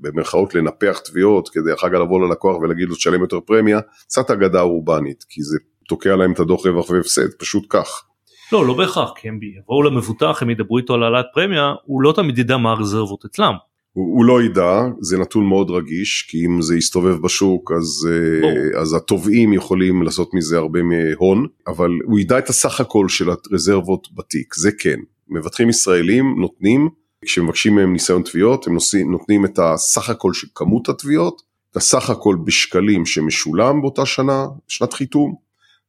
במרכאות 0.00 0.54
לנפח 0.54 0.98
תביעות 0.98 1.48
כדי 1.48 1.74
אחר 1.74 1.88
כך 1.88 1.94
לבוא 1.94 2.28
ללקוח 2.28 2.56
ולהגיד 2.56 2.88
לו 2.88 2.94
תשלם 2.94 3.20
יותר 3.20 3.40
פרמיה, 3.40 3.80
קצת 4.06 4.30
אגדה 4.30 4.60
אורבנית, 4.60 5.24
כי 5.28 5.42
זה 5.42 5.58
תוקע 5.88 6.16
להם 6.16 6.32
את 6.32 6.40
הדוח 6.40 6.66
רווח 6.66 6.90
והפסד, 6.90 7.32
פשוט 7.38 7.66
כך. 7.68 8.04
לא, 8.52 8.66
לא 8.66 8.74
בהכרח, 8.74 9.12
כי 9.16 9.28
הם 9.28 9.38
יבואו 9.42 9.82
למבוטח, 9.82 10.42
הם 10.42 10.50
ידברו 10.50 10.78
איתו 10.78 10.94
על 10.94 11.02
העלאת 11.02 11.26
פרמיה, 11.34 11.74
הוא 11.84 12.02
לא 12.02 12.12
תמיד 12.12 12.38
ידע 12.38 12.56
מה 12.56 12.72
הרזרבות 12.72 13.24
אצלם. 13.24 13.54
הוא, 13.92 14.16
הוא 14.16 14.24
לא 14.24 14.42
ידע, 14.42 14.82
זה 15.00 15.18
נתון 15.18 15.44
מאוד 15.44 15.70
רגיש, 15.70 16.26
כי 16.30 16.46
אם 16.46 16.62
זה 16.62 16.76
יסתובב 16.76 17.16
בשוק 17.22 17.72
אז, 17.72 18.08
אה, 18.10 18.80
אז 18.80 18.94
התובעים 18.94 19.52
יכולים 19.52 20.02
לעשות 20.02 20.34
מזה 20.34 20.56
הרבה 20.58 20.80
מהון, 20.82 21.46
אבל 21.66 21.90
הוא 22.04 22.18
ידע 22.18 22.38
את 22.38 22.48
הסך 22.48 22.80
הכל 22.80 23.08
של 23.08 23.30
הרזרבות 23.30 24.08
בתיק, 24.14 24.54
זה 24.54 24.70
כן. 24.78 24.98
מבטחים 25.28 25.68
ישראלים 25.68 26.34
נותנים, 26.40 26.88
כשמבקשים 27.24 27.74
מהם 27.74 27.92
ניסיון 27.92 28.22
תביעות, 28.22 28.66
הם 28.66 28.74
נושאים, 28.74 29.12
נותנים 29.12 29.44
את 29.44 29.58
הסך 29.58 30.10
הכל 30.10 30.32
של 30.32 30.46
כמות 30.54 30.88
התביעות, 30.88 31.42
את 31.70 31.76
הסך 31.76 32.10
הכל 32.10 32.36
בשקלים 32.44 33.06
שמשולם 33.06 33.80
באותה 33.80 34.06
שנה, 34.06 34.46
שנת 34.68 34.92
חיתום, 34.92 35.34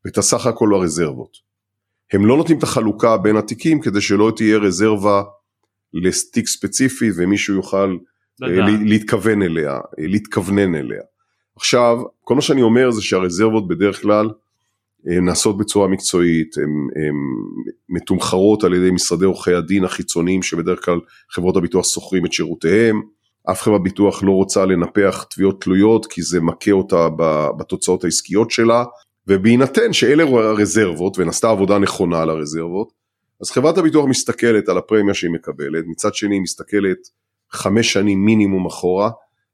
ואת 0.05 0.17
הסך 0.17 0.45
הכל 0.45 0.73
הרזרבות. 0.73 1.44
הם 2.13 2.25
לא 2.25 2.37
נותנים 2.37 2.57
את 2.57 2.63
החלוקה 2.63 3.17
בין 3.17 3.37
התיקים 3.37 3.81
כדי 3.81 4.01
שלא 4.01 4.31
תהיה 4.35 4.57
רזרבה 4.57 5.23
לתיק 5.93 6.47
ספציפי 6.47 7.09
ומישהו 7.15 7.55
יוכל 7.55 7.97
אה, 8.43 8.49
להתכוון 8.85 9.41
אליה, 9.41 9.73
אה, 9.73 9.79
להתכוונן 9.97 10.75
אליה. 10.75 11.01
עכשיו, 11.55 11.97
כל 12.21 12.35
מה 12.35 12.41
שאני 12.41 12.61
אומר 12.61 12.91
זה 12.91 13.01
שהרזרבות 13.01 13.67
בדרך 13.67 14.01
כלל 14.01 14.29
אה, 15.09 15.19
נעשות 15.19 15.57
בצורה 15.57 15.87
מקצועית, 15.87 16.57
הן 16.57 17.15
מתומחרות 17.89 18.63
על 18.63 18.73
ידי 18.73 18.91
משרדי 18.91 19.25
עורכי 19.25 19.53
הדין 19.53 19.83
החיצוניים 19.83 20.43
שבדרך 20.43 20.85
כלל 20.85 20.99
חברות 21.31 21.57
הביטוח 21.57 21.85
שוכרים 21.85 22.25
את 22.25 22.33
שירותיהם, 22.33 23.01
אף 23.51 23.61
חברת 23.61 23.83
ביטוח 23.83 24.23
לא 24.23 24.31
רוצה 24.31 24.65
לנפח 24.65 25.25
תביעות 25.29 25.61
תלויות 25.61 26.05
כי 26.05 26.21
זה 26.21 26.41
מכה 26.41 26.71
אותה 26.71 27.07
בתוצאות 27.59 28.03
העסקיות 28.03 28.51
שלה, 28.51 28.83
ובהינתן 29.27 29.93
שאלה 29.93 30.23
הרזרבות 30.23 31.19
ונעשתה 31.19 31.49
עבודה 31.49 31.77
נכונה 31.79 32.21
על 32.21 32.29
הרזרבות, 32.29 32.91
אז 33.41 33.51
חברת 33.51 33.77
הביטוח 33.77 34.05
מסתכלת 34.05 34.69
על 34.69 34.77
הפרמיה 34.77 35.13
שהיא 35.13 35.31
מקבלת, 35.31 35.83
מצד 35.87 36.15
שני 36.15 36.35
היא 36.35 36.41
מסתכלת 36.41 36.97
חמש 37.51 37.93
שנים 37.93 38.25
מינימום 38.25 38.65
אחורה, 38.65 39.09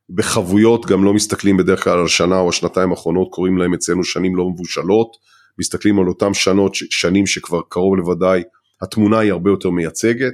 בחבויות 0.10 0.86
גם 0.86 1.04
לא 1.04 1.14
מסתכלים 1.14 1.58
בדרך 1.58 1.84
כלל 1.84 2.00
על 2.00 2.08
שנה 2.08 2.40
או 2.40 2.50
השנתיים 2.50 2.92
האחרונות, 2.92 3.28
קוראים 3.32 3.58
להם 3.58 3.74
אצלנו 3.74 4.04
שנים 4.04 4.36
לא 4.36 4.50
מבושלות, 4.50 5.18
מסתכלים 5.60 6.00
על 6.00 6.08
אותם 6.08 6.34
שנות, 6.34 6.72
שנים 6.76 7.28
שכבר 7.28 7.62
קרוב 7.70 7.98
לוודאי 7.98 8.44
התמונה 8.82 9.20
היא 9.20 9.32
הרבה 9.32 9.50
יותר 9.50 9.70
מייצגת. 9.70 10.34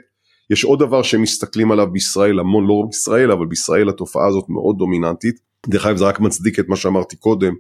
יש 0.50 0.64
עוד 0.64 0.80
דבר 0.80 1.04
שמסתכלים 1.04 1.72
עליו 1.72 1.92
בישראל 1.92 2.40
המון, 2.40 2.68
לא 2.68 2.74
רק 2.74 2.86
בישראל, 2.90 3.32
אבל 3.32 3.46
בישראל 3.46 3.90
התופעה 3.90 4.28
הזאת 4.28 4.50
מאוד 4.50 4.78
דומיננטית. 4.78 5.36
דרך 5.68 5.86
אגב 5.86 5.98
זה 5.98 6.06
רק 6.06 6.20
מצדיק 6.20 6.60
את 6.60 6.70
מה 6.70 6.76
שאמרתי 6.76 7.16
קודם, 7.16 7.54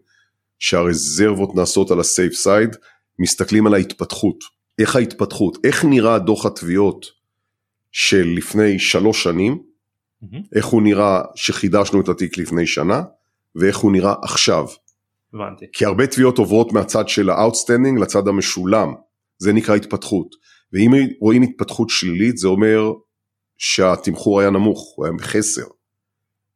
שהרזרבות 0.59 1.55
נעשות 1.55 1.91
על 1.91 1.99
הסייף 1.99 2.33
סייד, 2.33 2.75
מסתכלים 3.19 3.67
על 3.67 3.73
ההתפתחות. 3.73 4.43
איך 4.79 4.95
ההתפתחות, 4.95 5.57
איך 5.63 5.85
נראה 5.85 6.19
דוח 6.19 6.45
התביעות 6.45 7.05
של 7.91 8.33
לפני 8.37 8.79
שלוש 8.79 9.23
שנים, 9.23 9.57
mm-hmm. 10.23 10.37
איך 10.55 10.65
הוא 10.65 10.81
נראה 10.81 11.21
שחידשנו 11.35 12.01
את 12.01 12.09
התיק 12.09 12.37
לפני 12.37 12.67
שנה, 12.67 13.01
ואיך 13.55 13.77
הוא 13.77 13.91
נראה 13.91 14.13
עכשיו. 14.23 14.65
הבנתי. 15.33 15.65
כי 15.73 15.85
הרבה 15.85 16.07
תביעות 16.07 16.37
עוברות 16.37 16.73
מהצד 16.73 17.09
של 17.09 17.29
ה-outstanding 17.29 18.01
לצד 18.01 18.27
המשולם, 18.27 18.93
זה 19.37 19.53
נקרא 19.53 19.75
התפתחות. 19.75 20.27
ואם 20.73 20.91
רואים 21.21 21.41
התפתחות 21.41 21.89
שלילית 21.89 22.37
זה 22.37 22.47
אומר 22.47 22.91
שהתמחור 23.57 24.39
היה 24.39 24.49
נמוך, 24.49 24.93
הוא 24.95 25.05
היה 25.05 25.13
בחסר. 25.13 25.65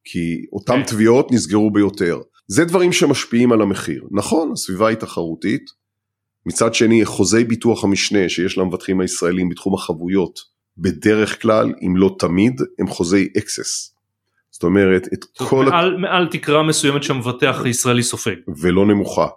כי 0.04 0.46
אותן 0.54 0.74
okay. 0.74 0.78
כן. 0.78 0.86
תביעות 0.86 1.32
נסגרו 1.32 1.72
ביותר. 1.72 2.22
זה 2.52 2.66
דברים 2.66 2.92
שמשפיעים 2.92 3.52
על 3.52 3.62
המחיר. 3.62 4.04
נכון, 4.12 4.52
הסביבה 4.52 4.88
היא 4.88 4.98
תחרותית, 4.98 5.72
מצד 6.46 6.74
שני 6.74 7.06
חוזי 7.06 7.44
ביטוח 7.44 7.84
המשנה 7.84 8.30
שיש 8.30 8.58
למבטחים 8.58 9.02
הישראלים 9.02 9.50
בתחום 9.50 9.74
החבויות 9.74 10.40
בדרך 10.78 11.42
כלל 11.42 11.74
אם 11.82 11.98
לא 11.98 12.16
תמיד 12.20 12.62
הם 12.80 12.88
חוזי 12.88 13.30
אקסס. 13.38 13.96
זאת 14.52 14.64
אומרת 14.64 15.08
את 15.14 15.26
זאת 15.40 15.50
כל... 15.50 15.66
מעל, 15.66 15.98
מעל 15.98 16.28
תקרה 16.32 16.64
מסוימת 16.64 17.04
שהמבטח 17.04 17.62
הישראלי 17.66 18.04
סופג. 18.04 18.36
ולא 18.62 18.86
נמוכה. 18.86 19.28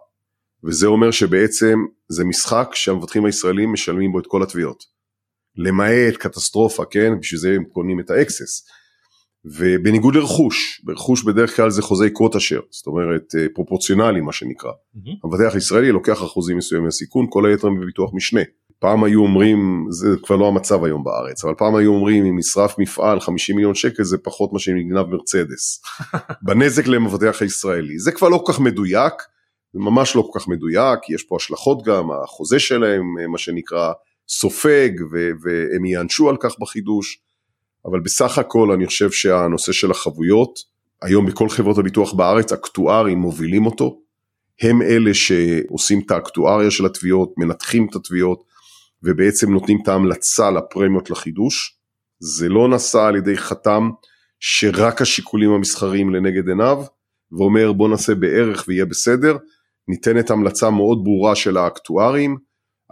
וזה 0.65 0.87
אומר 0.87 1.11
שבעצם 1.11 1.79
זה 2.09 2.25
משחק 2.25 2.71
שהמבטחים 2.75 3.25
הישראלים 3.25 3.73
משלמים 3.73 4.13
בו 4.13 4.19
את 4.19 4.27
כל 4.27 4.43
התביעות. 4.43 4.85
למעט 5.57 6.15
קטסטרופה 6.19 6.85
כן 6.85 7.13
בשביל 7.21 7.41
זה 7.41 7.49
הם 7.57 7.65
קונים 7.65 8.01
את 8.01 8.11
ה 8.11 8.18
excess. 8.18 8.67
ובניגוד 9.45 10.15
לרכוש, 10.15 10.81
ברכוש 10.85 11.25
בדרך 11.25 11.57
כלל 11.57 11.71
זה 11.71 11.83
חוזי 11.83 12.11
quota 12.11 12.41
share, 12.41 12.63
זאת 12.71 12.87
אומרת 12.87 13.35
אה, 13.39 13.47
פרופורציונלי 13.55 14.21
מה 14.21 14.33
שנקרא. 14.33 14.71
Mm-hmm. 14.71 15.11
המבטח 15.25 15.55
הישראלי 15.55 15.93
לוקח 15.93 16.23
אחוזים 16.23 16.57
מסוימים 16.57 16.85
מהסיכון, 16.85 17.27
כל 17.31 17.47
היתר 17.47 17.69
בביטוח 17.69 18.11
משנה. 18.15 18.41
פעם 18.79 19.05
היו 19.05 19.21
אומרים, 19.21 19.87
זה 19.91 20.09
כבר 20.23 20.37
לא 20.37 20.49
המצב 20.49 20.85
היום 20.85 21.05
בארץ, 21.05 21.45
אבל 21.45 21.55
פעם 21.55 21.75
היו 21.75 21.95
אומרים 21.95 22.25
אם 22.25 22.39
נשרף 22.39 22.79
מפעל 22.79 23.21
50 23.21 23.57
מיליון 23.57 23.75
שקל 23.75 24.05
זה 24.05 24.19
פחות 24.19 24.53
מה 24.53 24.59
שנגנב 24.59 25.07
מרצדס. 25.07 25.83
בנזק 26.47 26.87
למבטח 26.87 27.43
הישראלי. 27.43 27.99
זה 27.99 28.13
כבר 28.13 28.29
לא 28.29 28.43
כל 28.47 28.53
כך 28.53 28.61
מדויק, 28.61 29.13
זה 29.73 29.81
ממש 29.81 30.17
לא 30.17 30.29
כל 30.33 30.41
כך 30.41 30.49
מדויק, 30.49 31.11
יש 31.11 31.23
פה 31.23 31.37
השלכות 31.37 31.85
גם, 31.85 32.09
החוזה 32.25 32.59
שלהם 32.59 33.05
מה 33.29 33.39
שנקרא 33.39 33.93
סופג 34.29 34.91
והם 35.43 35.85
ייענשו 35.85 36.29
על 36.29 36.37
כך 36.41 36.55
בחידוש. 36.61 37.19
אבל 37.87 38.01
בסך 38.01 38.39
הכל 38.39 38.71
אני 38.71 38.87
חושב 38.87 39.11
שהנושא 39.11 39.73
של 39.73 39.91
החבויות, 39.91 40.59
היום 41.03 41.27
בכל 41.27 41.49
חברות 41.49 41.79
הביטוח 41.79 42.15
בארץ 42.15 42.53
אקטוארים 42.53 43.19
מובילים 43.19 43.67
אותו, 43.67 44.01
הם 44.61 44.83
אלה 44.83 45.15
שעושים 45.15 46.01
את 46.07 46.11
האקטואריה 46.11 46.71
של 46.71 46.87
התביעות, 46.87 47.33
מנתחים 47.37 47.87
את 47.91 47.97
התביעות 47.97 48.43
ובעצם 49.03 49.53
נותנים 49.53 49.79
את 49.83 49.89
ההמלצה 49.89 50.51
לפרמיות 50.51 51.11
לחידוש, 51.11 51.79
זה 52.19 52.49
לא 52.49 52.69
נעשה 52.69 53.07
על 53.07 53.17
ידי 53.17 53.37
חתם 53.37 53.91
שרק 54.41 55.03
השיקולים 55.03 55.51
המסחריים 55.51 56.15
לנגד 56.15 56.49
עיניו 56.49 56.85
ואומר 57.33 57.73
בוא 57.73 57.89
נעשה 57.89 58.15
בערך 58.15 58.65
ויהיה 58.69 58.85
בסדר, 58.85 59.37
ניתנת 59.89 60.31
המלצה 60.31 60.71
מאוד 60.71 61.05
ברורה 61.05 61.35
של 61.35 61.57
האקטוארים, 61.57 62.37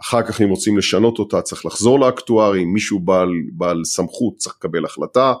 אחר 0.03 0.21
כך 0.23 0.41
אם 0.41 0.49
רוצים 0.49 0.77
לשנות 0.77 1.19
אותה 1.19 1.41
צריך 1.41 1.65
לחזור 1.65 1.99
לאקטוארים, 1.99 2.73
מישהו 2.73 2.99
בעל, 2.99 3.29
בעל 3.51 3.83
סמכות 3.83 4.35
צריך 4.37 4.55
לקבל 4.55 4.85
החלטה. 4.85 5.33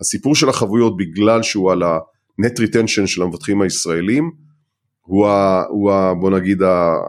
הסיפור 0.00 0.34
של 0.34 0.48
החבויות 0.48 0.96
בגלל 0.96 1.42
שהוא 1.42 1.72
על 1.72 1.82
ה-net 1.82 2.60
retention 2.60 3.06
של 3.06 3.22
המבטחים 3.22 3.62
הישראלים, 3.62 4.30
הוא, 5.00 5.26
ה, 5.26 5.62
הוא 5.68 5.92
ה, 5.92 6.14
בוא 6.14 6.30
נגיד 6.30 6.62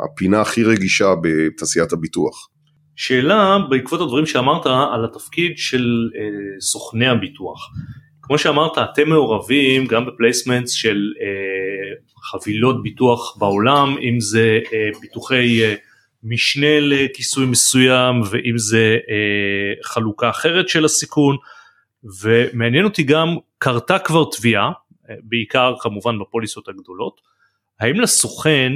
הפינה 0.04 0.42
הכי 0.42 0.64
רגישה 0.64 1.14
בתעשיית 1.22 1.94
הביטוח. 1.94 2.50
שאלה 2.96 3.58
בעקבות 3.70 4.02
הדברים 4.02 4.26
שאמרת 4.26 4.66
על 4.66 5.06
התפקיד 5.06 5.52
של 5.56 6.10
אה, 6.16 6.62
סוכני 6.62 7.08
הביטוח. 7.08 7.60
כמו 8.22 8.38
שאמרת 8.38 8.78
אתם 8.78 9.10
מעורבים 9.10 9.88
גם 9.88 10.06
בפלייסמנטס 10.06 10.72
של 10.72 10.98
אה, 11.22 11.96
חבילות 12.32 12.84
ביטוח 12.84 13.38
בעולם 13.38 13.96
אם 14.02 14.20
זה 14.20 14.60
אה, 14.74 15.00
ביטוחי 15.02 15.64
אה, 15.64 15.76
משנה 16.24 16.80
לכיסוי 16.80 17.46
מסוים 17.46 18.22
ואם 18.32 18.58
זה 18.58 18.98
אה, 19.10 19.84
חלוקה 19.84 20.30
אחרת 20.30 20.70
של 20.70 20.86
הסיכון. 20.86 21.38
ומעניין 22.22 22.86
אותי 22.86 23.04
גם 23.04 23.38
קרתה 23.58 24.00
כבר 24.00 24.24
תביעה 24.32 24.72
אה, 25.10 25.16
בעיקר 25.24 25.74
כמובן 25.80 26.20
בפוליסות 26.20 26.68
הגדולות. 26.68 27.22
האם 27.80 28.00
לסוכן 28.00 28.74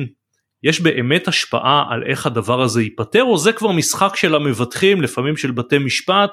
יש 0.64 0.82
באמת 0.82 1.28
השפעה 1.28 1.86
על 1.90 2.04
איך 2.10 2.26
הדבר 2.26 2.62
הזה 2.62 2.82
ייפתר 2.82 3.24
או 3.24 3.38
זה 3.38 3.54
כבר 3.54 3.72
משחק 3.72 4.16
של 4.16 4.36
המבטחים 4.36 5.02
לפעמים 5.02 5.38
של 5.38 5.52
בתי 5.52 5.78
משפט 5.78 6.32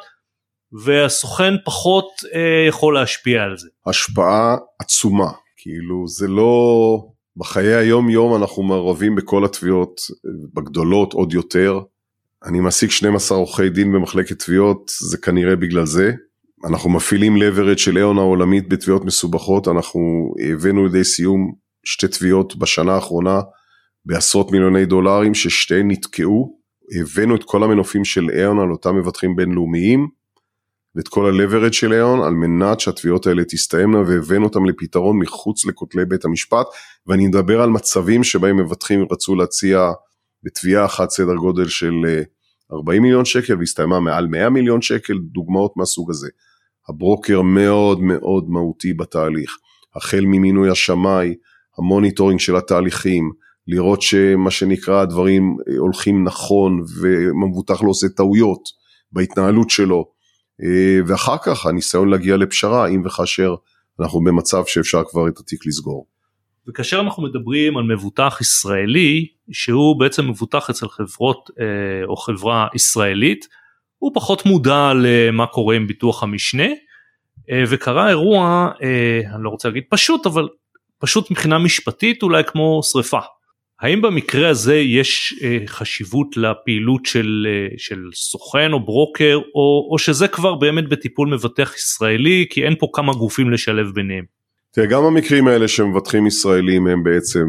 והסוכן 0.84 1.54
פחות 1.64 2.08
אה, 2.34 2.66
יכול 2.68 2.94
להשפיע 2.94 3.42
על 3.42 3.56
זה. 3.56 3.68
השפעה 3.86 4.56
עצומה. 4.78 5.30
כאילו 5.56 6.08
זה 6.08 6.28
לא 6.28 7.04
בחיי 7.40 7.74
היום 7.74 8.10
יום 8.10 8.42
אנחנו 8.42 8.62
מעורבים 8.62 9.14
בכל 9.14 9.44
התביעות 9.44 10.00
בגדולות 10.54 11.12
עוד 11.12 11.32
יותר. 11.32 11.80
אני 12.44 12.60
מעסיק 12.60 12.90
12 12.90 13.38
עורכי 13.38 13.68
דין 13.68 13.92
במחלקת 13.92 14.38
תביעות 14.38 14.90
זה 15.10 15.18
כנראה 15.18 15.56
בגלל 15.56 15.86
זה. 15.86 16.12
אנחנו 16.68 16.90
מפעילים 16.90 17.36
leverage 17.36 17.78
של 17.78 17.96
איון 17.96 18.18
העולמית 18.18 18.68
בתביעות 18.68 19.04
מסובכות 19.04 19.68
אנחנו 19.68 20.00
הבאנו 20.48 20.86
לידי 20.86 21.04
סיום 21.04 21.52
שתי 21.84 22.08
תביעות 22.08 22.56
בשנה 22.56 22.94
האחרונה 22.94 23.40
בעשרות 24.04 24.52
מיליוני 24.52 24.86
דולרים 24.86 25.34
ששתיהן 25.34 25.90
נתקעו. 25.90 26.58
הבאנו 27.00 27.36
את 27.36 27.44
כל 27.44 27.62
המנופים 27.62 28.04
של 28.04 28.30
איון 28.30 28.60
על 28.60 28.70
אותם 28.70 28.96
מבטחים 28.96 29.36
בינלאומיים 29.36 30.08
ואת 30.94 31.08
כל 31.08 31.26
ה-leverage 31.26 31.72
של 31.72 31.92
איון 31.92 32.22
על 32.22 32.34
מנת 32.34 32.80
שהתביעות 32.80 33.26
האלה 33.26 33.44
תסתיימנה 33.44 33.98
והבאנו 33.98 34.44
אותם 34.44 34.64
לפתרון 34.64 35.18
מחוץ 35.18 35.66
לכותלי 35.66 36.04
בית 36.04 36.24
המשפט. 36.24 36.66
ואני 37.06 37.26
מדבר 37.26 37.62
על 37.62 37.70
מצבים 37.70 38.24
שבהם 38.24 38.56
מבטחים 38.56 39.06
רצו 39.10 39.34
להציע 39.34 39.90
בתביעה 40.42 40.84
אחת 40.84 41.10
סדר 41.10 41.34
גודל 41.34 41.68
של 41.68 41.94
40 42.72 43.02
אה, 43.02 43.02
מיליון 43.02 43.24
שקל 43.24 43.58
והסתיימה 43.58 44.00
מעל 44.00 44.26
100 44.26 44.50
מיליון 44.50 44.82
שקל, 44.82 45.18
דוגמאות 45.18 45.72
מהסוג 45.76 46.10
הזה. 46.10 46.28
הברוקר 46.88 47.42
מאוד 47.42 48.00
מאוד 48.00 48.44
מהותי 48.48 48.94
בתהליך, 48.94 49.56
החל 49.96 50.24
ממינוי 50.24 50.70
השמאי, 50.70 51.34
ה 51.78 51.84
monitoring 51.84 52.40
של 52.40 52.56
התהליכים, 52.56 53.30
לראות 53.66 54.02
שמה 54.02 54.50
שנקרא 54.50 55.00
הדברים 55.00 55.56
אה, 55.68 55.78
הולכים 55.78 56.24
נכון 56.24 56.84
ומבוטח 57.00 57.82
לא 57.82 57.90
עושה 57.90 58.08
טעויות 58.08 58.62
בהתנהלות 59.12 59.70
שלו, 59.70 60.19
ואחר 61.06 61.36
כך 61.44 61.66
הניסיון 61.66 62.08
להגיע 62.08 62.36
לפשרה 62.36 62.88
אם 62.88 63.02
וכאשר 63.06 63.54
אנחנו 64.00 64.24
במצב 64.24 64.62
שאפשר 64.66 65.02
כבר 65.10 65.28
את 65.28 65.38
התיק 65.38 65.66
לסגור. 65.66 66.06
וכאשר 66.68 67.00
אנחנו 67.00 67.22
מדברים 67.22 67.76
על 67.76 67.84
מבוטח 67.84 68.38
ישראלי 68.40 69.26
שהוא 69.52 70.00
בעצם 70.00 70.28
מבוטח 70.28 70.70
אצל 70.70 70.88
חברות 70.88 71.50
אה, 71.60 71.64
או 72.04 72.16
חברה 72.16 72.66
ישראלית 72.74 73.46
הוא 73.98 74.12
פחות 74.14 74.46
מודע 74.46 74.92
למה 74.94 75.46
קורה 75.46 75.76
עם 75.76 75.86
ביטוח 75.86 76.22
המשנה 76.22 76.66
וקרה 77.68 78.08
אירוע 78.08 78.68
אני 79.34 79.44
לא 79.44 79.48
רוצה 79.50 79.68
להגיד 79.68 79.82
פשוט 79.90 80.26
אבל 80.26 80.48
פשוט 80.98 81.30
מבחינה 81.30 81.58
משפטית 81.58 82.22
אולי 82.22 82.44
כמו 82.44 82.80
שריפה 82.82 83.18
האם 83.80 84.02
במקרה 84.02 84.48
הזה 84.48 84.76
יש 84.76 85.40
אה, 85.42 85.58
חשיבות 85.66 86.36
לפעילות 86.36 87.06
של, 87.06 87.46
אה, 87.48 87.74
של 87.78 87.98
סוכן 88.14 88.72
או 88.72 88.84
ברוקר 88.84 89.38
או, 89.54 89.88
או 89.90 89.98
שזה 89.98 90.28
כבר 90.28 90.54
באמת 90.54 90.88
בטיפול 90.88 91.28
מבטח 91.28 91.74
ישראלי 91.76 92.46
כי 92.50 92.64
אין 92.64 92.74
פה 92.78 92.86
כמה 92.92 93.12
גופים 93.12 93.50
לשלב 93.50 93.86
ביניהם? 93.94 94.24
תראה 94.72 94.86
גם 94.86 95.04
המקרים 95.04 95.48
האלה 95.48 95.68
שמבטחים 95.68 96.26
ישראלים 96.26 96.86
הם 96.86 97.02
בעצם 97.04 97.46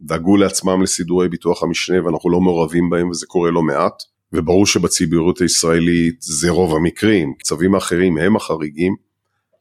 דאגו 0.00 0.36
לעצמם 0.36 0.82
לסידורי 0.82 1.28
ביטוח 1.28 1.62
המשנה 1.62 2.04
ואנחנו 2.04 2.30
לא 2.30 2.40
מעורבים 2.40 2.90
בהם 2.90 3.10
וזה 3.10 3.26
קורה 3.26 3.50
לא 3.50 3.62
מעט 3.62 4.02
וברור 4.32 4.66
שבציבוריות 4.66 5.40
הישראלית 5.40 6.16
זה 6.20 6.50
רוב 6.50 6.76
המקרים, 6.76 7.32
צווים 7.42 7.74
אחרים 7.74 8.18
הם 8.18 8.36
החריגים, 8.36 8.94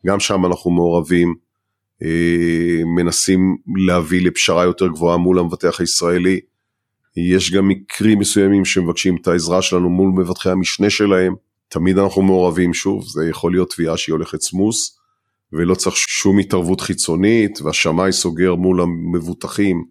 גם 0.05 0.19
שם 0.19 0.45
אנחנו 0.45 0.71
מעורבים. 0.71 1.35
אה, 2.03 2.85
מנסים 2.95 3.57
להביא 3.87 4.21
לפשרה 4.21 4.63
יותר 4.63 4.87
גבוהה 4.87 5.17
מול 5.17 5.39
המבטח 5.39 5.79
הישראלי. 5.79 6.39
יש 7.17 7.51
גם 7.51 7.67
מקרים 7.67 8.19
מסוימים 8.19 8.65
שמבקשים 8.65 9.17
את 9.21 9.27
העזרה 9.27 9.61
שלנו 9.61 9.89
מול 9.89 10.09
מבטחי 10.09 10.49
המשנה 10.49 10.89
שלהם. 10.89 11.35
תמיד 11.67 11.97
אנחנו 11.97 12.21
מעורבים, 12.21 12.73
שוב, 12.73 13.03
זה 13.07 13.29
יכול 13.29 13.51
להיות 13.51 13.73
תביעה 13.73 13.97
שהיא 13.97 14.13
הולכת 14.13 14.41
סמוס, 14.41 14.99
ולא 15.53 15.75
צריך 15.75 15.95
שום 15.97 16.39
התערבות 16.39 16.81
חיצונית, 16.81 17.61
והשמאי 17.61 18.11
סוגר 18.11 18.55
מול 18.55 18.81
המבוטחים 18.81 19.83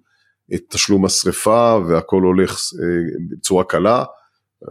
את 0.55 0.61
תשלום 0.69 1.05
השרפה, 1.05 1.79
והכל 1.89 2.23
הולך 2.23 2.51
אה, 2.51 3.27
בצורה 3.31 3.65
קלה. 3.65 4.05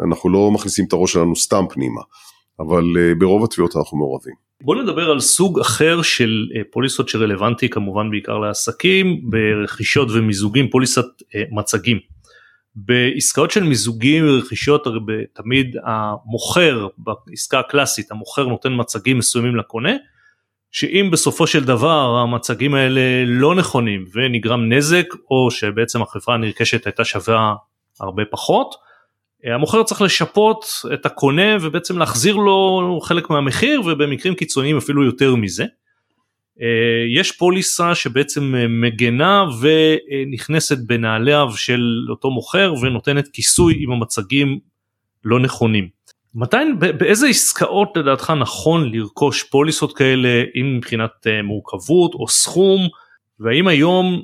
אנחנו 0.04 0.30
לא 0.30 0.52
מכניסים 0.52 0.86
את 0.86 0.94
הראש 0.94 1.14
שלנו 1.14 1.36
סתם 1.36 1.66
פנימה, 1.70 2.02
אבל 2.60 2.84
אה, 2.98 3.16
ברוב 3.20 3.44
התביעות 3.44 3.76
אנחנו 3.76 3.98
מעורבים. 3.98 4.51
בוא 4.64 4.76
נדבר 4.76 5.12
על 5.12 5.20
סוג 5.20 5.60
אחר 5.60 6.02
של 6.02 6.48
אה, 6.56 6.62
פוליסות 6.72 7.10
שרלוונטי 7.10 7.70
כמובן 7.70 8.10
בעיקר 8.10 8.38
לעסקים 8.38 9.22
ברכישות 9.30 10.08
ומיזוגים 10.12 10.70
פוליסת 10.70 11.06
אה, 11.36 11.44
מצגים. 11.52 12.00
בעסקאות 12.76 13.52
של 13.52 13.64
מיזוגים 13.64 14.26
ורכישות 14.28 14.88
תמיד 15.34 15.76
המוכר 15.84 16.88
בעסקה 16.98 17.60
הקלאסית 17.60 18.12
המוכר 18.12 18.46
נותן 18.46 18.74
מצגים 18.76 19.18
מסוימים 19.18 19.56
לקונה 19.56 19.92
שאם 20.72 21.10
בסופו 21.12 21.48
של 21.48 21.64
דבר 21.64 22.18
המצגים 22.18 22.74
האלה 22.74 23.02
לא 23.26 23.56
נכונים 23.56 24.06
ונגרם 24.14 24.74
נזק 24.74 25.06
או 25.32 25.52
שבעצם 25.52 26.02
החברה 26.02 26.36
הנרכשת 26.36 26.86
הייתה 26.86 27.06
שווה 27.06 27.56
הרבה 28.00 28.24
פחות 28.32 28.76
המוכר 29.46 29.84
צריך 29.84 30.02
לשפות 30.02 30.66
את 30.94 31.06
הקונה 31.06 31.58
ובעצם 31.62 31.98
להחזיר 31.98 32.36
לו 32.36 33.00
חלק 33.04 33.30
מהמחיר 33.30 33.82
ובמקרים 33.82 34.36
קיצוניים 34.36 34.78
אפילו 34.78 35.06
יותר 35.06 35.36
מזה. 35.36 35.66
אה, 36.62 36.68
יש 37.16 37.32
פוליסה 37.32 37.96
שבעצם 37.96 38.54
מגנה 38.70 39.46
ונכנסת 39.62 40.78
בנעליו 40.86 41.50
של 41.56 41.82
אותו 42.10 42.30
מוכר 42.30 42.74
ונותנת 42.82 43.28
כיסוי 43.28 43.86
אם 43.86 43.92
המצגים 43.92 44.60
לא 45.26 45.40
נכונים. 45.40 45.88
מתי, 46.36 46.58
באיזה 46.80 47.28
עסקאות 47.28 47.98
לדעתך 47.98 48.34
נכון 48.40 48.92
לרכוש 48.94 49.44
פוליסות 49.44 49.98
כאלה 49.98 50.44
אם 50.56 50.78
מבחינת 50.78 51.28
אה, 51.28 51.42
מורכבות 51.42 52.14
או 52.14 52.28
סכום 52.28 52.88
והאם 53.40 53.68
היום 53.68 54.22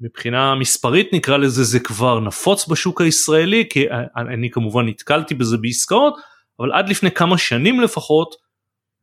מבחינה 0.00 0.54
מספרית 0.54 1.12
נקרא 1.12 1.36
לזה 1.36 1.64
זה 1.64 1.80
כבר 1.80 2.20
נפוץ 2.20 2.68
בשוק 2.68 3.00
הישראלי 3.00 3.64
כי 3.70 3.84
אני 4.16 4.50
כמובן 4.50 4.88
נתקלתי 4.88 5.34
בזה 5.34 5.56
בעסקאות 5.56 6.14
אבל 6.60 6.72
עד 6.72 6.88
לפני 6.88 7.10
כמה 7.10 7.38
שנים 7.38 7.80
לפחות 7.80 8.34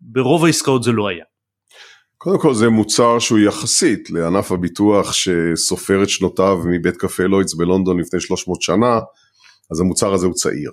ברוב 0.01 0.45
העסקאות 0.45 0.83
זה 0.83 0.91
לא 0.91 1.07
היה. 1.07 1.25
קודם 2.17 2.39
כל 2.39 2.53
זה 2.53 2.69
מוצר 2.69 3.19
שהוא 3.19 3.39
יחסית 3.39 4.09
לענף 4.09 4.51
הביטוח 4.51 5.13
שסופר 5.13 6.03
את 6.03 6.09
שנותיו 6.09 6.57
מבית 6.65 6.97
קפה 6.97 7.23
לוידס 7.23 7.53
בלונדון 7.53 7.99
לפני 7.99 8.19
300 8.19 8.61
שנה 8.61 8.99
אז 9.71 9.79
המוצר 9.79 10.13
הזה 10.13 10.25
הוא 10.25 10.33
צעיר. 10.33 10.71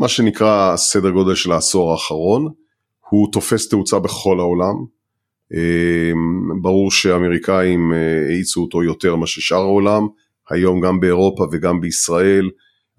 מה 0.00 0.08
שנקרא 0.08 0.76
סדר 0.76 1.10
גודל 1.10 1.34
של 1.34 1.52
העשור 1.52 1.92
האחרון 1.92 2.52
הוא 3.10 3.28
תופס 3.32 3.68
תאוצה 3.68 3.98
בכל 3.98 4.40
העולם 4.40 4.74
ברור 6.62 6.90
שהאמריקאים 6.90 7.92
אה, 7.92 8.26
האיצו 8.28 8.60
אותו 8.62 8.82
יותר 8.82 9.16
מאשר 9.16 9.40
שאר 9.40 9.58
העולם, 9.58 10.06
היום 10.50 10.80
גם 10.80 11.00
באירופה 11.00 11.46
וגם 11.52 11.80
בישראל. 11.80 12.50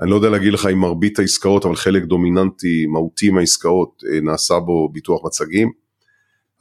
אני 0.02 0.10
לא 0.10 0.16
יודע 0.16 0.30
להגיד 0.30 0.54
לך 0.54 0.68
אם 0.74 0.80
מרבית 0.80 1.20
העסקאות, 1.20 1.66
אבל 1.66 1.76
חלק 1.76 2.04
דומיננטי, 2.04 2.86
מהותי 2.86 3.30
מהעסקאות, 3.30 4.04
אה, 4.14 4.22
נעשה 4.22 4.60
בו 4.60 4.90
ביטוח 4.90 5.26
מצגים. 5.26 5.72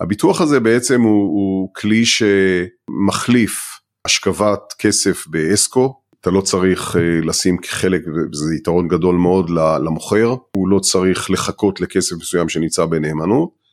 הביטוח 0.01 0.41
הזה 0.41 0.61
בעצם 0.61 1.01
הוא, 1.01 1.27
הוא 1.27 1.69
כלי 1.75 2.03
שמחליף 2.07 3.81
השכבת 4.05 4.61
כסף 4.79 5.27
באסקו, 5.27 6.01
אתה 6.21 6.31
לא 6.31 6.41
צריך 6.41 6.97
אה, 6.97 7.21
לשים 7.23 7.57
חלק, 7.67 8.03
וזה 8.33 8.55
יתרון 8.55 8.89
גדול 8.89 9.17
מאוד 9.17 9.51
למוכר, 9.85 10.35
הוא 10.57 10.69
לא 10.69 10.79
צריך 10.79 11.31
לחכות 11.31 11.81
לכסף 11.81 12.17
מסוים 12.17 12.49
שנמצא 12.49 12.87
בנאמנות. 12.87 13.64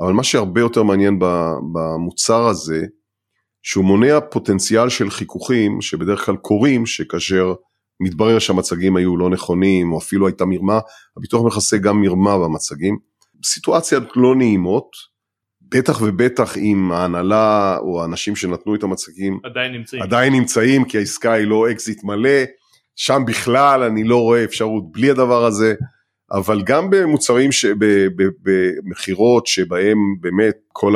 אבל 0.00 0.12
מה 0.12 0.22
שהרבה 0.22 0.60
יותר 0.60 0.82
מעניין 0.82 1.18
במוצר 1.72 2.46
הזה, 2.46 2.86
שהוא 3.62 3.84
מונע 3.84 4.18
פוטנציאל 4.30 4.88
של 4.88 5.10
חיכוכים 5.10 5.80
שבדרך 5.80 6.26
כלל 6.26 6.36
קורים, 6.36 6.86
שכאשר 6.86 7.54
מתברר 8.00 8.38
שהמצגים 8.38 8.96
היו 8.96 9.16
לא 9.16 9.30
נכונים, 9.30 9.92
או 9.92 9.98
אפילו 9.98 10.26
הייתה 10.26 10.44
מרמה, 10.44 10.78
הביטוח 11.16 11.46
מכסה 11.46 11.78
גם 11.78 12.00
מרמה 12.00 12.38
במצגים. 12.38 12.98
סיטואציות 13.44 14.04
לא 14.16 14.36
נעימות, 14.36 14.90
בטח 15.60 16.00
ובטח 16.02 16.56
אם 16.56 16.92
ההנהלה 16.92 17.76
או 17.78 18.02
האנשים 18.02 18.36
שנתנו 18.36 18.74
את 18.74 18.82
המצגים 18.82 19.40
עדיין 19.44 19.72
נמצאים, 19.72 20.02
עדיין 20.02 20.32
נמצאים 20.32 20.84
כי 20.84 20.98
העסקה 20.98 21.32
היא 21.32 21.46
לא 21.46 21.70
אקזיט 21.70 22.04
מלא, 22.04 22.44
שם 22.96 23.22
בכלל 23.26 23.82
אני 23.82 24.04
לא 24.04 24.16
רואה 24.16 24.44
אפשרות 24.44 24.92
בלי 24.92 25.10
הדבר 25.10 25.44
הזה. 25.44 25.74
אבל 26.32 26.62
גם 26.62 26.90
במוצרים, 26.90 27.50
במכירות 28.42 29.46
שבהם 29.46 29.98
באמת 30.20 30.56
כל 30.72 30.94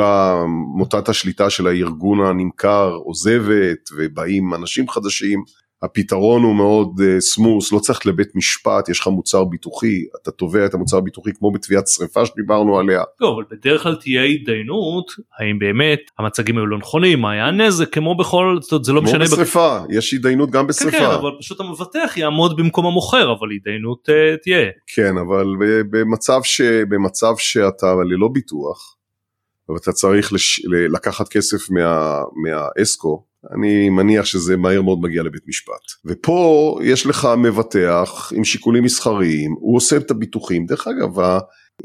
מוטת 0.77 1.09
השליטה 1.09 1.49
של 1.49 1.67
הארגון 1.67 2.25
הנמכר 2.25 2.91
עוזבת 2.93 3.89
ובאים 3.97 4.53
אנשים 4.53 4.89
חדשים, 4.89 5.43
הפתרון 5.85 6.43
הוא 6.43 6.55
מאוד 6.55 6.89
uh, 6.99 7.19
סמוס, 7.19 7.71
לא 7.71 7.79
צריך 7.79 8.05
לבית 8.05 8.35
משפט, 8.35 8.89
יש 8.89 8.99
לך 8.99 9.07
מוצר 9.07 9.43
ביטוחי, 9.43 10.03
אתה 10.21 10.31
תובע 10.31 10.65
את 10.65 10.73
המוצר 10.73 10.97
הביטוחי 10.97 11.29
כמו 11.39 11.51
בתביעת 11.51 11.87
שריפה 11.87 12.25
שדיברנו 12.25 12.79
עליה. 12.79 13.01
לא, 13.21 13.33
אבל 13.35 13.43
בדרך 13.51 13.83
כלל 13.83 13.95
תהיה 13.95 14.23
התדיינות, 14.23 15.11
האם 15.39 15.59
באמת 15.59 15.99
המצגים 16.19 16.57
היו 16.57 16.65
לא 16.65 16.77
נכונים, 16.77 17.21
מה 17.21 17.31
היה 17.31 17.47
הנזק, 17.47 17.93
כמו 17.93 18.17
בכל, 18.17 18.57
זאת 18.61 18.71
אומרת, 18.71 18.85
זה 18.85 18.93
לא 18.93 18.99
כמו 18.99 19.09
משנה. 19.09 19.25
כמו 19.25 19.35
בשריפה. 19.35 19.77
יש 19.89 20.13
התדיינות 20.13 20.51
גם 20.51 20.67
בשריפה. 20.67 20.97
כן, 20.97 21.05
כן, 21.05 21.11
אבל 21.11 21.29
פשוט 21.39 21.59
המבטח 21.59 22.17
יעמוד 22.17 22.57
במקום 22.57 22.85
המוכר, 22.85 23.33
אבל 23.39 23.51
התדיינות 23.51 24.09
uh, 24.09 24.43
תהיה. 24.43 24.69
כן, 24.95 25.17
אבל 25.17 25.45
במצב, 25.89 26.39
ש... 26.43 26.61
במצב 26.61 27.33
שאתה 27.37 27.93
ללא 28.11 28.27
ביטוח, 28.33 28.95
ואתה 29.69 29.91
צריך 29.91 30.33
לש... 30.33 30.65
לקחת 30.65 31.29
כסף 31.29 31.69
מה... 31.69 32.21
מהאסקו, 32.43 33.23
אני 33.53 33.89
מניח 33.89 34.25
שזה 34.25 34.57
מהר 34.57 34.81
מאוד 34.81 34.99
מגיע 35.01 35.23
לבית 35.23 35.47
משפט. 35.47 36.05
ופה 36.05 36.79
יש 36.83 37.05
לך 37.05 37.27
מבטח 37.37 38.31
עם 38.35 38.43
שיקולים 38.43 38.83
מסחריים, 38.83 39.55
הוא 39.59 39.77
עושה 39.77 39.97
את 39.97 40.11
הביטוחים. 40.11 40.65
דרך 40.65 40.87
אגב, 40.87 41.19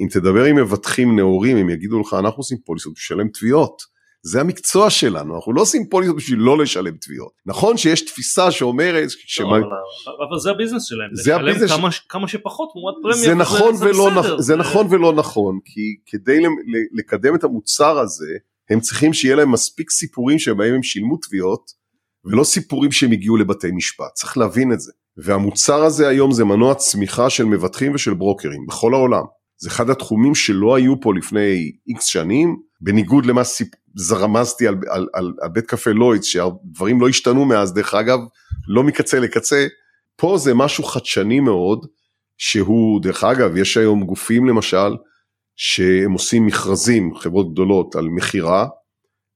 אם 0.00 0.06
תדבר 0.10 0.44
עם 0.44 0.56
מבטחים 0.56 1.16
נאורים, 1.16 1.56
הם 1.56 1.70
יגידו 1.70 2.00
לך, 2.00 2.14
אנחנו 2.18 2.40
עושים 2.40 2.58
פוליסות 2.64 2.92
בשביל 2.96 3.18
לשלם 3.18 3.28
תביעות. 3.28 4.00
זה 4.22 4.40
המקצוע 4.40 4.90
שלנו, 4.90 5.36
אנחנו 5.36 5.52
לא 5.52 5.60
עושים 5.60 5.88
פוליסות 5.88 6.16
בשביל 6.16 6.38
לא 6.38 6.58
לשלם 6.58 6.96
תביעות. 6.96 7.32
נכון 7.46 7.76
שיש 7.76 8.00
תפיסה 8.00 8.50
שאומרת... 8.50 9.02
לא, 9.02 9.08
שמה... 9.26 9.56
אבל, 9.56 10.38
זה 10.42 10.50
הביזנס 10.50 10.84
שלהם, 10.84 11.10
זה 11.12 11.36
הביזנס 11.36 11.70
כמה, 12.08 12.28
שפחות 12.28 12.70
תמורת 12.72 12.94
פרמיה. 13.02 13.16
זה 13.16 13.34
נכון, 13.34 13.74
ולא, 13.80 14.10
זה, 14.10 14.20
נכ... 14.20 14.26
זה 14.38 14.56
נכון 14.56 14.86
ולא 14.90 15.12
נכון, 15.12 15.58
כי 15.64 15.80
כדי 16.06 16.38
לקדם 16.92 17.34
את 17.34 17.44
המוצר 17.44 17.98
הזה, 17.98 18.34
הם 18.70 18.80
צריכים 18.80 19.12
שיהיה 19.12 19.36
להם 19.36 19.52
מספיק 19.52 19.90
סיפורים 19.90 20.38
שבהם 20.38 20.74
הם 20.74 20.82
שילמו 20.82 21.16
תביעות, 21.16 21.70
ולא 22.24 22.44
סיפורים 22.44 22.92
שהם 22.92 23.12
הגיעו 23.12 23.36
לבתי 23.36 23.70
משפט, 23.70 24.12
צריך 24.14 24.38
להבין 24.38 24.72
את 24.72 24.80
זה. 24.80 24.92
והמוצר 25.16 25.84
הזה 25.84 26.08
היום 26.08 26.32
זה 26.32 26.44
מנוע 26.44 26.74
צמיחה 26.74 27.30
של 27.30 27.44
מבטחים 27.44 27.94
ושל 27.94 28.14
ברוקרים 28.14 28.66
בכל 28.66 28.94
העולם. 28.94 29.22
זה 29.58 29.68
אחד 29.68 29.90
התחומים 29.90 30.34
שלא 30.34 30.74
היו 30.74 31.00
פה 31.00 31.14
לפני 31.14 31.72
איקס 31.88 32.04
שנים, 32.04 32.56
בניגוד 32.80 33.26
למה 33.26 33.42
שרמזתי 34.08 34.66
על, 34.66 34.74
על, 34.88 35.06
על, 35.14 35.32
על 35.40 35.48
בית 35.48 35.66
קפה 35.66 35.90
לוידס, 35.90 36.24
שהדברים 36.24 37.00
לא 37.00 37.08
השתנו 37.08 37.44
מאז, 37.44 37.74
דרך 37.74 37.94
אגב, 37.94 38.18
לא 38.68 38.82
מקצה 38.82 39.20
לקצה, 39.20 39.66
פה 40.16 40.38
זה 40.38 40.54
משהו 40.54 40.84
חדשני 40.84 41.40
מאוד, 41.40 41.86
שהוא, 42.38 43.02
דרך 43.02 43.24
אגב, 43.24 43.56
יש 43.56 43.76
היום 43.76 44.04
גופים 44.04 44.48
למשל, 44.48 44.96
שהם 45.62 46.12
עושים 46.12 46.46
מכרזים, 46.46 47.14
חברות 47.14 47.52
גדולות, 47.52 47.96
על 47.96 48.08
מכירה, 48.08 48.66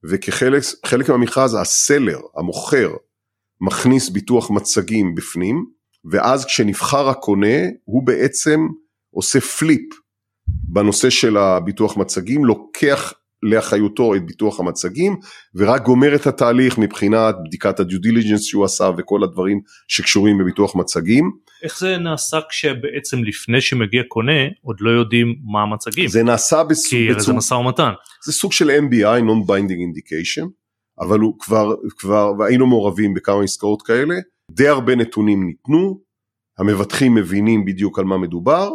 וכחלק 0.04 1.08
מהמכרז 1.10 1.56
הסלר, 1.60 2.18
המוכר, 2.36 2.90
מכניס 3.60 4.08
ביטוח 4.08 4.50
מצגים 4.50 5.14
בפנים, 5.14 5.66
ואז 6.10 6.44
כשנבחר 6.44 7.08
הקונה, 7.08 7.56
הוא 7.84 8.06
בעצם 8.06 8.60
עושה 9.10 9.40
פליפ 9.40 9.94
בנושא 10.48 11.10
של 11.10 11.36
הביטוח 11.36 11.96
מצגים, 11.96 12.44
לוקח 12.44 13.12
לאחריותו 13.50 14.14
את 14.14 14.26
ביטוח 14.26 14.60
המצגים 14.60 15.16
ורק 15.54 15.82
גומר 15.82 16.14
את 16.14 16.26
התהליך 16.26 16.78
מבחינת 16.78 17.34
בדיקת 17.46 17.80
הדיו 17.80 18.00
דיליג'נס 18.00 18.42
שהוא 18.42 18.64
עשה 18.64 18.90
וכל 18.98 19.24
הדברים 19.24 19.60
שקשורים 19.88 20.38
בביטוח 20.38 20.76
מצגים. 20.76 21.30
איך 21.62 21.78
זה 21.78 21.96
נעשה 21.98 22.40
כשבעצם 22.48 23.24
לפני 23.24 23.60
שמגיע 23.60 24.02
קונה 24.08 24.42
עוד 24.62 24.76
לא 24.80 24.90
יודעים 24.90 25.34
מה 25.52 25.62
המצגים? 25.62 26.08
זה 26.08 26.22
נעשה 26.22 26.64
בסוג... 26.64 26.90
כי 26.90 27.08
בצוג... 27.10 27.20
זה 27.20 27.32
משא 27.32 27.54
ומתן. 27.54 27.92
זה 28.24 28.32
סוג 28.32 28.52
של 28.52 28.70
MBI, 28.70 29.22
Non-Binding 29.22 29.80
Indication, 29.88 30.48
אבל 31.00 31.18
הוא 31.20 31.34
כבר, 31.38 31.74
כבר, 31.98 32.32
והיינו 32.38 32.66
מעורבים 32.66 33.14
בכמה 33.14 33.42
עסקאות 33.42 33.82
כאלה, 33.82 34.14
די 34.50 34.68
הרבה 34.68 34.94
נתונים 34.94 35.46
ניתנו, 35.46 36.00
המבטחים 36.58 37.14
מבינים 37.14 37.64
בדיוק 37.64 37.98
על 37.98 38.04
מה 38.04 38.18
מדובר, 38.18 38.70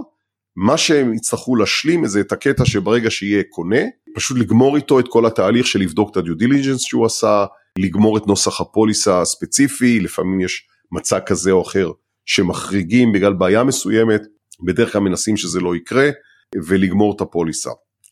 מה 0.56 0.78
שהם 0.78 1.14
יצטרכו 1.14 1.56
להשלים 1.56 2.06
זה 2.06 2.20
את 2.20 2.32
הקטע 2.32 2.66
שברגע 2.66 3.12
שיהיה 3.12 3.44
קונה, 3.50 3.82
פשוט 4.16 4.38
לגמור 4.38 4.76
איתו 4.76 5.00
את 5.00 5.08
כל 5.08 5.26
התהליך 5.26 5.68
של 5.68 5.80
לבדוק 5.80 6.12
את 6.12 6.18
הדיו 6.18 6.36
דיליג'נס 6.36 6.82
שהוא 6.82 7.06
עשה, 7.06 7.46
לגמור 7.80 8.18
את 8.18 8.28
נוסח 8.28 8.62
הפוליסה 8.62 9.22
הספציפי, 9.22 10.00
לפעמים 10.00 10.42
יש 10.42 10.68
מצע 10.92 11.20
כזה 11.20 11.52
או 11.52 11.62
אחר 11.62 11.92
שמחריגים 12.26 13.12
בגלל 13.12 13.34
בעיה 13.34 13.64
מסוימת, 13.64 14.22
בדרך 14.66 14.94
כלל 14.94 15.02
מנסים 15.02 15.38
שזה 15.38 15.60
לא 15.60 15.76
יקרה, 15.76 16.10
ולגמור 16.68 17.16
את 17.16 17.22
הפוליסה. 17.22 17.70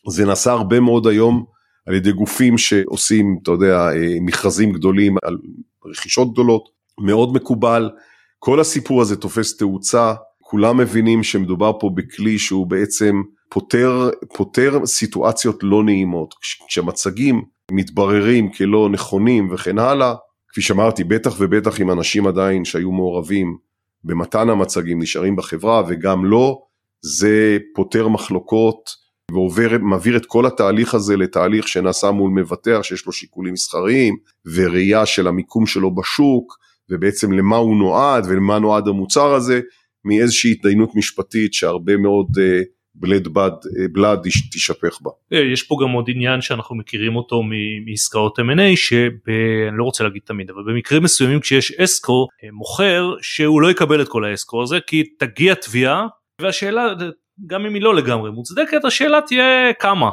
זה 0.08 0.26
נעשה 0.26 0.52
הרבה 0.52 0.80
מאוד 0.80 1.06
היום 1.06 1.44
על 1.86 1.94
ידי 1.94 2.12
גופים 2.12 2.58
שעושים, 2.58 3.38
אתה 3.42 3.50
יודע, 3.50 3.76
אה, 3.76 4.16
מכרזים 4.20 4.72
גדולים 4.72 5.16
על 5.22 5.38
רכישות 5.86 6.32
גדולות, 6.32 6.68
מאוד 7.00 7.34
מקובל. 7.34 7.90
כל 8.38 8.60
הסיפור 8.60 9.02
הזה 9.02 9.16
תופס 9.16 9.56
תאוצה, 9.56 10.14
כולם 10.40 10.76
מבינים 10.76 11.22
שמדובר 11.22 11.72
פה 11.80 11.90
בכלי 11.94 12.38
שהוא 12.38 12.66
בעצם 12.66 13.22
פותר, 13.48 14.10
פותר 14.34 14.86
סיטואציות 14.86 15.58
לא 15.62 15.84
נעימות. 15.84 16.34
כשמצגים 16.68 17.44
מתבררים 17.70 18.52
כלא 18.52 18.88
נכונים 18.92 19.52
וכן 19.52 19.78
הלאה, 19.78 20.14
כפי 20.48 20.62
שאמרתי, 20.62 21.04
בטח 21.04 21.34
ובטח 21.38 21.80
אם 21.80 21.90
אנשים 21.90 22.26
עדיין 22.26 22.64
שהיו 22.64 22.92
מעורבים 22.92 23.56
במתן 24.04 24.50
המצגים 24.50 25.02
נשארים 25.02 25.36
בחברה 25.36 25.82
וגם 25.88 26.24
לא, 26.24 26.62
זה 27.02 27.58
פותר 27.74 28.08
מחלוקות 28.08 28.90
ומעביר 29.32 30.16
את 30.16 30.26
כל 30.26 30.46
התהליך 30.46 30.94
הזה 30.94 31.16
לתהליך 31.16 31.68
שנעשה 31.68 32.10
מול 32.10 32.30
מבטח 32.30 32.78
שיש 32.82 33.06
לו 33.06 33.12
שיקולים 33.12 33.52
מסחריים 33.52 34.16
וראייה 34.54 35.06
של 35.06 35.26
המיקום 35.26 35.66
שלו 35.66 35.94
בשוק 35.94 36.58
ובעצם 36.90 37.32
למה 37.32 37.56
הוא 37.56 37.76
נועד 37.76 38.26
ולמה 38.28 38.58
נועד 38.58 38.88
המוצר 38.88 39.34
הזה 39.34 39.60
מאיזושהי 40.04 40.52
התדיינות 40.52 40.94
משפטית 40.94 41.54
שהרבה 41.54 41.96
מאוד 41.96 42.26
uh, 42.36 42.64
בלד 43.00 43.28
בד, 43.28 43.50
uh, 43.50 43.92
בלד 43.92 44.18
תישפך 44.52 44.98
בה. 45.00 45.10
אה, 45.32 45.52
יש 45.52 45.62
פה 45.62 45.76
גם 45.82 45.90
עוד 45.90 46.04
עניין 46.08 46.40
שאנחנו 46.40 46.76
מכירים 46.76 47.16
אותו 47.16 47.42
מעסקאות 47.86 48.38
M&A 48.38 48.76
שאני 48.76 49.78
לא 49.78 49.84
רוצה 49.84 50.04
להגיד 50.04 50.22
תמיד 50.24 50.50
אבל 50.50 50.62
במקרים 50.66 51.02
מסוימים 51.02 51.40
כשיש 51.40 51.72
אסקו 51.72 52.26
מוכר 52.52 53.14
שהוא 53.22 53.62
לא 53.62 53.70
יקבל 53.70 54.02
את 54.02 54.08
כל 54.08 54.24
האסקו 54.24 54.62
הזה 54.62 54.78
כי 54.86 55.04
תגיע 55.18 55.54
תביעה 55.54 56.06
והשאלה 56.42 56.86
גם 57.46 57.66
אם 57.66 57.74
היא 57.74 57.82
לא 57.82 57.94
לגמרי 57.94 58.30
מוצדקת 58.30 58.84
השאלה 58.84 59.20
תהיה 59.26 59.72
כמה 59.80 60.10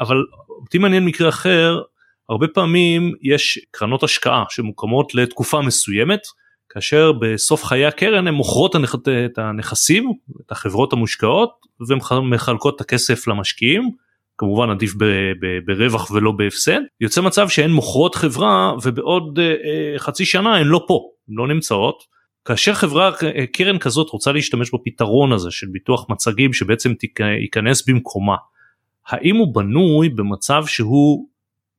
אבל 0.00 0.16
אותי 0.48 0.78
מעניין 0.78 1.04
מקרה 1.04 1.28
אחר 1.28 1.80
הרבה 2.28 2.48
פעמים 2.48 3.12
יש 3.22 3.58
קרנות 3.70 4.02
השקעה 4.02 4.44
שמוקמות 4.48 5.14
לתקופה 5.14 5.60
מסוימת 5.60 6.20
כאשר 6.68 7.12
בסוף 7.12 7.64
חיי 7.64 7.86
הקרן 7.86 8.26
הן 8.26 8.34
מוכרות 8.34 8.76
את 9.24 9.38
הנכסים, 9.38 10.12
את 10.46 10.52
החברות 10.52 10.92
המושקעות 10.92 11.50
ומחלקות 11.88 12.76
את 12.76 12.80
הכסף 12.80 13.26
למשקיעים, 13.28 13.90
כמובן 14.38 14.70
עדיף 14.70 14.94
ב, 14.94 15.04
ב, 15.40 15.46
ברווח 15.66 16.10
ולא 16.10 16.32
בהפסד, 16.32 16.80
יוצא 17.00 17.20
מצב 17.20 17.48
שהן 17.48 17.70
מוכרות 17.70 18.14
חברה 18.14 18.72
ובעוד 18.82 19.38
אה, 19.38 19.98
חצי 19.98 20.24
שנה 20.24 20.56
הן 20.56 20.66
לא 20.66 20.84
פה, 20.88 21.00
הן 21.28 21.34
לא 21.34 21.48
נמצאות. 21.48 22.02
כאשר 22.44 22.74
חברה, 22.74 23.10
קרן 23.52 23.78
כזאת 23.78 24.08
רוצה 24.10 24.32
להשתמש 24.32 24.70
בפתרון 24.74 25.32
הזה 25.32 25.50
של 25.50 25.66
ביטוח 25.72 26.06
מצגים 26.10 26.52
שבעצם 26.52 26.92
ייכנס 27.40 27.88
במקומה, 27.88 28.36
האם 29.08 29.36
הוא 29.36 29.54
בנוי 29.54 30.08
במצב 30.08 30.64
שהוא 30.66 31.28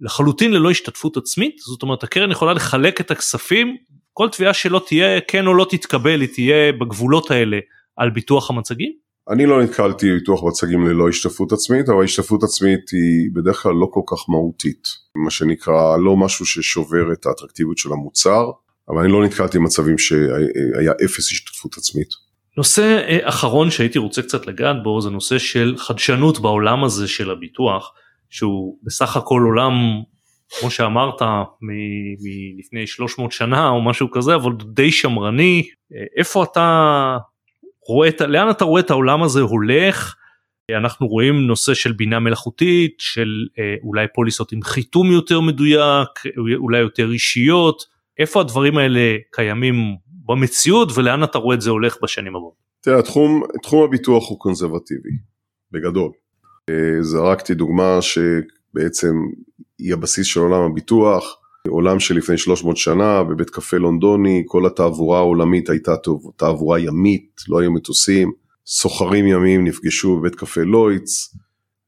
לחלוטין 0.02 0.54
ללא 0.54 0.72
השתתפות 0.72 1.18
עצמית? 1.18 1.58
זאת 1.58 1.84
אומרת 1.84 2.04
הקרן 2.04 2.32
יכולה 2.32 2.54
לחלק 2.54 3.02
את 3.02 3.12
הכספים 3.12 3.78
כל 4.14 4.30
תביעה 4.30 4.54
שלא 4.54 4.82
תהיה 4.88 5.22
כן 5.22 5.48
או 5.48 5.54
לא 5.54 5.66
תתקבל 5.70 6.22
היא 6.22 6.30
תהיה 6.34 6.72
בגבולות 6.72 7.32
האלה 7.32 7.60
על 7.98 8.10
ביטוח 8.10 8.50
המצגים? 8.50 9.06
אני 9.30 9.46
לא 9.46 9.64
נתקלתי 9.64 10.12
בביטוח 10.12 10.44
מצגים 10.44 10.88
ללא 10.88 11.10
השתתפות 11.10 11.52
עצמית 11.52 11.90
אבל 11.90 12.04
השתתפות 12.04 12.44
עצמית 12.44 12.90
היא 12.90 13.30
בדרך 13.34 13.62
כלל 13.64 13.72
לא 13.72 13.88
כל 13.92 14.02
כך 14.08 14.30
מהותית 14.30 14.88
מה 15.16 15.32
שנקרא 15.32 15.98
לא 15.98 16.18
משהו 16.18 16.46
ששובר 16.46 17.14
את 17.14 17.26
האטרקטיביות 17.26 17.78
של 17.78 17.92
המוצר 17.92 18.52
אבל 18.90 19.04
אני 19.04 19.12
לא 19.12 19.26
נתקלתי 19.26 19.60
במצבים 19.60 19.98
שהיה 19.98 20.92
אפס 21.06 21.32
השתתפות 21.32 21.78
עצמית. 21.78 22.08
נושא 22.58 23.06
אה, 23.08 23.30
אחרון 23.30 23.72
שהייתי 23.72 24.00
רוצה 24.00 24.22
קצת 24.22 24.48
לגעת 24.48 24.84
בו 24.84 25.02
זה 25.02 25.10
נושא 25.10 25.38
של 25.38 25.76
חדשנות 25.78 26.40
בעולם 26.40 26.84
הזה 26.84 27.08
של 27.08 27.32
הביטוח 27.32 27.94
שהוא 28.30 28.78
בסך 28.84 29.18
הכל 29.18 29.42
עולם 29.46 29.74
כמו 30.60 30.72
שאמרת 30.72 31.22
מלפני 31.62 32.88
300 32.88 33.32
שנה 33.32 33.70
או 33.70 33.82
משהו 33.82 34.12
כזה 34.12 34.36
אבל 34.36 34.52
די 34.74 34.92
שמרני 34.92 35.64
איפה 36.18 36.44
אתה 36.44 37.18
רואה 37.88 38.10
לאן 38.28 38.50
אתה 38.50 38.66
רואה 38.66 38.82
את 38.82 38.90
העולם 38.90 39.24
הזה 39.24 39.42
הולך 39.42 40.16
אנחנו 40.78 41.08
רואים 41.08 41.48
נושא 41.48 41.74
של 41.74 41.92
בינה 41.92 42.20
מלאכותית 42.20 42.96
של 42.98 43.28
אה, 43.60 43.76
אולי 43.84 44.06
פוליסות 44.14 44.52
עם 44.52 44.62
חיתום 44.62 45.12
יותר 45.12 45.42
מדויק 45.42 46.10
אולי 46.58 46.80
יותר 46.80 47.12
אישיות 47.12 47.84
איפה 48.20 48.42
הדברים 48.42 48.78
האלה 48.78 49.18
קיימים 49.32 49.76
במציאות 50.26 50.92
ולאן 50.96 51.24
אתה 51.24 51.38
רואה 51.38 51.56
את 51.56 51.62
זה 51.62 51.70
הולך 51.70 51.98
בשנים 52.04 52.36
הבאות. 52.36 52.54
תראה 52.82 53.02
תחום, 53.02 53.44
תחום 53.64 53.84
הביטוח 53.84 54.30
הוא 54.30 54.40
קונסרבטיבי 54.40 55.10
בגדול. 55.72 56.12
אה, 56.70 57.02
זרקתי 57.02 57.54
דוגמה 57.54 57.98
שבעצם 58.02 59.14
היא 59.80 59.94
הבסיס 59.94 60.28
של 60.28 60.40
עולם 60.40 60.62
הביטוח, 60.62 61.38
עולם 61.68 62.00
שלפני 62.00 62.38
300 62.38 62.78
שנה 62.78 63.24
בבית 63.24 63.50
קפה 63.50 63.78
לונדוני, 63.78 64.44
כל 64.48 64.66
התעבורה 64.66 65.18
העולמית 65.18 65.70
הייתה 65.70 65.96
תעבורה 66.36 66.80
ימית, 66.80 67.42
לא 67.48 67.60
היו 67.60 67.72
מטוסים, 67.72 68.32
סוחרים 68.66 69.28
ימיים 69.28 69.64
נפגשו 69.68 70.18
בבית 70.20 70.36
קפה 70.36 70.62
לויטס 70.62 71.36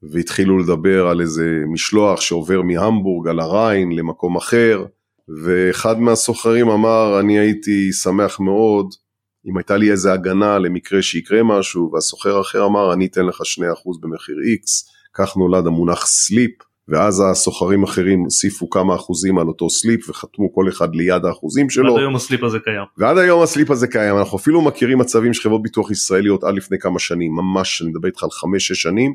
והתחילו 0.03 0.57
לדבר 0.57 1.07
על 1.07 1.21
איזה 1.21 1.61
משלוח 1.67 2.21
שעובר 2.21 2.61
מהמבורג 2.61 3.28
על 3.28 3.39
הריין 3.39 3.91
למקום 3.91 4.36
אחר, 4.38 4.86
ואחד 5.43 5.99
מהסוחרים 5.99 6.69
אמר, 6.69 7.19
אני 7.19 7.39
הייתי 7.39 7.91
שמח 7.91 8.39
מאוד 8.39 8.88
אם 9.49 9.57
הייתה 9.57 9.78
לי 9.78 9.91
איזה 9.91 10.13
הגנה 10.13 10.59
למקרה 10.59 11.01
שיקרה 11.01 11.43
משהו, 11.43 11.91
והסוחר 11.93 12.38
האחר 12.38 12.65
אמר, 12.65 12.93
אני 12.93 13.05
אתן 13.05 13.25
לך 13.25 13.41
2% 13.41 13.41
במחיר 14.01 14.36
X, 14.36 14.91
כך 15.13 15.38
נולד 15.38 15.67
המונח 15.67 16.05
slip, 16.05 16.51
ואז 16.89 17.23
הסוחרים 17.31 17.83
האחרים 17.83 18.19
הוסיפו 18.19 18.69
כמה 18.69 18.95
אחוזים 18.95 19.38
על 19.38 19.47
אותו 19.47 19.69
slip 19.69 20.09
וחתמו 20.09 20.53
כל 20.53 20.69
אחד 20.69 20.95
ליד 20.95 21.25
האחוזים 21.25 21.69
שלו. 21.69 21.93
ועד 21.93 22.01
היום 22.01 22.15
הסליפ 22.15 22.43
הזה 22.43 22.59
קיים. 22.59 22.85
ועד 22.97 23.17
היום 23.17 23.41
ה 23.41 23.47
slip 23.47 23.71
הזה 23.71 23.88
קיים, 23.88 24.17
אנחנו 24.17 24.38
אפילו 24.38 24.61
מכירים 24.61 24.97
מצבים 24.97 25.33
של 25.33 25.41
חברות 25.41 25.61
ביטוח 25.61 25.91
ישראליות 25.91 26.43
עד 26.43 26.55
לפני 26.55 26.79
כמה 26.79 26.99
שנים, 26.99 27.31
ממש, 27.35 27.81
אני 27.81 27.89
מדבר 27.89 28.07
איתך 28.07 28.23
על 28.23 28.29
5-6 28.29 28.57
שנים, 28.59 29.13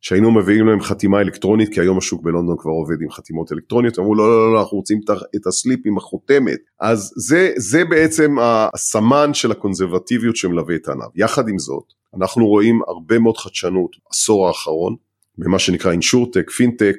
שהיינו 0.00 0.30
מביאים 0.30 0.66
להם 0.66 0.80
חתימה 0.80 1.20
אלקטרונית, 1.20 1.74
כי 1.74 1.80
היום 1.80 1.98
השוק 1.98 2.22
בלונדון 2.22 2.56
כבר 2.58 2.70
עובד 2.70 3.02
עם 3.02 3.10
חתימות 3.10 3.52
אלקטרוניות, 3.52 3.98
אמרו 3.98 4.14
לא, 4.14 4.28
לא, 4.28 4.46
לא, 4.46 4.52
לא, 4.52 4.60
אנחנו 4.60 4.76
רוצים 4.76 5.00
את 5.36 5.46
ה 5.46 5.53
slip 5.53 5.80
עם 5.86 5.96
החותמת. 5.96 6.58
אז 6.80 7.12
זה, 7.16 7.52
זה 7.56 7.84
בעצם 7.84 8.36
הסמן 8.40 9.34
של 9.34 9.50
הקונסרבטיביות 9.50 10.36
שמלווה 10.36 10.74
את 10.74 10.88
הענף. 10.88 11.12
יחד 11.14 11.48
עם 11.48 11.58
זאת, 11.58 11.84
אנחנו 12.16 12.46
רואים 12.46 12.80
הרבה 12.88 13.18
מאוד 13.18 13.36
חדשנות 13.36 13.90
עשור 14.10 14.48
האחרון, 14.48 14.96
במה 15.38 15.58
שנקרא 15.58 15.92
insurtech, 15.92 16.50
פינטק, 16.50 16.96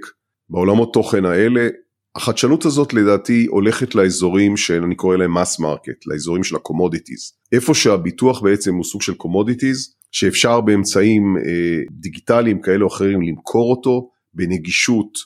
בעולמות 0.50 0.94
תוכן 0.94 1.26
האלה. 1.26 1.68
החדשנות 2.16 2.66
הזאת 2.66 2.94
לדעתי 2.94 3.46
הולכת 3.50 3.96
לאזורים 3.96 4.58
שאני 4.58 4.96
קורא 4.96 5.18
להם 5.18 5.38
mass 5.38 5.60
market, 5.60 6.08
לאזורים 6.08 6.44
של 6.44 6.56
ה 6.56 6.61
commodities. 6.61 7.32
איפה 7.52 7.74
שהביטוח 7.74 8.42
בעצם 8.42 8.76
הוא 8.76 8.84
סוג 8.84 9.02
של 9.02 9.14
commodities, 9.14 9.96
שאפשר 10.12 10.62
באמצעים 10.62 11.38
אה, 11.38 11.82
דיגיטליים 11.92 12.62
כאלה 12.62 12.84
או 12.84 12.88
אחרים 12.88 13.22
למכור 13.22 13.72
אותו 13.72 14.10
בנגישות 14.34 15.18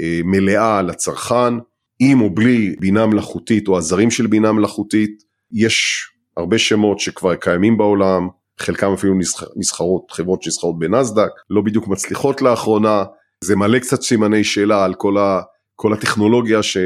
אה, 0.00 0.20
מלאה 0.24 0.82
לצרכן, 0.82 1.54
עם 1.98 2.20
או 2.20 2.30
בלי 2.30 2.76
בינה 2.80 3.06
מלאכותית 3.06 3.68
או 3.68 3.76
עזרים 3.76 4.10
של 4.10 4.26
בינה 4.26 4.52
מלאכותית. 4.52 5.22
יש 5.52 6.06
הרבה 6.36 6.58
שמות 6.58 6.98
שכבר 6.98 7.34
קיימים 7.34 7.78
בעולם, 7.78 8.28
חלקם 8.62 8.92
אפילו 8.92 9.14
נסחרות, 9.56 10.10
חברות 10.10 10.42
שנסחרות 10.42 10.78
בנסדק, 10.78 11.30
לא 11.50 11.60
בדיוק 11.60 11.88
מצליחות 11.88 12.42
לאחרונה, 12.42 13.04
זה 13.44 13.56
מלא 13.56 13.78
קצת 13.78 14.02
סימני 14.02 14.44
שאלה 14.44 14.84
על 14.84 14.94
כל, 14.94 15.18
ה, 15.18 15.40
כל 15.76 15.92
הטכנולוגיה 15.92 16.62
ש, 16.62 16.76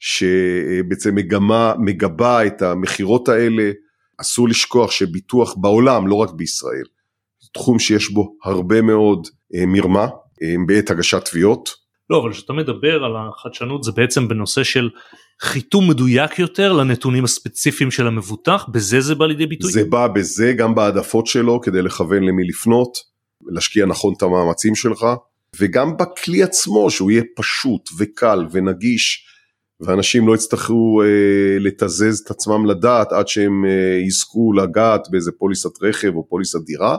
שבעצם 0.00 1.14
מגמה, 1.14 1.74
מגבה 1.78 2.46
את 2.46 2.62
המכירות 2.62 3.28
האלה. 3.28 3.70
אסור 4.22 4.48
לשכוח 4.48 4.90
שביטוח 4.90 5.54
בעולם, 5.56 6.06
לא 6.06 6.14
רק 6.14 6.30
בישראל, 6.30 6.84
תחום 7.54 7.78
שיש 7.78 8.10
בו 8.10 8.36
הרבה 8.44 8.82
מאוד 8.82 9.26
אה, 9.54 9.66
מרמה 9.66 10.08
אה, 10.42 10.54
בעת 10.66 10.90
הגשת 10.90 11.24
תביעות. 11.24 11.70
לא, 12.10 12.22
אבל 12.22 12.32
כשאתה 12.32 12.52
מדבר 12.52 13.04
על 13.04 13.12
החדשנות 13.16 13.82
זה 13.82 13.92
בעצם 13.92 14.28
בנושא 14.28 14.64
של 14.64 14.90
חיתום 15.40 15.90
מדויק 15.90 16.38
יותר 16.38 16.72
לנתונים 16.72 17.24
הספציפיים 17.24 17.90
של 17.90 18.06
המבוטח, 18.06 18.66
בזה 18.72 19.00
זה 19.00 19.14
בא 19.14 19.26
לידי 19.26 19.46
ביטוי? 19.46 19.72
זה 19.72 19.84
בא 19.84 20.08
בזה, 20.08 20.52
גם 20.52 20.74
בהעדפות 20.74 21.26
שלו, 21.26 21.60
כדי 21.60 21.82
לכוון 21.82 22.22
למי 22.22 22.44
לפנות, 22.44 22.98
להשקיע 23.46 23.86
נכון 23.86 24.14
את 24.16 24.22
המאמצים 24.22 24.74
שלך, 24.74 25.06
וגם 25.60 25.96
בכלי 25.96 26.42
עצמו, 26.42 26.90
שהוא 26.90 27.10
יהיה 27.10 27.22
פשוט 27.36 27.90
וקל 27.98 28.46
ונגיש, 28.52 29.26
ואנשים 29.80 30.28
לא 30.28 30.34
יצטרכו 30.34 31.02
אה, 31.02 31.58
לתזז 31.60 32.20
את 32.24 32.30
עצמם 32.30 32.66
לדעת 32.66 33.12
עד 33.12 33.28
שהם 33.28 33.64
אה, 33.64 33.98
יזכו 34.06 34.52
לגעת 34.52 35.00
באיזה 35.10 35.32
פוליסת 35.38 35.82
רכב 35.82 36.14
או 36.14 36.28
פוליסת 36.28 36.58
דירה. 36.66 36.96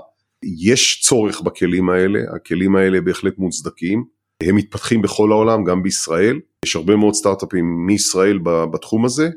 יש 0.61 1.01
צורך 1.03 1.41
בכלים 1.41 1.89
האלה, 1.89 2.19
הכלים 2.35 2.75
האלה 2.75 3.01
בהחלט 3.01 3.33
מוצדקים, 3.37 4.03
הם 4.43 4.55
מתפתחים 4.55 5.01
בכל 5.01 5.31
העולם, 5.31 5.63
גם 5.63 5.83
בישראל, 5.83 6.39
יש 6.63 6.75
הרבה 6.75 6.95
מאוד 6.95 7.13
סטארט-אפים 7.13 7.85
מישראל 7.85 8.39
בתחום 8.43 9.05
הזה. 9.05 9.29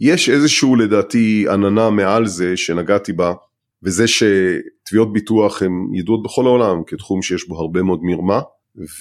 יש 0.00 0.28
איזשהו 0.28 0.76
לדעתי 0.76 1.46
עננה 1.52 1.90
מעל 1.90 2.26
זה 2.26 2.56
שנגעתי 2.56 3.12
בה, 3.12 3.32
וזה 3.82 4.04
שתביעות 4.08 5.12
ביטוח 5.12 5.62
הן 5.62 5.72
ידועות 5.94 6.22
בכל 6.22 6.46
העולם 6.46 6.82
כתחום 6.86 7.22
שיש 7.22 7.48
בו 7.48 7.60
הרבה 7.60 7.82
מאוד 7.82 8.00
מרמה, 8.02 8.40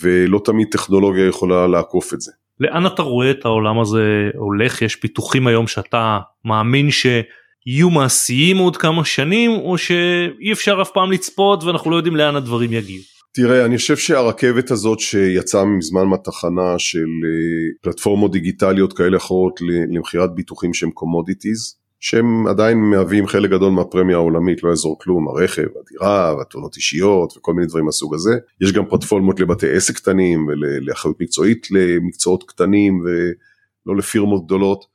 ולא 0.02 0.42
תמיד 0.46 0.68
טכנולוגיה 0.72 1.28
יכולה 1.28 1.68
לעקוף 1.68 2.14
את 2.14 2.22
זה. 2.22 2.32
לאן 2.60 2.86
אתה 2.86 3.02
רואה 3.02 3.32
את 3.32 3.46
העולם 3.46 3.80
הזה 3.80 4.30
הולך? 4.38 4.82
יש 4.82 4.96
פיתוחים 4.96 5.48
היום 5.48 5.68
שאתה 5.68 6.20
מאמין 6.46 6.90
שיהיו 6.92 7.90
מעשיים 7.90 8.58
עוד 8.58 8.78
כמה 8.78 9.06
שנים, 9.06 9.52
או 9.52 9.78
שאי 9.78 10.52
אפשר 10.52 10.82
אף 10.82 10.92
פעם 10.92 11.12
לצפות 11.12 11.64
ואנחנו 11.64 11.92
לא 11.92 11.96
יודעים 11.96 12.16
לאן 12.16 12.36
הדברים 12.36 12.74
יגיעו? 12.74 13.04
תראה, 13.36 13.66
אני 13.66 13.78
חושב 13.78 13.98
שהרכבת 13.98 14.72
הזאת 14.72 15.00
שיצאה 15.00 15.66
מזמן 15.66 16.04
מהתחנה 16.04 16.80
של 16.80 17.00
אה, 17.00 17.74
פלטפורמות 17.82 18.32
דיגיטליות 18.32 18.94
כאלה 18.94 19.18
אחרות 19.18 19.60
למכירת 19.62 20.36
ביטוחים 20.36 20.74
שהם 20.74 20.92
commodities, 20.92 21.76
שהם 22.00 22.48
עדיין 22.48 22.78
מהווים 22.78 23.28
חלק 23.28 23.50
גדול 23.50 23.72
מהפרמיה 23.72 24.16
העולמית, 24.16 24.64
לא 24.64 24.70
יעזור 24.70 25.00
כלום, 25.00 25.28
הרכב, 25.28 25.68
הדירה, 25.82 26.36
והתאונות 26.38 26.76
אישיות 26.76 27.38
וכל 27.38 27.54
מיני 27.54 27.68
דברים 27.68 27.86
מהסוג 27.86 28.16
הזה. 28.16 28.38
יש 28.62 28.72
גם 28.72 28.86
פלטפורמות 28.90 29.40
לבתי 29.40 29.72
עסק 29.72 29.96
קטנים 29.96 30.48
ולאחריות 30.48 31.22
מקצועית 31.22 31.68
למקצועות 31.72 32.44
קטנים 32.44 33.04
ולא 33.06 33.98
לפירמות 33.98 34.46
גדולות. 34.46 34.86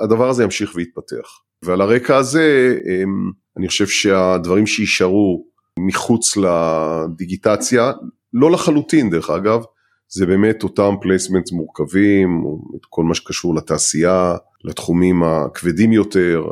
הדבר 0.00 0.28
הזה 0.28 0.42
ימשיך 0.42 0.74
ויתפתח. 0.74 1.40
ועל 1.64 1.80
הרקע 1.80 2.16
הזה, 2.16 2.78
אמ, 2.86 3.30
אני 3.56 3.68
חושב 3.68 3.86
שהדברים 3.86 4.66
שיישארו 4.66 5.47
מחוץ 5.86 6.36
לדיגיטציה, 6.36 7.92
לא 8.32 8.50
לחלוטין 8.50 9.10
דרך 9.10 9.30
אגב, 9.30 9.62
זה 10.08 10.26
באמת 10.26 10.62
אותם 10.62 10.94
placement 11.00 11.52
מורכבים, 11.52 12.44
כל 12.88 13.04
מה 13.04 13.14
שקשור 13.14 13.54
לתעשייה, 13.54 14.36
לתחומים 14.64 15.22
הכבדים 15.22 15.92
יותר, 15.92 16.44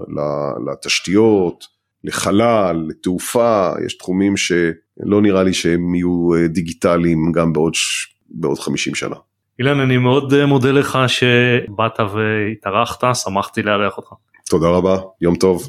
לתשתיות, 0.72 1.64
לחלל, 2.04 2.84
לתעופה, 2.88 3.70
יש 3.86 3.98
תחומים 3.98 4.36
שלא 4.36 5.22
נראה 5.22 5.42
לי 5.42 5.54
שהם 5.54 5.94
יהיו 5.94 6.34
אה, 6.34 6.48
דיגיטליים 6.48 7.32
גם 7.32 7.52
בעוד, 7.52 7.72
בעוד 8.30 8.58
50 8.58 8.94
שנה. 8.94 9.16
אילן, 9.58 9.80
אני 9.80 9.98
מאוד 9.98 10.34
אה, 10.34 10.46
מודה 10.46 10.70
לך 10.70 10.98
שבאת 11.06 12.00
והתארחת, 12.00 13.04
שמחתי 13.14 13.62
לארח 13.62 13.96
אותך. 13.96 14.08
תודה 14.50 14.68
רבה, 14.68 14.96
יום 15.20 15.36
טוב. 15.36 15.68